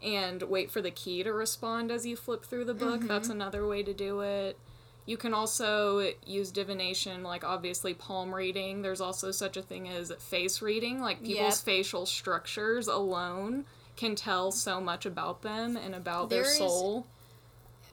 and 0.02 0.42
wait 0.42 0.70
for 0.70 0.82
the 0.82 0.90
key 0.90 1.22
to 1.22 1.32
respond 1.32 1.90
as 1.90 2.04
you 2.04 2.14
flip 2.16 2.44
through 2.44 2.66
the 2.66 2.74
book. 2.74 3.00
Mhm. 3.00 3.08
That's 3.08 3.30
another 3.30 3.66
way 3.66 3.82
to 3.82 3.94
do 3.94 4.20
it. 4.20 4.58
You 5.06 5.16
can 5.16 5.32
also 5.32 6.12
use 6.26 6.50
divination, 6.50 7.22
like 7.22 7.42
obviously 7.44 7.94
palm 7.94 8.34
reading. 8.34 8.82
There's 8.82 9.00
also 9.00 9.30
such 9.30 9.56
a 9.56 9.62
thing 9.62 9.88
as 9.88 10.12
face 10.18 10.60
reading, 10.60 11.00
like 11.00 11.22
people's 11.22 11.58
Yep. 11.60 11.64
facial 11.64 12.04
structures 12.06 12.86
alone 12.88 13.64
can 13.96 14.14
tell 14.14 14.52
so 14.52 14.78
much 14.80 15.06
about 15.06 15.40
them 15.40 15.74
and 15.76 15.94
about 15.94 16.28
their 16.28 16.44
soul. 16.44 17.06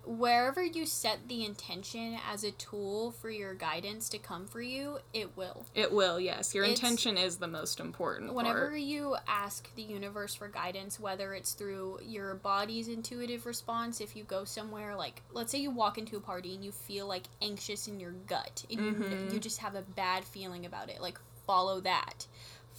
Wherever 0.06 0.62
you 0.62 0.86
set 0.86 1.30
the 1.30 1.46
intention 1.46 2.18
as 2.30 2.44
a 2.44 2.52
tool 2.52 3.12
for 3.12 3.30
your 3.30 3.54
guidance 3.54 4.10
to 4.10 4.18
come 4.18 4.48
for 4.48 4.62
you, 4.62 4.98
it 5.14 5.38
will. 5.38 5.66
It 5.74 5.94
will, 5.94 6.20
yes. 6.20 6.54
Your 6.54 6.66
It's- 6.66 6.78
intention 6.80 7.18
is 7.18 7.38
the 7.38 7.48
most 7.48 7.80
important 7.80 8.34
Whenever 8.34 8.68
part. 8.70 8.80
you 8.82 9.16
ask 9.28 9.74
the 9.76 9.82
universe 9.82 10.36
for 10.36 10.50
guidance, 10.50 11.00
whether 11.00 11.34
it's 11.34 11.54
through 11.54 12.00
your 12.04 12.36
body's 12.36 12.90
intuitive 12.90 13.46
response, 13.46 14.02
if 14.02 14.16
you 14.16 14.26
go 14.26 14.44
somewhere 14.44 14.96
like, 14.98 15.22
let's 15.32 15.52
say 15.52 15.60
you 15.60 15.72
walk 15.72 15.98
into 15.98 16.18
a 16.18 16.22
party 16.22 16.54
and 16.54 16.66
you 16.66 16.72
feel 16.74 17.08
like 17.08 17.24
anxious 17.42 17.88
in 17.88 18.00
your 18.00 18.12
gut 18.12 18.66
and 18.70 18.80
you, 18.86 18.94
Mhm. 18.94 19.34
you 19.34 19.40
just 19.40 19.60
have 19.60 19.76
a 19.76 19.82
bad 19.82 20.26
feeling 20.26 20.66
about 20.66 20.90
it, 20.90 21.02
like 21.02 21.18
follow 21.46 21.80
that. 21.82 22.28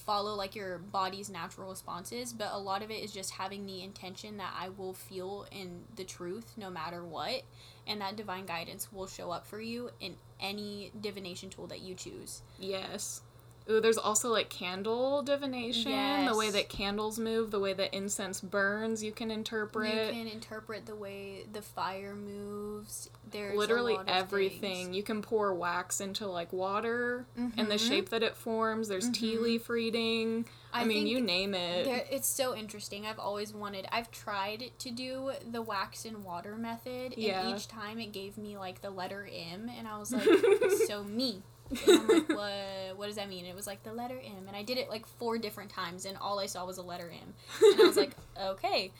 Follow 0.05 0.35
like 0.35 0.55
your 0.55 0.79
body's 0.79 1.31
natural 1.31 1.71
responses, 1.71 2.33
but 2.33 2.49
a 2.53 2.59
lot 2.59 2.83
of 2.83 2.90
it 2.90 3.03
is 3.03 3.11
just 3.11 3.31
having 3.33 3.64
the 3.64 3.83
intention 3.83 4.37
that 4.37 4.53
I 4.59 4.69
will 4.69 4.93
feel 4.93 5.47
in 5.51 5.85
the 5.97 6.05
truth 6.05 6.53
no 6.59 6.69
matter 6.69 7.03
what, 7.03 7.43
and 7.87 8.01
that 8.01 8.17
divine 8.17 8.45
guidance 8.45 8.93
will 8.93 9.07
show 9.07 9.31
up 9.31 9.47
for 9.47 9.61
you 9.61 9.90
in 10.01 10.17
any 10.40 10.93
divination 11.01 11.49
tool 11.49 11.67
that 11.69 11.81
you 11.81 11.95
choose. 11.95 12.43
Yes. 12.59 13.23
Ooh, 13.70 13.81
there's 13.81 13.96
also 13.96 14.29
like 14.31 14.50
candle 14.50 15.22
divination. 15.22 16.27
The 16.27 16.37
way 16.37 16.50
that 16.50 16.68
candles 16.68 17.18
move, 17.18 17.50
the 17.50 17.59
way 17.61 17.72
that 17.72 17.94
incense 17.96 18.40
burns, 18.42 19.03
you 19.03 19.11
can 19.11 19.31
interpret. 19.31 20.09
You 20.09 20.12
can 20.12 20.27
interpret 20.29 20.85
the 20.85 20.94
way 20.94 21.46
the 21.50 21.62
fire 21.62 22.14
moves. 22.14 23.09
There's 23.31 23.57
Literally 23.57 23.96
everything. 24.07 24.92
You 24.92 25.03
can 25.03 25.22
pour 25.22 25.55
wax 25.55 26.00
into 26.03 26.27
like 26.27 26.53
water 26.53 27.24
and 27.37 27.70
the 27.70 27.77
Mhm. 27.77 27.88
shape 27.88 28.09
that 28.11 28.22
it 28.22 28.37
forms. 28.37 28.88
There's 28.88 29.09
tea 29.09 29.37
Mhm. 29.37 29.42
leaf 29.42 29.68
reading. 29.70 30.44
I, 30.72 30.83
I 30.83 30.85
mean, 30.85 31.07
you 31.07 31.20
name 31.20 31.55
it. 31.55 31.85
There, 31.85 32.05
it's 32.11 32.29
so 32.29 32.55
interesting. 32.55 33.07
I've 33.07 33.18
always 33.20 33.55
wanted. 33.55 33.87
I've 33.92 34.11
tried 34.11 34.72
to 34.81 34.90
do 34.90 35.33
the 35.50 35.62
wax 35.62 36.05
and 36.05 36.22
water 36.24 36.57
method, 36.57 37.12
and 37.14 37.22
Yeah. 37.22 37.55
each 37.55 37.68
time 37.68 37.98
it 37.98 38.12
gave 38.12 38.37
me 38.37 38.59
like 38.59 38.83
the 38.83 38.90
letter 38.90 39.27
M, 39.33 39.70
and 39.70 39.87
I 39.88 39.98
was 39.98 40.11
like, 40.12 40.70
"So 40.87 41.03
me." 41.05 41.42
And 41.70 41.79
I'm 42.00 42.09
like, 42.09 42.29
"What? 42.29 42.96
What 42.96 43.07
does 43.07 43.16
that 43.16 43.29
mean?" 43.29 43.40
And 43.40 43.48
it 43.48 43.57
was 43.57 43.66
like 43.66 43.83
the 43.83 43.92
letter 43.92 44.18
M, 44.24 44.46
and 44.46 44.57
I 44.57 44.62
did 44.62 44.79
it 44.79 44.88
like 44.88 45.07
four 45.07 45.38
different 45.38 45.70
times, 45.70 46.05
and 46.05 46.16
all 46.18 46.38
I 46.38 46.46
saw 46.46 46.64
was 46.66 46.79
a 46.79 46.83
letter 46.83 47.11
M, 47.11 47.35
and 47.72 47.81
I 47.81 47.85
was 47.87 47.96
like, 47.96 48.12
"Okay, 48.40 48.92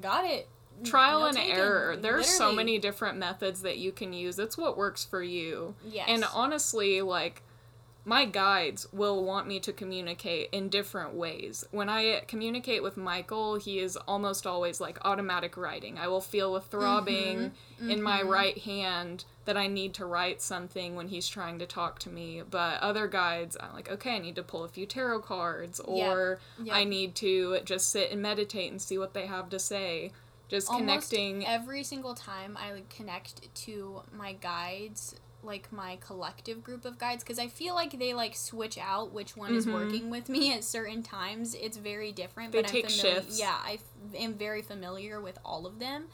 got 0.00 0.24
it." 0.24 0.48
Trial 0.84 1.20
No 1.20 1.26
and 1.26 1.36
taken. 1.38 1.56
error. 1.56 1.96
There's 1.96 2.28
so 2.28 2.52
many 2.52 2.78
different 2.78 3.16
methods 3.16 3.62
that 3.62 3.78
you 3.78 3.92
can 3.92 4.12
use. 4.12 4.38
It's 4.38 4.58
what 4.58 4.76
works 4.76 5.04
for 5.06 5.22
you. 5.22 5.74
Yes. 5.90 6.04
And 6.08 6.22
honestly, 6.34 7.00
like, 7.00 7.42
my 8.08 8.24
guides 8.24 8.86
will 8.92 9.24
want 9.24 9.48
me 9.48 9.58
to 9.58 9.72
communicate 9.72 10.48
in 10.52 10.68
different 10.68 11.12
ways. 11.12 11.64
When 11.72 11.88
I 11.88 12.22
communicate 12.28 12.80
with 12.80 12.96
Michael, 12.96 13.56
he 13.56 13.80
is 13.80 13.96
almost 13.96 14.46
always 14.46 14.80
like 14.80 15.04
automatic 15.04 15.56
writing. 15.56 15.98
I 15.98 16.06
will 16.06 16.20
feel 16.20 16.54
a 16.54 16.60
throbbing 16.60 17.50
in 17.80 18.00
my 18.00 18.20
Mhm. 18.22 18.28
right 18.28 18.58
hand 18.58 19.24
that 19.44 19.56
I 19.56 19.66
need 19.66 19.92
to 19.94 20.06
write 20.06 20.40
something 20.40 20.94
when 20.94 21.08
he's 21.08 21.26
trying 21.26 21.58
to 21.58 21.66
talk 21.66 21.98
to 22.00 22.08
me. 22.08 22.42
But 22.48 22.80
other 22.80 23.08
guides, 23.08 23.56
I'm 23.58 23.72
like, 23.72 23.90
okay, 23.90 24.14
I 24.14 24.18
need 24.18 24.36
to 24.36 24.42
pull 24.44 24.62
a 24.62 24.68
few 24.68 24.86
tarot 24.86 25.22
cards, 25.22 25.80
or 25.80 26.38
Yep. 26.62 26.76
I 26.76 26.84
need 26.84 27.16
to 27.16 27.58
just 27.64 27.88
sit 27.90 28.12
and 28.12 28.22
meditate 28.22 28.70
and 28.70 28.80
see 28.80 28.98
what 28.98 29.14
they 29.14 29.26
have 29.26 29.50
to 29.50 29.58
say. 29.58 30.12
Just 30.48 30.70
Almost 30.70 31.10
connecting. 31.10 31.44
every 31.44 31.82
single 31.82 32.14
time 32.14 32.56
I 32.56 32.72
like 32.72 32.88
connect 32.88 33.52
to 33.66 34.02
my 34.12 34.32
guides 34.34 35.16
like 35.46 35.72
my 35.72 35.96
collective 36.00 36.62
group 36.62 36.84
of 36.84 36.98
guides 36.98 37.22
because 37.24 37.38
I 37.38 37.48
feel 37.48 37.74
like 37.74 37.98
they 37.98 38.12
like 38.12 38.36
switch 38.36 38.76
out 38.76 39.12
which 39.12 39.36
one 39.36 39.54
is 39.54 39.64
Mhm. 39.66 39.72
working 39.72 40.10
with 40.10 40.28
me 40.28 40.52
at 40.56 40.64
certain 40.64 41.02
times. 41.02 41.54
It's 41.54 41.76
very 41.76 42.12
different, 42.12 42.52
They 42.52 42.62
but 42.62 42.70
take 42.70 42.84
I'm 42.84 42.90
familiar. 42.90 43.20
shifts. 43.22 43.38
Yeah, 43.38 43.56
I 43.64 43.74
f- 43.74 44.14
am 44.20 44.34
very 44.34 44.60
familiar 44.62 45.20
with 45.20 45.38
all 45.44 45.64
of 45.66 45.78
them. 45.78 46.08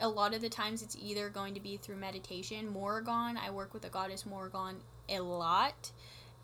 A 0.00 0.08
lot 0.08 0.32
of 0.32 0.40
the 0.40 0.48
times, 0.48 0.80
it's 0.82 0.96
either 0.96 1.28
going 1.28 1.54
to 1.54 1.60
be 1.60 1.76
through 1.76 1.96
meditation. 1.96 2.68
Morrigan, 2.68 3.36
I 3.36 3.50
work 3.50 3.74
with 3.74 3.82
the 3.82 3.88
goddess 3.88 4.24
Morrigan 4.24 4.76
a 5.08 5.18
lot. 5.20 5.90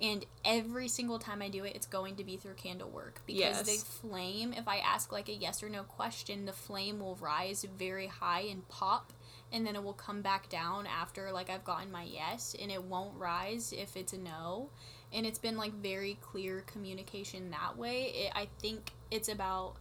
And 0.01 0.27
every 0.44 0.88
single 0.88 1.20
time 1.20 1.40
I 1.40 1.49
do 1.49 1.62
it, 1.62 1.77
it's 1.77 1.87
going 1.87 2.16
to 2.16 2.25
be 2.25 2.37
through 2.37 2.55
candle 2.55 2.90
work 2.90 3.20
because 3.27 3.62
the 3.62 3.75
flame. 4.09 4.53
If 4.53 4.66
I 4.66 4.79
ask 4.79 5.12
like 5.12 5.29
a 5.29 5.33
yes 5.35 5.62
or 5.62 5.68
no 5.68 5.85
question, 5.85 6.47
the 6.47 6.53
flame 6.53 6.99
will 6.99 7.14
rise 7.14 7.64
very 7.79 8.09
high 8.09 8.40
and 8.40 8.66
pop, 8.68 9.12
and 9.55 9.64
then 9.64 9.77
it 9.77 9.85
will 9.85 9.93
come 9.95 10.21
back 10.21 10.49
down 10.49 10.87
after 10.87 11.31
like 11.31 11.49
I've 11.49 11.64
gotten 11.64 11.90
my 11.90 12.03
yes, 12.03 12.57
and 12.61 12.71
it 12.71 12.83
won't 12.83 13.17
rise 13.17 13.73
if 13.73 13.97
it's 13.97 14.12
a 14.12 14.19
no. 14.19 14.69
And 15.12 15.25
it's 15.25 15.38
been 15.38 15.57
like 15.57 15.73
very 15.75 16.19
clear 16.21 16.64
communication 16.67 17.53
that 17.53 17.79
way. 17.79 18.07
It, 18.07 18.33
I 18.35 18.49
think 18.61 18.90
it's 19.12 19.29
about 19.29 19.77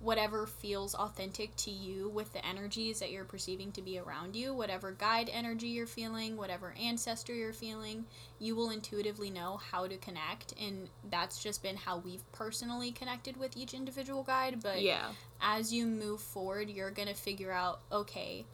whatever 0.00 0.46
feels 0.46 0.96
authentic 0.96 1.54
to 1.54 1.70
you 1.70 2.08
with 2.08 2.32
the 2.32 2.44
energies 2.44 2.98
that 2.98 3.12
you're 3.12 3.24
perceiving 3.24 3.70
to 3.70 3.80
be 3.80 4.00
around 4.00 4.34
you, 4.34 4.52
whatever 4.52 4.90
guide 4.90 5.30
energy 5.32 5.68
you're 5.68 5.86
feeling, 5.86 6.36
whatever 6.36 6.74
ancestor 6.82 7.32
you're 7.32 7.52
feeling, 7.52 8.04
you 8.40 8.56
will 8.56 8.70
intuitively 8.70 9.30
know 9.30 9.60
how 9.70 9.86
to 9.86 9.96
connect. 9.98 10.54
And 10.60 10.88
that's 11.08 11.40
just 11.40 11.62
been 11.62 11.76
how 11.76 11.98
we've 11.98 12.24
personally 12.32 12.90
connected 12.90 13.36
with 13.36 13.56
each 13.56 13.72
individual 13.72 14.24
guide. 14.24 14.60
But 14.60 14.82
yeah. 14.82 15.06
as 15.40 15.72
you 15.72 15.86
move 15.86 16.20
forward, 16.20 16.68
you're 16.68 16.90
going 16.90 17.06
to 17.06 17.14
figure 17.14 17.52
out, 17.52 17.82
okay, 17.92 18.44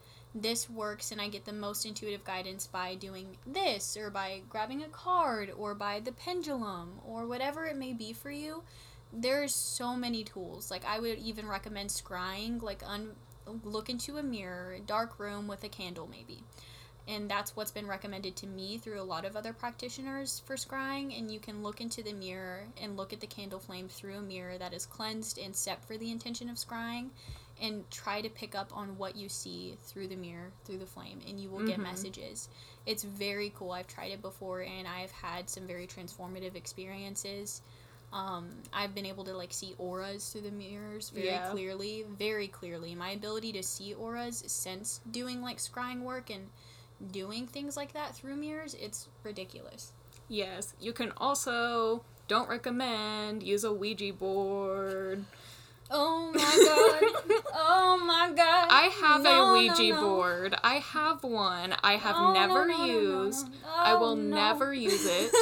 this 0.42 0.68
works 0.68 1.12
and 1.12 1.20
I 1.20 1.28
get 1.28 1.44
the 1.44 1.52
most 1.52 1.84
intuitive 1.84 2.24
guidance 2.24 2.66
by 2.66 2.94
doing 2.94 3.36
this 3.46 3.96
or 3.96 4.10
by 4.10 4.42
grabbing 4.48 4.82
a 4.82 4.88
card 4.88 5.52
or 5.56 5.74
by 5.74 6.00
the 6.00 6.12
pendulum 6.12 7.00
or 7.06 7.26
whatever 7.26 7.66
it 7.66 7.76
may 7.76 7.92
be 7.92 8.12
for 8.12 8.30
you. 8.30 8.62
There's 9.12 9.54
so 9.54 9.96
many 9.96 10.24
tools. 10.24 10.70
Like 10.70 10.84
I 10.84 10.98
would 10.98 11.18
even 11.18 11.48
recommend 11.48 11.90
scrying, 11.90 12.62
like 12.62 12.82
un- 12.84 13.16
look 13.64 13.88
into 13.88 14.18
a 14.18 14.22
mirror, 14.22 14.78
dark 14.86 15.18
room 15.18 15.48
with 15.48 15.64
a 15.64 15.68
candle 15.68 16.08
maybe. 16.10 16.42
And 17.06 17.30
that's 17.30 17.56
what's 17.56 17.70
been 17.70 17.86
recommended 17.86 18.36
to 18.36 18.46
me 18.46 18.76
through 18.76 19.00
a 19.00 19.02
lot 19.02 19.24
of 19.24 19.34
other 19.34 19.54
practitioners 19.54 20.42
for 20.44 20.56
scrying. 20.56 21.18
And 21.18 21.30
you 21.30 21.40
can 21.40 21.62
look 21.62 21.80
into 21.80 22.02
the 22.02 22.12
mirror 22.12 22.64
and 22.80 22.98
look 22.98 23.14
at 23.14 23.20
the 23.20 23.26
candle 23.26 23.60
flame 23.60 23.88
through 23.88 24.16
a 24.16 24.20
mirror 24.20 24.58
that 24.58 24.74
is 24.74 24.84
cleansed 24.84 25.38
and 25.38 25.56
set 25.56 25.82
for 25.86 25.96
the 25.96 26.10
intention 26.10 26.50
of 26.50 26.56
scrying 26.56 27.08
and 27.60 27.90
try 27.90 28.20
to 28.20 28.28
pick 28.28 28.54
up 28.54 28.70
on 28.76 28.96
what 28.98 29.16
you 29.16 29.28
see 29.28 29.76
through 29.84 30.08
the 30.08 30.16
mirror, 30.16 30.50
through 30.64 30.78
the 30.78 30.86
flame, 30.86 31.20
and 31.26 31.40
you 31.40 31.50
will 31.50 31.62
get 31.66 31.78
Mhm. 31.78 31.82
messages. 31.82 32.48
It's 32.86 33.02
very 33.02 33.50
cool. 33.50 33.72
I've 33.72 33.86
tried 33.86 34.12
it 34.12 34.22
before 34.22 34.62
and 34.62 34.86
I've 34.86 35.10
had 35.10 35.50
some 35.50 35.66
very 35.66 35.86
transformative 35.86 36.54
experiences. 36.54 37.60
Um, 38.12 38.62
I've 38.72 38.94
been 38.94 39.04
able 39.04 39.24
to 39.24 39.36
like 39.36 39.52
see 39.52 39.74
auras 39.78 40.30
through 40.30 40.42
the 40.42 40.50
mirrors 40.50 41.10
very 41.10 41.26
Yeah. 41.26 41.50
clearly, 41.50 42.04
very 42.08 42.48
clearly. 42.48 42.94
My 42.94 43.10
ability 43.10 43.52
to 43.52 43.62
see 43.62 43.92
auras 43.94 44.42
since 44.46 45.00
doing 45.10 45.42
like 45.42 45.58
scrying 45.58 46.02
work 46.02 46.30
and 46.30 46.48
doing 47.12 47.46
things 47.46 47.76
like 47.76 47.92
that 47.92 48.14
through 48.14 48.36
mirrors, 48.36 48.74
it's 48.74 49.08
ridiculous. 49.22 49.92
Yes. 50.28 50.74
You 50.80 50.92
can 50.92 51.12
also 51.18 52.04
don't 52.28 52.48
recommend 52.48 53.42
use 53.42 53.64
a 53.64 53.72
Ouija 53.72 54.12
board. 54.12 55.24
Oh 55.90 56.30
my 56.34 56.40
god. 56.40 57.44
oh 57.54 58.02
my 58.04 58.30
god. 58.36 58.68
I 58.70 58.90
have 59.00 59.22
No, 59.22 59.50
a 59.50 59.52
Ouija 59.54 59.88
no. 59.94 60.00
board. 60.02 60.54
I 60.62 60.74
have 60.74 61.22
one. 61.24 61.74
I 61.82 61.94
have 61.94 62.34
never 62.34 62.66
no, 62.66 62.76
no, 62.76 62.86
no, 62.86 62.86
no. 62.86 63.22
used. 63.24 63.48
I 63.66 63.94
will 63.94 64.08
Oh, 64.10 64.14
no. 64.14 64.36
never 64.36 64.74
use 64.74 65.06
it. 65.06 65.32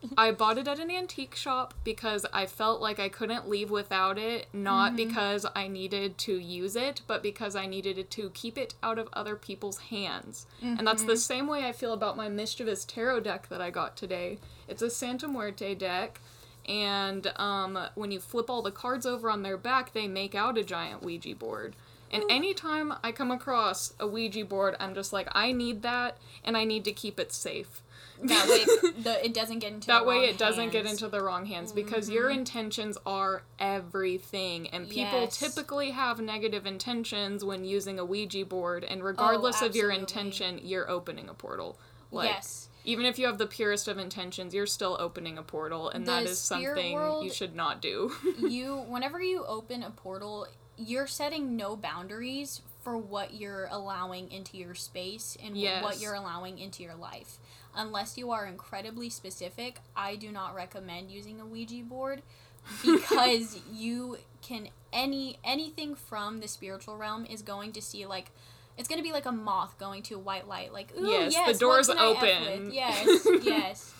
I 0.16 0.30
bought 0.32 0.56
it 0.58 0.68
at 0.68 0.78
an 0.78 0.90
antique 0.90 1.34
shop 1.34 1.74
because 1.84 2.24
I 2.32 2.46
felt 2.46 2.80
like 2.80 2.98
I 2.98 3.08
couldn't 3.10 3.48
leave 3.48 3.70
without 3.70 4.16
it, 4.18 4.46
not 4.52 4.92
Mhm. 4.92 4.96
because 4.96 5.44
I 5.54 5.68
needed 5.68 6.16
to 6.18 6.32
use 6.38 6.76
it, 6.76 7.02
but 7.06 7.22
because 7.22 7.54
I 7.56 7.66
needed 7.66 8.10
to 8.10 8.30
keep 8.30 8.56
it 8.56 8.74
out 8.82 8.98
of 8.98 9.08
other 9.12 9.36
people's 9.36 9.78
hands. 9.90 10.46
And 10.62 10.86
that's 10.86 11.02
the 11.02 11.14
Mhm. 11.14 11.18
same 11.18 11.46
way 11.46 11.66
I 11.66 11.72
feel 11.72 11.92
about 11.92 12.16
my 12.16 12.28
Mischievous 12.28 12.84
Tarot 12.84 13.20
deck 13.20 13.48
that 13.48 13.60
I 13.60 13.70
got 13.70 13.96
today. 13.96 14.38
It's 14.68 14.80
a 14.82 14.88
Santa 14.88 15.28
Muerte 15.28 15.74
deck, 15.74 16.20
and 16.68 17.26
um, 17.36 17.78
when 17.94 18.10
you 18.10 18.20
flip 18.20 18.48
all 18.50 18.62
the 18.62 18.70
cards 18.70 19.06
over 19.06 19.30
on 19.30 19.42
their 19.42 19.56
back, 19.56 19.92
they 19.92 20.08
make 20.08 20.34
out 20.34 20.58
a 20.58 20.64
giant 20.64 21.02
Ouija 21.02 21.34
board. 21.34 21.74
And 22.10 22.22
anytime 22.30 22.94
I 23.02 23.10
come 23.10 23.32
across 23.32 23.92
a 23.98 24.06
Ouija 24.06 24.44
board, 24.44 24.76
I'm 24.78 24.94
just 24.94 25.12
like, 25.12 25.26
I 25.32 25.50
need 25.50 25.82
that, 25.82 26.16
and 26.44 26.56
I 26.56 26.64
need 26.64 26.84
to 26.84 26.92
keep 26.92 27.18
it 27.18 27.32
safe. 27.32 27.82
That 28.22 28.48
way, 28.48 28.92
the, 29.02 29.24
it 29.24 29.34
doesn't 29.34 29.58
get 29.58 29.72
into 29.72 29.88
that 29.88 30.02
the 30.02 30.08
way 30.08 30.14
wrong 30.20 30.24
it 30.26 30.38
doesn't 30.38 30.70
get 30.70 30.86
into 30.86 31.08
the 31.08 31.20
wrong 31.20 31.46
hands 31.46 31.72
because 31.72 32.08
your 32.08 32.30
intentions 32.30 32.96
are 33.04 33.42
everything 33.58 34.68
and 34.68 34.88
people 34.88 35.22
Yes. 35.22 35.36
typically 35.36 35.90
have 35.90 36.20
negative 36.20 36.64
intentions 36.64 37.44
when 37.44 37.64
using 37.64 37.98
a 37.98 38.04
ouija 38.04 38.44
board 38.44 38.84
and 38.84 39.02
regardless 39.02 39.62
of 39.62 39.74
your 39.74 39.90
intention 39.90 40.60
you're 40.62 40.88
opening 40.88 41.28
a 41.28 41.34
portal 41.34 41.76
like 42.12 42.28
yes. 42.28 42.63
Even 42.84 43.06
if 43.06 43.18
you 43.18 43.26
have 43.26 43.38
the 43.38 43.46
purest 43.46 43.88
of 43.88 43.98
intentions 43.98 44.54
you're 44.54 44.66
still 44.66 44.96
opening 45.00 45.38
a 45.38 45.42
portal 45.42 45.88
and 45.88 46.06
The 46.06 46.12
that 46.12 46.24
is 46.24 46.38
something 46.38 47.22
you 47.22 47.30
should 47.30 47.54
not 47.54 47.80
do 47.80 48.12
you 48.38 48.76
whenever 48.88 49.20
you 49.20 49.44
open 49.46 49.82
a 49.82 49.90
portal 49.90 50.46
you're 50.76 51.06
setting 51.06 51.56
no 51.56 51.76
boundaries 51.76 52.60
for 52.82 52.96
what 52.98 53.32
you're 53.34 53.68
allowing 53.70 54.30
into 54.30 54.56
your 54.56 54.74
space 54.74 55.36
and 55.42 55.56
Yes. 55.56 55.82
what 55.82 56.00
you're 56.00 56.14
allowing 56.14 56.58
into 56.58 56.82
your 56.82 56.94
life 56.96 57.38
unless 57.74 58.18
you 58.18 58.30
are 58.30 58.46
incredibly 58.46 59.08
specific 59.08 59.78
i 59.96 60.14
do 60.16 60.30
not 60.30 60.54
recommend 60.54 61.10
using 61.10 61.40
a 61.40 61.46
ouija 61.46 61.82
board 61.82 62.22
because 62.84 63.58
you 63.72 64.18
can 64.42 64.68
any 64.92 65.38
anything 65.44 65.94
from 65.94 66.40
the 66.40 66.48
spiritual 66.48 66.96
realm 66.96 67.26
is 67.26 67.42
going 67.42 67.72
to 67.72 67.82
see 67.82 68.06
like 68.06 68.30
it's 68.76 68.88
gonna 68.88 69.02
be 69.02 69.12
like 69.12 69.26
a 69.26 69.32
moth 69.32 69.78
going 69.78 70.02
to 70.04 70.14
a 70.14 70.18
white 70.18 70.48
light. 70.48 70.72
Like, 70.72 70.92
ooh, 70.98 71.06
yes, 71.06 71.32
yes 71.32 71.52
the 71.52 71.58
door's 71.58 71.88
open. 71.88 72.70
Yes, 72.72 73.26
yes. 73.42 73.94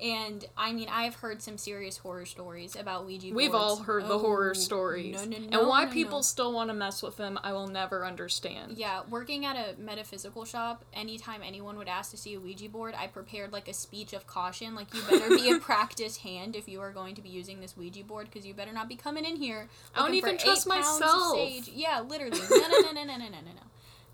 And 0.00 0.44
I 0.56 0.72
mean, 0.72 0.88
I've 0.90 1.14
heard 1.14 1.40
some 1.40 1.56
serious 1.56 1.98
horror 1.98 2.26
stories 2.26 2.74
about 2.74 3.06
Ouija 3.06 3.28
boards. 3.28 3.36
We've 3.36 3.54
all 3.54 3.76
heard 3.76 4.04
oh, 4.04 4.08
the 4.08 4.18
horror 4.18 4.50
oh, 4.50 4.58
stories. 4.58 5.14
No, 5.14 5.24
no, 5.24 5.38
no, 5.38 5.58
and 5.58 5.68
why 5.68 5.84
no, 5.84 5.90
people 5.92 6.18
no. 6.18 6.22
still 6.22 6.52
want 6.52 6.68
to 6.70 6.74
mess 6.74 7.00
with 7.00 7.16
them, 7.16 7.38
I 7.42 7.52
will 7.52 7.68
never 7.68 8.04
understand. 8.04 8.76
Yeah, 8.76 9.02
working 9.08 9.46
at 9.46 9.56
a 9.56 9.80
metaphysical 9.80 10.44
shop, 10.44 10.84
anytime 10.92 11.42
anyone 11.44 11.78
would 11.78 11.88
ask 11.88 12.10
to 12.10 12.16
see 12.16 12.34
a 12.34 12.40
Ouija 12.40 12.68
board, 12.68 12.94
I 12.98 13.06
prepared 13.06 13.52
like 13.52 13.68
a 13.68 13.72
speech 13.72 14.12
of 14.12 14.26
caution. 14.26 14.74
Like, 14.74 14.92
you 14.92 15.00
better 15.08 15.28
be 15.28 15.50
a 15.50 15.58
practiced 15.60 16.20
hand 16.20 16.56
if 16.56 16.68
you 16.68 16.80
are 16.80 16.90
going 16.90 17.14
to 17.14 17.22
be 17.22 17.28
using 17.28 17.60
this 17.60 17.76
Ouija 17.76 18.02
board, 18.02 18.26
because 18.30 18.44
you 18.44 18.52
better 18.52 18.72
not 18.72 18.88
be 18.88 18.96
coming 18.96 19.24
in 19.24 19.36
here. 19.36 19.68
I 19.94 20.00
don't 20.00 20.14
even 20.14 20.38
trust 20.38 20.66
myself. 20.66 21.38
Yeah, 21.72 22.00
literally. 22.00 22.40
No, 22.50 22.56
no, 22.56 22.80
no, 22.80 22.92
no, 22.92 23.04
no, 23.04 23.16
no, 23.16 23.28
no, 23.28 23.28
no. 23.28 23.62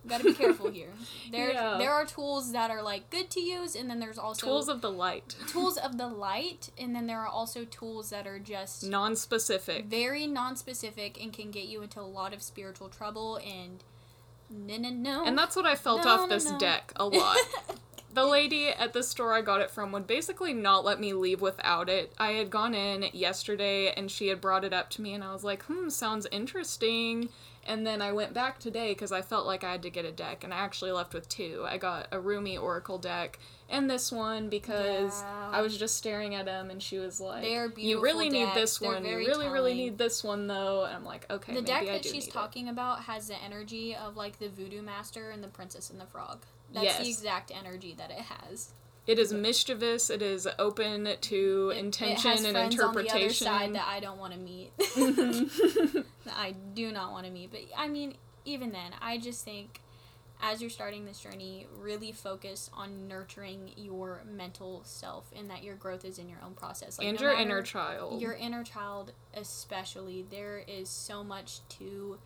You 0.03 0.09
gotta 0.11 0.25
be 0.25 0.33
careful 0.35 0.71
here. 0.71 0.89
There, 1.31 1.53
Yeah. 1.53 1.77
there 1.79 1.93
are 1.93 2.05
tools 2.07 2.53
that 2.53 2.71
are 2.71 2.83
like 2.83 3.11
good 3.11 3.31
to 3.31 3.41
use, 3.41 3.77
and 3.77 3.89
then 3.91 4.01
there's 4.01 4.19
also 4.19 4.47
tools 4.47 4.69
of 4.69 4.81
the 4.81 4.91
light 4.91 5.37
tools 5.47 5.77
of 5.77 5.99
the 5.99 6.09
light, 6.09 6.71
and 6.79 6.95
then 6.95 7.07
there 7.07 7.21
are 7.21 7.29
also 7.29 7.65
tools 7.65 8.11
that 8.11 8.27
are 8.27 8.39
just 8.39 8.83
non-specific 8.85 9.85
very 9.85 10.27
non-specific 10.27 11.21
and 11.23 11.33
can 11.33 11.51
get 11.51 11.65
you 11.67 11.83
into 11.83 12.01
a 12.01 12.03
lot 12.03 12.33
of 12.33 12.43
spiritual 12.43 12.89
trouble 12.89 13.37
and 13.37 13.85
no 14.51 14.77
no 14.79 14.89
no 14.91 15.25
And 15.25 15.39
that's 15.39 15.55
what 15.55 15.67
I 15.67 15.77
felt 15.77 16.05
No, 16.05 16.11
off 16.11 16.21
no, 16.29 16.35
this 16.35 16.51
no. 16.51 16.59
deck 16.59 16.93
a 16.97 17.05
lot. 17.21 17.37
the 18.13 18.25
lady 18.25 18.69
at 18.71 18.93
the 18.93 19.03
store 19.05 19.33
I 19.35 19.43
got 19.43 19.61
it 19.61 19.71
from 19.71 19.93
would 19.93 20.07
basically 20.09 20.53
not 20.53 20.85
let 20.85 20.99
me 20.99 21.13
leave 21.13 21.41
without 21.41 21.89
it. 21.89 22.13
I 22.19 22.33
had 22.33 22.51
gone 22.51 22.75
in 22.75 23.05
yesterday 23.13 23.93
and 23.93 24.11
she 24.11 24.27
had 24.29 24.41
brought 24.41 24.65
it 24.65 24.73
up 24.73 24.91
to 24.91 25.03
me 25.03 25.15
and 25.15 25.23
I 25.23 25.33
was 25.33 25.45
like, 25.45 25.63
hmm, 25.65 25.89
sounds 25.91 26.27
interesting. 26.33 27.29
And 27.71 27.87
then 27.87 28.03
I 28.03 28.11
went 28.11 28.35
back 28.35 28.59
today 28.59 28.91
because 28.93 29.13
I 29.13 29.23
felt 29.23 29.47
like 29.47 29.63
I 29.63 29.71
had 29.71 29.83
to 29.83 29.91
get 29.91 30.05
a 30.05 30.11
deck 30.11 30.43
and 30.43 30.53
I 30.53 30.57
actually 30.57 30.91
left 30.91 31.15
with 31.15 31.29
two. 31.29 31.65
I 31.69 31.79
got 31.79 32.09
a 32.11 32.19
Rumi 32.19 32.59
Oracle 32.59 32.99
deck 32.99 33.39
and 33.69 33.89
this 33.89 34.11
one 34.11 34.49
because 34.49 35.23
Yeah. 35.23 35.51
I 35.53 35.63
was 35.63 35.79
just 35.79 35.95
staring 35.97 36.35
at 36.35 36.47
them 36.47 36.69
and 36.71 36.83
she 36.83 36.99
was 36.99 37.21
like, 37.21 37.45
You 37.45 38.01
really 38.03 38.29
beautiful 38.29 38.31
need 38.31 38.61
this. 38.61 38.79
They're 38.79 38.91
one. 38.93 39.05
You 39.05 39.17
really, 39.19 39.49
really 39.49 39.75
need 39.75 39.99
this 39.99 40.25
one 40.25 40.49
though. 40.49 40.85
And 40.85 40.97
I'm 40.97 41.05
like, 41.05 41.31
okay, 41.31 41.53
the 41.55 41.61
maybe 41.63 41.67
deck 41.67 41.83
I 41.83 41.87
that 41.93 42.03
do 42.03 42.09
she's 42.09 42.25
need 42.25 42.31
it." 42.31 42.33
talking 42.33 42.69
about 42.69 43.05
has 43.05 43.29
the 43.29 43.41
energy 43.41 43.95
of 43.95 44.17
like 44.17 44.41
the 44.41 44.49
voodoo 44.49 44.83
master 44.83 45.31
and 45.31 45.41
the 45.45 45.49
princess 45.49 45.91
and 45.91 46.01
the 46.01 46.07
frog 46.07 46.43
that's 46.73 46.85
Yes. 46.85 46.99
the 46.99 47.09
exact 47.09 47.53
energy 47.57 47.95
that 47.99 48.11
it 48.11 48.19
has 48.19 48.71
It 49.11 49.19
is 49.19 49.33
mischievous. 49.33 50.09
It 50.09 50.23
is 50.23 50.47
open 50.59 51.09
to 51.21 51.71
It- 51.75 51.79
intention 51.79 52.45
it 52.47 52.55
and 52.55 52.73
interpretation. 52.73 52.87
on 52.87 52.93
the 53.03 53.25
other 53.25 53.33
side 53.33 53.75
that 53.75 53.89
i 53.89 53.99
don't 54.01 54.19
want 54.19 54.33
to 54.33 54.39
meet 54.39 54.71
Mhm. 54.79 56.05
that 56.25 56.35
i 56.37 56.55
do 56.75 56.93
not 56.93 57.11
want 57.11 57.27
to 57.27 57.33
meet 57.33 57.51
but 57.51 57.61
i 57.77 57.89
mean 57.89 58.15
even 58.45 58.71
then 58.73 58.93
i 59.01 59.19
just 59.19 59.45
think 59.45 59.81
as 60.43 60.61
you're 60.61 60.71
starting 60.71 61.05
this 61.05 61.21
journey 61.21 61.67
really 61.79 62.13
focus 62.13 62.71
on 62.73 63.09
nurturing 63.09 63.73
your 63.77 64.23
mental 64.25 64.81
self 64.85 65.31
and 65.37 65.51
that 65.51 65.63
your 65.65 65.75
growth 65.75 66.05
is 66.05 66.19
in 66.19 66.29
your 66.29 66.39
own 66.45 66.55
process 66.55 66.99
like, 66.99 67.07
and 67.09 67.19
no 67.21 67.27
your 67.27 67.35
inner 67.39 67.63
child. 67.63 68.21
your 68.23 68.33
inner 68.35 68.63
child 68.65 69.13
especially 69.35 70.25
there 70.31 70.63
is 70.67 70.89
so 70.89 71.23
much 71.25 71.61
to 71.69 72.17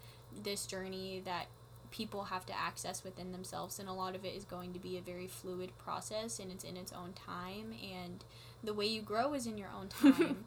this 0.42 0.66
journey 0.66 1.22
that 1.24 1.46
people 1.94 2.24
have 2.24 2.44
to 2.44 2.58
access 2.58 3.04
within 3.04 3.30
themselves 3.30 3.78
and 3.78 3.88
a 3.88 3.92
lot 3.92 4.16
of 4.16 4.24
it 4.24 4.34
is 4.34 4.44
going 4.44 4.72
to 4.72 4.80
be 4.80 4.98
a 4.98 5.00
very 5.00 5.28
fluid 5.28 5.70
process 5.78 6.40
and 6.40 6.50
it's 6.50 6.64
in 6.64 6.76
its 6.76 6.92
own 6.92 7.12
time 7.12 7.72
and 7.80 8.24
the 8.64 8.74
way 8.74 8.84
you 8.84 9.00
grow 9.00 9.32
is 9.32 9.46
in 9.46 9.56
your 9.56 9.68
own 9.68 9.88
time. 10.16 10.44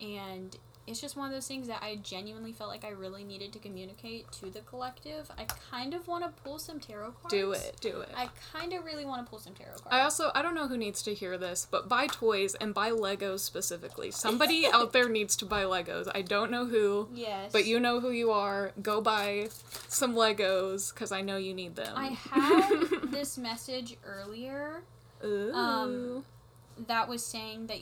And 0.00 0.56
it's 0.90 1.00
just 1.00 1.16
one 1.16 1.28
of 1.28 1.32
those 1.32 1.46
things 1.46 1.68
that 1.68 1.82
I 1.82 1.96
genuinely 2.02 2.52
felt 2.52 2.68
like 2.68 2.84
I 2.84 2.90
really 2.90 3.22
needed 3.22 3.52
to 3.52 3.60
communicate 3.60 4.30
to 4.32 4.50
the 4.50 4.60
collective. 4.60 5.30
I 5.38 5.46
kind 5.70 5.94
of 5.94 6.08
want 6.08 6.24
to 6.24 6.42
pull 6.42 6.58
some 6.58 6.80
tarot 6.80 7.12
cards. 7.12 7.32
do 7.32 7.52
it. 7.52 7.76
Do 7.80 8.00
it. 8.00 8.10
I 8.16 8.28
kind 8.52 8.72
of 8.72 8.84
really 8.84 9.04
want 9.04 9.24
to 9.24 9.30
pull 9.30 9.38
some 9.38 9.54
tarot 9.54 9.70
cards. 9.70 9.88
I 9.90 10.00
also 10.00 10.32
I 10.34 10.42
don't 10.42 10.54
know 10.54 10.66
who 10.66 10.76
needs 10.76 11.02
to 11.04 11.14
hear 11.14 11.38
this, 11.38 11.66
but 11.70 11.88
buy 11.88 12.08
toys 12.08 12.56
and 12.56 12.74
buy 12.74 12.90
Legos 12.90 13.40
specifically. 13.40 14.10
Somebody 14.10 14.66
out 14.72 14.92
there 14.92 15.08
needs 15.08 15.36
to 15.36 15.44
buy 15.44 15.62
Legos. 15.62 16.10
I 16.12 16.22
don't 16.22 16.50
know 16.50 16.66
who, 16.66 17.08
yes. 17.14 17.52
but 17.52 17.66
you 17.66 17.78
know 17.78 18.00
who 18.00 18.10
you 18.10 18.32
are. 18.32 18.72
Go 18.82 19.00
buy 19.00 19.48
some 19.88 20.14
Legos 20.14 20.92
cuz 20.92 21.12
I 21.12 21.20
know 21.20 21.36
you 21.36 21.54
need 21.54 21.76
them. 21.76 21.94
I 21.96 22.06
had 22.30 23.12
this 23.12 23.38
message 23.38 23.96
earlier 24.04 24.82
Ooh. 25.24 25.52
um, 25.54 26.24
that 26.88 27.08
was 27.08 27.24
saying 27.24 27.68
that 27.68 27.78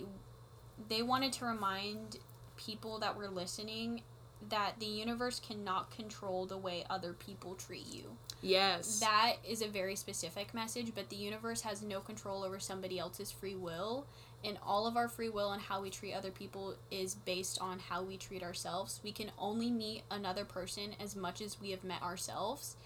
they 0.89 1.03
wanted 1.03 1.33
to 1.35 1.45
remind 1.45 2.19
people 2.59 2.99
that 2.99 3.17
were 3.17 3.29
listening 3.29 4.03
that 4.51 4.75
the 4.79 4.87
universe 4.87 5.41
cannot 5.41 5.91
control 5.91 6.47
the 6.47 6.57
way 6.57 6.85
other 6.89 7.13
people 7.13 7.55
treat 7.55 7.87
you. 7.93 8.17
yes. 8.41 9.01
That 9.01 9.37
is 9.47 9.63
a 9.63 9.69
very 9.69 9.97
specific 9.97 10.55
message, 10.55 10.93
but 10.95 11.09
the 11.09 11.17
universe 11.17 11.63
has 11.63 11.83
no 11.83 12.01
control 12.01 12.45
over 12.45 12.61
somebody 12.61 12.99
else's 12.99 13.33
free 13.33 13.57
will. 13.57 14.07
And 14.45 14.57
all 14.65 14.87
of 14.87 14.97
our 14.97 15.09
free 15.09 15.29
will 15.29 15.51
and 15.51 15.61
how 15.61 15.83
we 15.83 15.91
treat 15.91 16.15
other 16.15 16.31
people 16.31 16.77
is 16.93 17.17
based 17.17 17.61
on 17.61 17.81
how 17.81 18.05
we 18.05 18.17
treat 18.17 18.45
ourselves. 18.45 19.01
We 19.03 19.11
can 19.11 19.33
only 19.37 19.71
meet 19.71 20.05
another 20.11 20.45
person 20.45 20.95
as 21.01 21.17
much 21.17 21.41
as 21.41 21.61
we 21.61 21.71
have 21.71 21.83
met 21.83 22.03
ourselves. 22.03 22.77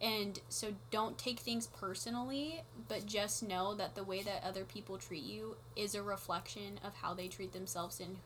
And 0.00 0.40
so 0.48 0.74
don't 0.90 1.18
take 1.18 1.40
things 1.40 1.66
personally, 1.66 2.62
but 2.88 3.06
just 3.06 3.42
know 3.42 3.74
that 3.74 3.94
the 3.94 4.02
way 4.02 4.22
that 4.22 4.42
other 4.44 4.64
people 4.64 4.96
treat 4.96 5.22
you 5.22 5.56
is 5.76 5.94
a 5.94 6.02
reflection 6.02 6.80
of 6.82 6.94
how 6.94 7.12
they 7.14 7.28
treat 7.28 7.52
themselves 7.52 8.00
and 8.00 8.16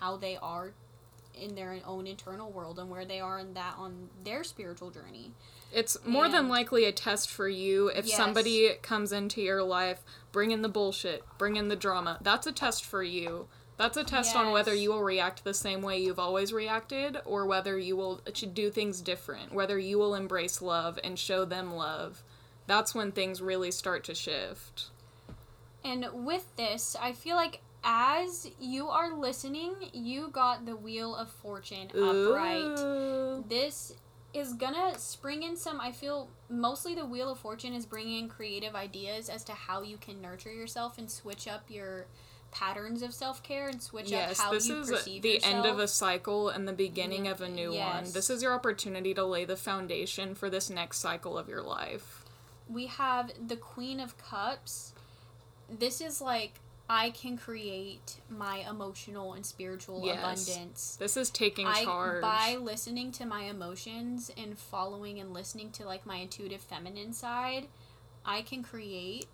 how 0.00 0.16
they 0.16 0.36
are 0.36 0.72
in 1.34 1.54
their 1.54 1.78
own 1.86 2.06
internal 2.06 2.50
world 2.50 2.78
and 2.78 2.88
where 2.88 3.04
they 3.04 3.20
are 3.20 3.38
in 3.38 3.54
that 3.54 3.74
on 3.76 4.08
their 4.24 4.42
spiritual 4.42 4.90
journey. 4.90 5.32
It's 5.72 5.96
more 6.06 6.28
than 6.28 6.48
likely 6.48 6.84
a 6.84 6.92
test 6.92 7.28
for 7.28 7.48
you 7.48 7.88
if 7.88 8.06
Yes. 8.06 8.16
somebody 8.16 8.72
comes 8.82 9.12
into 9.12 9.42
your 9.42 9.62
life, 9.62 10.02
bring 10.32 10.50
in 10.50 10.62
the 10.62 10.68
bullshit, 10.68 11.24
bring 11.38 11.56
in 11.56 11.68
the 11.68 11.76
drama. 11.76 12.18
That's 12.22 12.46
a 12.46 12.52
test 12.52 12.84
for 12.84 13.02
you. 13.02 13.48
That's 13.76 13.98
a 13.98 14.04
test 14.04 14.34
on 14.34 14.52
whether 14.52 14.74
you 14.74 14.90
will 14.90 15.02
react 15.02 15.44
the 15.44 15.52
same 15.52 15.82
way 15.82 15.98
you've 15.98 16.18
always 16.18 16.50
reacted 16.50 17.18
or 17.26 17.44
whether 17.44 17.76
you 17.76 17.94
will 17.94 18.22
do 18.54 18.70
things 18.70 19.02
different, 19.02 19.52
whether 19.52 19.78
you 19.78 19.98
will 19.98 20.14
embrace 20.14 20.62
love 20.62 20.98
and 21.04 21.18
show 21.18 21.44
them 21.44 21.74
love. 21.74 22.22
That's 22.66 22.94
when 22.94 23.12
things 23.12 23.42
really 23.42 23.70
start 23.70 24.02
to 24.04 24.14
shift. 24.14 24.86
And 25.84 26.06
with 26.12 26.56
this, 26.56 26.96
I 26.98 27.12
feel 27.12 27.36
like 27.36 27.60
as 27.86 28.50
you 28.60 28.88
are 28.88 29.14
listening, 29.16 29.74
you 29.92 30.28
got 30.32 30.66
the 30.66 30.74
Wheel 30.76 31.14
of 31.14 31.30
Fortune 31.30 31.88
upright. 31.94 32.78
Ooh. 32.80 33.44
This 33.48 33.94
is 34.34 34.52
gonna 34.54 34.98
spring 34.98 35.44
in 35.44 35.56
some. 35.56 35.80
I 35.80 35.92
feel 35.92 36.28
mostly 36.50 36.94
the 36.96 37.06
Wheel 37.06 37.30
of 37.30 37.38
Fortune 37.38 37.72
is 37.72 37.86
bringing 37.86 38.28
creative 38.28 38.74
ideas 38.74 39.28
as 39.28 39.44
to 39.44 39.52
how 39.52 39.82
you 39.82 39.96
can 39.98 40.20
nurture 40.20 40.52
yourself 40.52 40.98
and 40.98 41.08
switch 41.10 41.46
up 41.46 41.64
your 41.70 42.06
patterns 42.50 43.02
of 43.02 43.14
self 43.14 43.42
care 43.42 43.68
and 43.68 43.80
switch 43.80 44.10
Yes, 44.10 44.38
up 44.40 44.46
how 44.46 44.52
you 44.52 44.58
perceive 44.58 44.76
yourself. 44.76 44.88
this 44.88 44.88
you 44.90 44.94
is 44.96 45.00
perceive 45.00 45.22
the 45.22 45.28
yourself. 45.34 45.54
end 45.54 45.66
of 45.66 45.78
a 45.78 45.88
cycle 45.88 46.48
and 46.48 46.66
the 46.66 46.72
beginning 46.72 47.26
Yeah, 47.26 47.30
of 47.32 47.40
a 47.40 47.48
new 47.48 47.72
one. 47.72 48.04
This 48.12 48.28
is 48.30 48.42
your 48.42 48.52
opportunity 48.52 49.14
to 49.14 49.24
lay 49.24 49.44
the 49.44 49.56
foundation 49.56 50.34
for 50.34 50.50
this 50.50 50.68
next 50.70 50.98
cycle 50.98 51.38
of 51.38 51.48
your 51.48 51.62
life. 51.62 52.24
we 52.68 52.86
have 52.86 53.30
the 53.46 53.56
Queen 53.56 54.00
of 54.00 54.18
Cups. 54.18 54.92
This 55.70 56.00
is 56.00 56.20
like 56.20 56.54
I 56.88 57.10
can 57.10 57.36
create 57.36 58.20
my 58.28 58.58
emotional 58.68 59.32
and 59.32 59.44
spiritual 59.44 60.04
Yes. 60.04 60.18
abundance. 60.18 60.96
This 60.96 61.16
is 61.16 61.30
taking 61.30 61.66
I 61.66 61.84
charge. 61.84 62.22
by 62.22 62.56
listening 62.56 63.10
to 63.12 63.26
my 63.26 63.42
emotions 63.44 64.30
and 64.36 64.56
following 64.58 65.18
and 65.18 65.32
listening 65.32 65.72
to 65.72 65.84
like 65.84 66.06
my 66.06 66.16
intuitive 66.16 66.60
feminine 66.60 67.12
side, 67.12 67.66
I 68.24 68.42
can 68.42 68.62
create 68.62 69.26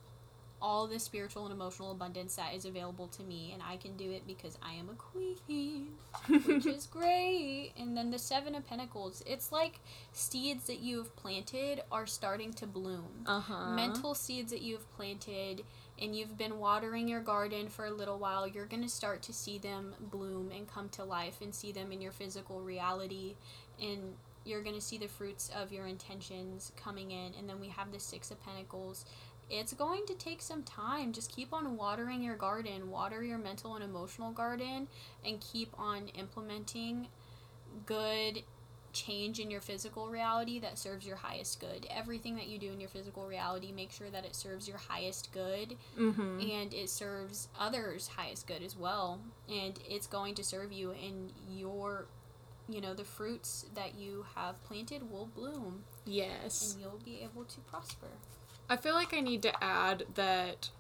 all 0.63 0.87
the 0.87 0.99
spiritual 1.01 1.45
and 1.45 1.53
emotional 1.53 1.91
abundance 1.91 2.37
that 2.37 2.55
is 2.55 2.65
available 2.65 3.09
to 3.09 3.23
me, 3.25 3.51
and 3.53 3.61
I 3.61 3.77
can 3.77 3.97
do 3.97 4.11
it 4.13 4.25
because 4.29 4.57
I 4.63 4.75
am 4.75 4.89
a 4.89 4.95
queen, 4.95 5.89
which 6.47 6.67
is 6.67 6.87
great. 6.91 7.73
And 7.77 7.97
then 7.97 8.13
the 8.13 8.19
Seven 8.19 8.55
of 8.55 8.65
Pentacles, 8.67 9.25
it's 9.27 9.51
like 9.51 9.81
seeds 10.13 10.69
that 10.69 10.79
you 10.79 10.99
have 10.99 11.17
planted 11.17 11.83
are 11.91 12.07
starting 12.07 12.53
to 12.55 12.67
bloom. 12.67 13.25
Uh 13.27 13.41
huh. 13.41 13.71
Mental 13.75 14.15
seeds 14.15 14.53
that 14.53 14.63
you've 14.63 14.89
planted 14.95 15.65
and 16.03 16.17
you've 16.17 16.37
been 16.37 16.59
watering 16.59 17.07
your 17.07 17.21
garden 17.21 17.69
for 17.69 17.87
a 17.87 17.91
little 17.91 18.19
while, 18.19 18.47
you're 18.47 18.67
going 18.67 18.83
to 18.83 18.89
start 18.89 19.23
to 19.23 19.33
see 19.33 19.59
them 19.59 19.95
bloom 20.01 20.51
and 20.51 20.67
come 20.67 20.89
to 20.91 21.05
life 21.05 21.41
and 21.41 21.55
see 21.55 21.71
them 21.71 21.93
in 21.93 22.01
your 22.01 22.13
physical 22.13 22.61
reality. 22.61 23.37
And 23.81 24.15
you're 24.45 24.63
going 24.63 24.75
to 24.75 24.81
see 24.81 24.99
the 24.99 25.07
fruits 25.07 25.51
of 25.57 25.73
your 25.73 25.87
intentions 25.87 26.73
coming 26.77 27.13
in. 27.13 27.35
And 27.39 27.49
then 27.49 27.61
we 27.61 27.69
have 27.69 27.93
the 27.93 28.01
Six 28.01 28.33
of 28.33 28.43
Pentacles 28.45 29.05
it's 29.51 29.75
going 29.75 30.07
to 30.07 30.15
take 30.15 30.41
some 30.41 30.63
time. 30.63 31.13
Just 31.13 31.31
keep 31.31 31.53
on 31.53 31.77
watering 31.77 32.23
your 32.23 32.37
garden, 32.37 32.91
water 32.91 33.23
your 33.23 33.37
mental 33.37 33.75
and 33.75 33.85
emotional 33.85 34.33
garden, 34.33 34.89
and 35.27 35.41
keep 35.41 35.79
on 35.79 36.09
implementing 36.09 37.09
good 37.85 38.43
change 38.93 39.39
in 39.41 39.51
your 39.51 39.61
physical 39.61 40.09
reality 40.09 40.59
that 40.61 40.79
serves 40.79 41.07
your 41.07 41.17
highest 41.17 41.61
good. 41.61 41.87
Everything 41.91 42.37
that 42.37 42.47
you 42.49 42.59
do 42.59 42.71
in 42.73 42.81
your 42.81 42.89
physical 42.91 43.27
reality, 43.27 43.73
make 43.73 43.91
sure 43.91 44.11
that 44.11 44.25
it 44.25 44.35
serves 44.37 44.69
your 44.69 44.79
highest 44.79 45.33
good 45.33 45.77
Mm-hmm. 45.99 46.41
and 46.41 46.75
it 46.75 46.91
serves 46.91 47.49
others' 47.59 48.09
highest 48.09 48.47
good 48.47 48.63
as 48.63 48.77
well. 48.77 49.21
And 49.49 49.79
it's 49.89 50.07
going 50.07 50.35
to 50.37 50.45
serve 50.45 50.73
you, 50.73 50.93
and 50.93 51.33
your, 51.51 52.07
you 52.69 52.81
know, 52.81 52.95
the 52.95 53.05
fruits 53.05 53.67
that 53.75 53.95
you 53.97 54.27
have 54.35 54.63
planted 54.65 55.11
will 55.11 55.27
bloom, 55.27 55.85
Yes. 56.05 56.73
and 56.75 56.83
you'll 56.83 57.01
be 57.05 57.21
able 57.23 57.45
to 57.45 57.61
prosper. 57.61 58.09
I 58.69 58.77
feel 58.77 58.95
like 58.95 59.13
I 59.15 59.21
need 59.21 59.43
to 59.43 59.65
add 59.65 60.05
that. 60.15 60.71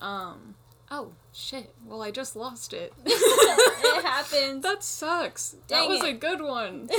Um. 0.00 0.56
Oh 0.96 1.10
shit! 1.32 1.74
Well, 1.84 2.02
I 2.02 2.12
just 2.12 2.36
lost 2.36 2.72
it. 2.72 2.92
it 3.04 4.04
happens. 4.04 4.62
That 4.62 4.84
sucks. 4.84 5.56
Dang 5.66 5.88
that 5.88 5.88
was 5.88 6.04
it. 6.04 6.14
a 6.14 6.18
good 6.18 6.40
one. 6.40 6.88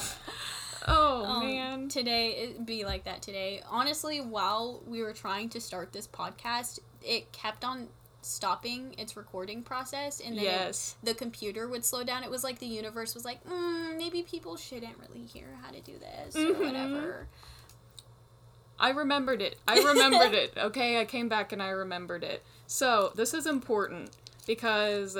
oh 0.88 1.24
Um, 1.24 1.40
man. 1.46 1.88
Today 1.88 2.30
it 2.30 2.66
be 2.66 2.84
like 2.84 3.04
that 3.04 3.22
today. 3.22 3.62
Honestly, 3.68 4.20
while 4.20 4.80
we 4.86 5.02
were 5.02 5.12
trying 5.12 5.48
to 5.50 5.60
start 5.60 5.92
this 5.92 6.06
podcast, 6.06 6.78
it 7.02 7.32
kept 7.32 7.64
on 7.64 7.88
stopping 8.22 8.94
its 8.98 9.16
recording 9.16 9.62
process 9.62 10.20
and 10.20 10.36
then 10.36 10.44
Yes. 10.44 10.96
the 11.02 11.14
computer 11.14 11.68
would 11.68 11.84
slow 11.84 12.02
down. 12.02 12.24
It 12.24 12.30
was 12.30 12.42
like 12.42 12.58
the 12.58 12.66
universe 12.66 13.14
was 13.14 13.24
like, 13.24 13.44
mm, 13.44 13.96
maybe 13.96 14.22
people 14.22 14.56
shouldn't 14.56 14.96
really 14.98 15.24
hear 15.24 15.46
how 15.62 15.70
to 15.70 15.80
do 15.80 15.92
this 15.98 16.34
or 16.36 16.54
Mhm. 16.54 16.58
whatever. 16.58 17.28
I 18.78 18.90
remembered 18.90 19.40
it. 19.42 19.56
I 19.66 19.78
remembered 19.82 20.34
it. 20.34 20.52
Okay, 20.58 21.00
I 21.00 21.04
came 21.04 21.28
back 21.28 21.52
and 21.52 21.62
I 21.62 21.68
remembered 21.70 22.22
it. 22.24 22.42
So, 22.66 23.12
this 23.14 23.32
is 23.34 23.46
important 23.46 24.10
because 24.46 25.16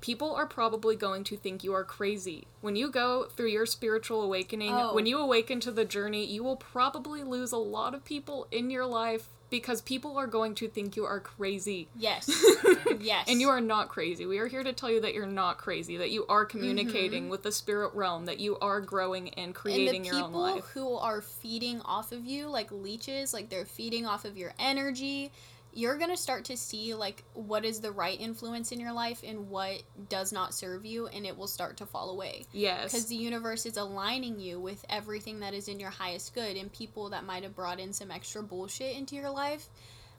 people 0.00 0.34
are 0.34 0.46
probably 0.46 0.96
going 0.96 1.24
to 1.24 1.36
think 1.36 1.62
you 1.64 1.72
are 1.74 1.84
crazy. 1.84 2.46
When 2.60 2.76
you 2.76 2.90
go 2.90 3.24
through 3.24 3.48
your 3.48 3.66
spiritual 3.66 4.22
awakening, 4.22 4.72
Oh. 4.74 4.94
when 4.94 5.06
you 5.06 5.18
awaken 5.18 5.60
to 5.60 5.70
the 5.72 5.84
journey, 5.84 6.24
you 6.24 6.42
will 6.44 6.56
probably 6.56 7.22
lose 7.22 7.52
a 7.52 7.56
lot 7.58 7.94
of 7.94 8.04
people 8.04 8.46
in 8.50 8.70
your 8.70 8.86
life 8.86 9.28
because 9.50 9.80
people 9.80 10.18
are 10.18 10.26
going 10.26 10.54
to 10.56 10.68
think 10.68 10.96
you 10.96 11.04
are 11.04 11.20
crazy. 11.20 11.88
Yes. 11.96 12.28
yes. 13.00 13.26
And 13.28 13.40
you 13.40 13.48
are 13.48 13.60
not 13.60 13.88
crazy. 13.88 14.26
We 14.26 14.38
are 14.38 14.46
here 14.46 14.62
to 14.62 14.72
tell 14.72 14.90
you 14.90 15.00
that 15.00 15.14
you're 15.14 15.26
not 15.26 15.58
crazy, 15.58 15.96
that 15.96 16.10
you 16.10 16.26
are 16.28 16.44
communicating 16.44 17.24
mm-hmm. 17.24 17.30
with 17.30 17.42
the 17.42 17.52
spirit 17.52 17.94
realm, 17.94 18.26
that 18.26 18.40
you 18.40 18.58
are 18.58 18.80
growing 18.80 19.30
and 19.30 19.54
creating 19.54 19.96
and 19.96 20.04
the 20.04 20.08
your 20.08 20.16
own 20.16 20.22
people 20.24 20.40
life. 20.40 20.64
who 20.74 20.94
are 20.96 21.22
feeding 21.22 21.80
off 21.82 22.12
of 22.12 22.24
you 22.24 22.48
like 22.48 22.70
leeches 22.70 23.32
like 23.32 23.48
they're 23.48 23.64
feeding 23.64 24.06
off 24.06 24.24
of 24.24 24.36
your 24.36 24.52
energy 24.58 25.32
you're 25.78 25.96
going 25.96 26.10
to 26.10 26.16
start 26.16 26.44
to 26.46 26.56
see 26.56 26.92
like 26.94 27.22
what 27.34 27.64
is 27.64 27.80
the 27.80 27.92
right 27.92 28.20
influence 28.20 28.72
in 28.72 28.80
your 28.80 28.92
life 28.92 29.22
and 29.24 29.48
what 29.48 29.80
does 30.08 30.32
not 30.32 30.52
serve 30.52 30.84
you 30.84 31.06
and 31.06 31.24
it 31.24 31.36
will 31.38 31.46
start 31.46 31.76
to 31.76 31.86
fall 31.86 32.10
away 32.10 32.44
Yes. 32.52 32.84
because 32.90 33.06
the 33.06 33.14
universe 33.14 33.64
is 33.64 33.76
aligning 33.76 34.40
you 34.40 34.58
with 34.58 34.84
everything 34.90 35.38
that 35.40 35.54
is 35.54 35.68
in 35.68 35.78
your 35.78 35.90
highest 35.90 36.34
good 36.34 36.56
and 36.56 36.72
people 36.72 37.10
that 37.10 37.24
might 37.24 37.44
have 37.44 37.54
brought 37.54 37.78
in 37.78 37.92
some 37.92 38.10
extra 38.10 38.42
bullshit 38.42 38.96
into 38.96 39.14
your 39.14 39.30
life 39.30 39.68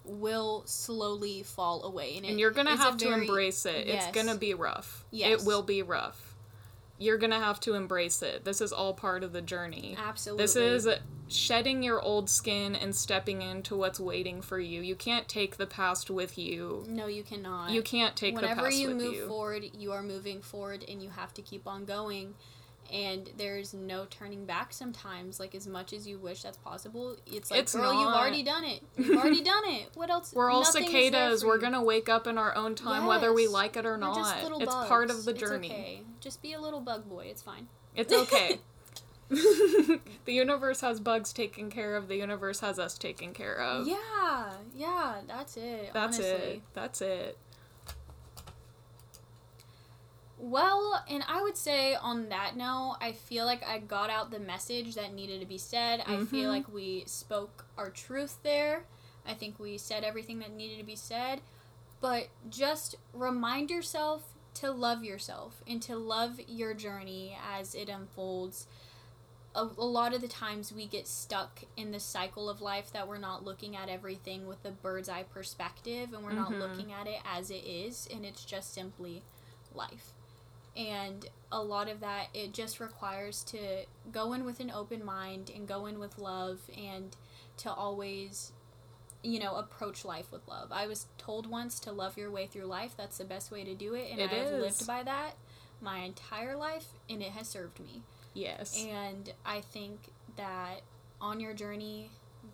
will 0.06 0.64
slowly 0.66 1.44
fall 1.44 1.84
away 1.84 2.16
and, 2.16 2.26
and 2.26 2.40
you're 2.40 2.52
gonna 2.52 2.78
have 2.78 2.96
to 2.98 3.10
very- 3.10 3.22
embrace 3.28 3.66
it. 3.66 3.86
Yes. 3.86 4.06
It's 4.08 4.16
gonna 4.16 4.38
be 4.38 4.54
rough. 4.54 5.04
Yes. 5.12 5.42
It 5.42 5.46
will 5.46 5.62
be 5.62 5.82
rough. 5.84 6.29
You're 7.00 7.18
gonna 7.18 7.40
have 7.40 7.60
to 7.62 7.74
embrace 7.74 8.22
it. 8.22 8.46
This 8.46 8.62
is 8.62 8.72
all 8.72 8.94
part 8.94 9.24
of 9.24 9.34
the 9.34 9.42
journey. 9.42 9.96
absolutely 9.98 10.44
This 10.44 10.56
is 10.56 10.88
shedding 11.30 11.84
your 11.84 12.02
old 12.02 12.30
skin 12.30 12.76
and 12.76 12.96
stepping 12.96 13.42
into 13.42 13.76
what's 13.76 14.00
waiting 14.00 14.42
for 14.42 14.60
you. 14.60 14.82
You 14.82 14.96
can't 14.96 15.28
take 15.28 15.58
the 15.58 15.68
past 15.68 16.10
with 16.10 16.38
you. 16.38 16.86
no 16.88 17.08
you 17.08 17.24
cannot 17.24 17.72
You 17.72 17.82
can't 17.82 18.16
take 18.16 18.36
the 18.36 18.42
whenever 18.42 18.64
past 18.64 18.78
you 18.78 18.88
with 18.90 18.98
move 18.98 19.28
forward 19.28 19.64
you 19.78 19.92
are 19.92 20.04
moving 20.04 20.42
forward 20.42 20.84
and 20.88 21.02
you 21.02 21.10
have 21.10 21.34
to 21.36 21.42
keep 21.42 21.68
on 21.68 21.86
going 21.86 22.36
and 22.94 23.30
there's 23.38 23.74
no 23.74 24.06
turning 24.10 24.46
back 24.46 24.74
sometimes 24.74 25.40
like 25.40 25.54
as 25.56 25.68
much 25.68 25.94
as 25.94 26.08
you 26.08 26.18
wish 26.18 26.42
that's 26.44 26.58
possible 26.58 27.16
it's 27.26 27.52
like 27.52 27.60
It's 27.62 27.76
girl 27.76 27.94
you've 27.94 28.14
already 28.14 28.44
done 28.44 28.64
it 28.64 28.82
you've 28.98 29.18
already 29.18 29.42
done 29.42 29.64
it 29.66 29.90
what 29.96 30.10
else 30.10 30.34
We're 30.34 30.50
all 30.50 30.62
Nothing 30.62 30.86
cicadas. 30.88 31.44
We're 31.46 31.58
gonna 31.60 31.84
wake 31.84 32.10
up 32.10 32.28
in 32.28 32.38
our 32.38 32.56
own 32.56 32.76
time, 32.76 33.06
whether 33.06 33.34
we 33.34 33.48
like 33.48 33.78
it 33.78 33.86
or 33.86 33.98
not. 33.98 34.18
It's 34.18 34.66
bugs. 34.66 34.88
part 34.88 35.10
of 35.10 35.26
the 35.26 35.34
journey 35.34 35.68
It's 35.68 35.76
okay. 35.76 36.02
just 36.20 36.42
be 36.42 36.54
a 36.54 36.60
little 36.62 36.82
bug 36.82 37.08
boy 37.08 37.26
it's 37.30 37.42
fine 37.42 37.68
It's 37.96 38.14
okay. 38.24 38.60
the 39.30 40.00
universe 40.34 40.82
has 40.82 41.00
bugs 41.00 41.32
taken 41.32 41.70
care 41.70 41.96
of. 41.96 42.08
The 42.08 42.16
universe 42.16 42.62
has 42.62 42.80
us 42.80 42.98
taken 42.98 43.32
care 43.34 43.56
of. 43.60 43.88
yeah 43.88 44.54
yeah 44.76 45.18
that's 45.28 45.56
it 45.58 45.92
That's 45.94 46.18
honestly. 46.18 46.26
it. 46.26 46.62
That's 46.74 47.02
it. 47.02 47.38
Well, 50.42 51.04
and 51.10 51.22
I 51.28 51.42
would 51.42 51.58
say 51.58 51.96
on 51.96 52.30
that 52.30 52.56
note, 52.56 52.96
I 53.02 53.12
feel 53.12 53.46
like 53.46 53.62
I 53.68 53.80
got 53.80 54.10
out 54.10 54.32
the 54.32 54.40
message 54.40 54.96
that 54.96 55.14
needed 55.14 55.42
to 55.42 55.46
be 55.46 55.58
said. 55.58 56.02
I 56.08 56.24
feel 56.24 56.50
Mhm. 56.50 56.54
like 56.54 56.68
we 56.74 57.04
spoke 57.08 57.66
our 57.78 57.90
truth 57.90 58.40
there. 58.42 58.86
I 59.26 59.34
think 59.34 59.60
we 59.60 59.78
said 59.78 60.06
everything 60.06 60.40
that 60.40 60.52
needed 60.52 60.78
to 60.78 60.86
be 60.86 60.96
said. 60.96 61.42
But 62.00 62.30
just 62.50 62.96
remind 63.14 63.70
yourself 63.70 64.34
to 64.56 64.72
love 64.72 65.04
yourself 65.04 65.62
and 65.68 65.82
to 65.84 65.98
love 65.98 66.40
your 66.48 66.74
journey 66.74 67.38
as 67.44 67.76
it 67.76 67.90
unfolds. 67.90 68.66
A, 69.54 69.64
a 69.64 69.84
lot 69.86 70.14
of 70.14 70.22
the 70.22 70.28
times 70.30 70.72
we 70.72 70.86
get 70.86 71.06
stuck 71.06 71.64
in 71.76 71.92
the 71.92 72.00
cycle 72.00 72.50
of 72.50 72.62
life 72.62 72.94
that 72.94 73.10
we're 73.10 73.18
not 73.18 73.44
looking 73.44 73.76
at 73.76 73.90
everything 73.90 74.48
with 74.48 74.64
a 74.64 74.72
bird's 74.72 75.10
eye 75.10 75.24
perspective 75.24 76.14
and 76.14 76.24
we're 76.24 76.32
not 76.32 76.52
Mhm. 76.52 76.60
looking 76.60 76.94
at 76.94 77.08
it 77.08 77.20
as 77.26 77.52
it 77.52 77.66
is 77.66 78.08
and 78.10 78.26
it's 78.26 78.46
just 78.46 78.74
simply 78.74 79.22
life 79.74 80.14
and 80.80 81.28
a 81.52 81.62
lot 81.62 81.90
of 81.90 82.00
that 82.00 82.28
it 82.34 82.54
just 82.54 82.80
requires 82.80 83.44
to 83.44 83.58
go 84.12 84.34
in 84.34 84.46
with 84.46 84.60
an 84.60 84.72
open 84.72 85.04
mind 85.04 85.52
and 85.54 85.68
go 85.68 85.86
in 85.86 86.00
with 86.00 86.18
love 86.18 86.60
and 86.78 87.16
to 87.58 87.72
always 87.72 88.52
you 89.22 89.40
know 89.40 89.56
approach 89.56 90.06
life 90.06 90.32
with 90.32 90.48
love. 90.48 90.70
I 90.72 90.88
was 90.88 91.08
told 91.18 91.46
once 91.48 91.80
to 91.82 91.92
love 91.92 92.18
your 92.18 92.32
way 92.32 92.48
through 92.48 92.66
life. 92.66 92.94
That's 92.96 93.18
the 93.18 93.26
best 93.26 93.52
way 93.52 93.64
to 93.64 93.76
do 93.76 93.94
it 93.94 94.08
and 94.12 94.20
It 94.20 94.32
i 94.32 94.36
have 94.36 94.52
lived 94.54 94.88
by 94.88 95.04
that 95.04 95.34
my 95.82 96.00
entire 96.00 96.56
life 96.56 96.88
and 97.10 97.22
it 97.22 97.32
has 97.32 97.48
served 97.48 97.80
me. 97.80 98.02
Yes. 98.34 98.86
and 98.88 99.34
I 99.46 99.62
think 99.62 100.00
that 100.38 100.82
on 101.20 101.40
your 101.40 101.54
journey, 101.54 102.10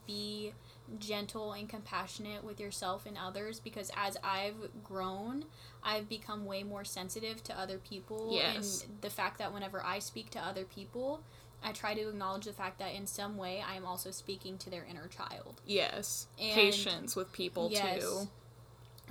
be 0.08 0.54
gentle 1.00 1.54
and 1.54 1.68
compassionate 1.68 2.44
with 2.44 2.60
yourself 2.60 3.06
and 3.06 3.18
others 3.18 3.60
because 3.60 3.90
as 3.98 4.18
I've 4.24 4.56
grown, 4.84 5.46
I've 5.84 6.08
become 6.08 6.46
way 6.46 6.64
more 6.64 6.84
sensitive 6.86 7.44
to 7.46 7.60
other 7.60 7.78
people. 7.78 8.30
Yes. 8.32 8.84
And 8.84 9.02
the 9.02 9.10
fact 9.10 9.40
that 9.40 9.54
whenever 9.54 9.84
I 9.84 10.00
speak 10.00 10.30
to 10.32 10.40
other 10.40 10.64
people, 10.64 11.22
I 11.64 11.72
try 11.72 11.96
to 11.96 12.10
acknowledge 12.10 12.46
the 12.46 12.54
fact 12.54 12.78
that 12.80 12.94
in 12.94 13.08
some 13.08 13.38
way 13.38 13.64
I 13.68 13.76
am 13.76 13.86
also 13.86 14.12
speaking 14.12 14.58
to 14.60 14.70
their 14.70 14.86
inner 14.86 15.08
child. 15.08 15.62
yes. 15.66 16.28
And- 16.40 16.54
Patience 16.54 17.16
with 17.16 17.32
people 17.32 17.70
Yes. 17.72 18.02
too. 18.04 18.28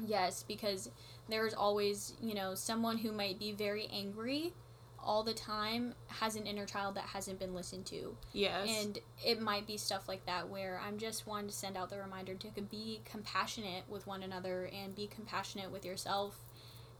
Yes, 0.07 0.43
because 0.47 0.91
there's 1.29 1.55
always, 1.55 2.14
you 2.20 2.35
know, 2.35 2.55
someone 2.55 2.99
who 2.99 3.12
might 3.12 3.39
be 3.39 3.53
very 3.53 3.87
angry 3.93 4.53
all 5.05 5.22
the 5.22 5.34
time 5.34 5.94
has 6.09 6.36
an 6.36 6.46
inner 6.46 6.66
child 6.66 6.94
that 6.96 7.05
hasn't 7.05 7.38
been 7.38 7.55
listened 7.55 7.86
to. 7.86 8.16
Yes. 8.32 8.68
And 8.68 8.98
it 9.24 9.40
might 9.40 9.66
be 9.66 9.76
stuff 9.76 10.09
like 10.09 10.24
that 10.26 10.48
where 10.48 10.80
I'm 10.84 10.98
just 10.98 11.26
wanting 11.26 11.48
to 11.48 11.55
send 11.55 11.76
out 11.76 11.90
the 11.90 11.98
reminder 11.98 12.34
to 12.34 12.62
be 12.62 13.00
compassionate 13.05 13.84
with 13.88 14.07
one 14.07 14.22
another 14.22 14.68
and 14.72 14.94
be 14.94 15.07
compassionate 15.07 15.70
with 15.70 15.84
yourself. 15.84 16.38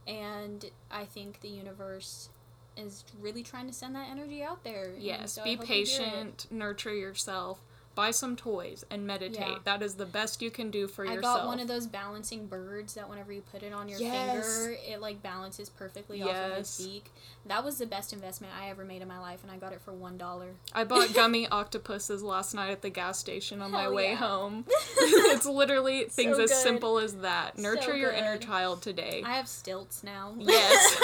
And 0.07 0.65
I 0.91 1.05
think 1.05 1.41
the 1.41 1.49
universe 1.49 2.29
is 2.77 3.03
really 3.19 3.43
trying 3.43 3.67
to 3.67 3.73
send 3.73 3.95
that 3.95 4.07
energy 4.09 4.43
out 4.43 4.63
there. 4.63 4.93
Yes. 4.97 5.33
so 5.33 5.43
Be 5.43 5.55
hope 5.55 5.67
you 5.67 5.73
hear 5.73 5.83
it. 5.83 5.87
patient. 5.87 6.47
Nurture 6.51 6.93
yourself. 6.93 7.59
Buy 7.95 8.11
some 8.11 8.35
toys 8.35 8.83
and 8.91 9.07
meditate. 9.07 9.39
Yeah. 9.39 9.57
That 9.63 9.81
is 9.81 9.95
the 9.95 10.05
best 10.05 10.41
you 10.41 10.51
can 10.51 10.69
do 10.69 10.87
for 10.87 11.07
I 11.07 11.13
yourself. 11.13 11.37
I 11.37 11.39
got 11.39 11.47
one 11.47 11.59
of 11.59 11.67
those 11.67 11.87
balancing 11.87 12.47
birds 12.47 12.93
that 12.95 13.09
whenever 13.09 13.31
you 13.31 13.41
put 13.41 13.63
it 13.63 13.73
on 13.73 13.87
your 13.89 13.99
Yes. 13.99 14.55
finger, 14.57 14.77
it 14.87 15.01
like 15.01 15.23
balances 15.23 15.69
perfectly 15.69 16.21
off 16.21 16.29
of 16.29 16.51
its 16.57 16.79
Yes. 16.79 16.87
beak. 16.87 17.11
That 17.45 17.63
was 17.63 17.77
the 17.77 17.85
best 17.85 18.11
investment 18.13 18.53
I 18.59 18.69
ever 18.69 18.83
made 18.83 19.01
in 19.01 19.07
my 19.07 19.19
life, 19.19 19.39
and 19.43 19.51
I 19.51 19.57
got 19.57 19.71
it 19.73 19.81
for 19.81 19.93
one 19.93 20.17
dollar. 20.17 20.55
I 20.73 20.83
bought 20.83 21.13
gummy 21.13 21.47
octopuses 21.47 22.21
last 22.21 22.53
night 22.53 22.71
at 22.71 22.81
the 22.81 22.89
gas 22.89 23.17
station 23.17 23.61
on 23.61 23.71
my 23.71 23.87
way 23.89 24.09
yeah. 24.09 24.15
home. 24.15 24.65
it's 24.97 25.45
literally 25.45 26.03
things 26.05 26.37
So 26.37 26.43
as 26.43 26.53
simple 26.61 26.99
as 26.99 27.15
that. 27.17 27.55
So 27.55 27.61
Nurture 27.61 27.95
your 27.95 28.11
inner 28.11 28.37
child 28.37 28.81
today. 28.81 29.23
I 29.25 29.33
have 29.35 29.47
stilts 29.47 30.03
now. 30.03 30.33
Yes. 30.37 30.97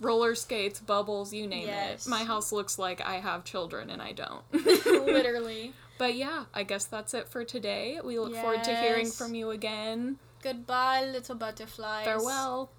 Roller 0.00 0.34
skates, 0.34 0.80
bubbles, 0.80 1.32
you 1.32 1.46
name 1.46 1.68
Yes. 1.68 2.06
it. 2.06 2.10
My 2.10 2.24
house 2.24 2.50
looks 2.52 2.78
like 2.78 3.00
I 3.00 3.20
have 3.20 3.44
children 3.44 3.90
and 3.90 4.02
I 4.02 4.12
don't. 4.12 4.42
Literally. 4.52 5.72
But 5.98 6.14
yeah, 6.14 6.44
I 6.52 6.64
guess 6.64 6.84
that's 6.84 7.14
it 7.14 7.28
for 7.28 7.44
today. 7.44 7.98
We 8.02 8.18
look 8.18 8.34
forward 8.34 8.64
to 8.64 8.76
hearing 8.76 9.10
from 9.10 9.34
you 9.34 9.50
again. 9.50 10.18
Goodbye, 10.42 11.04
little 11.04 11.36
butterflies. 11.36 12.04
Farewell. 12.04 12.70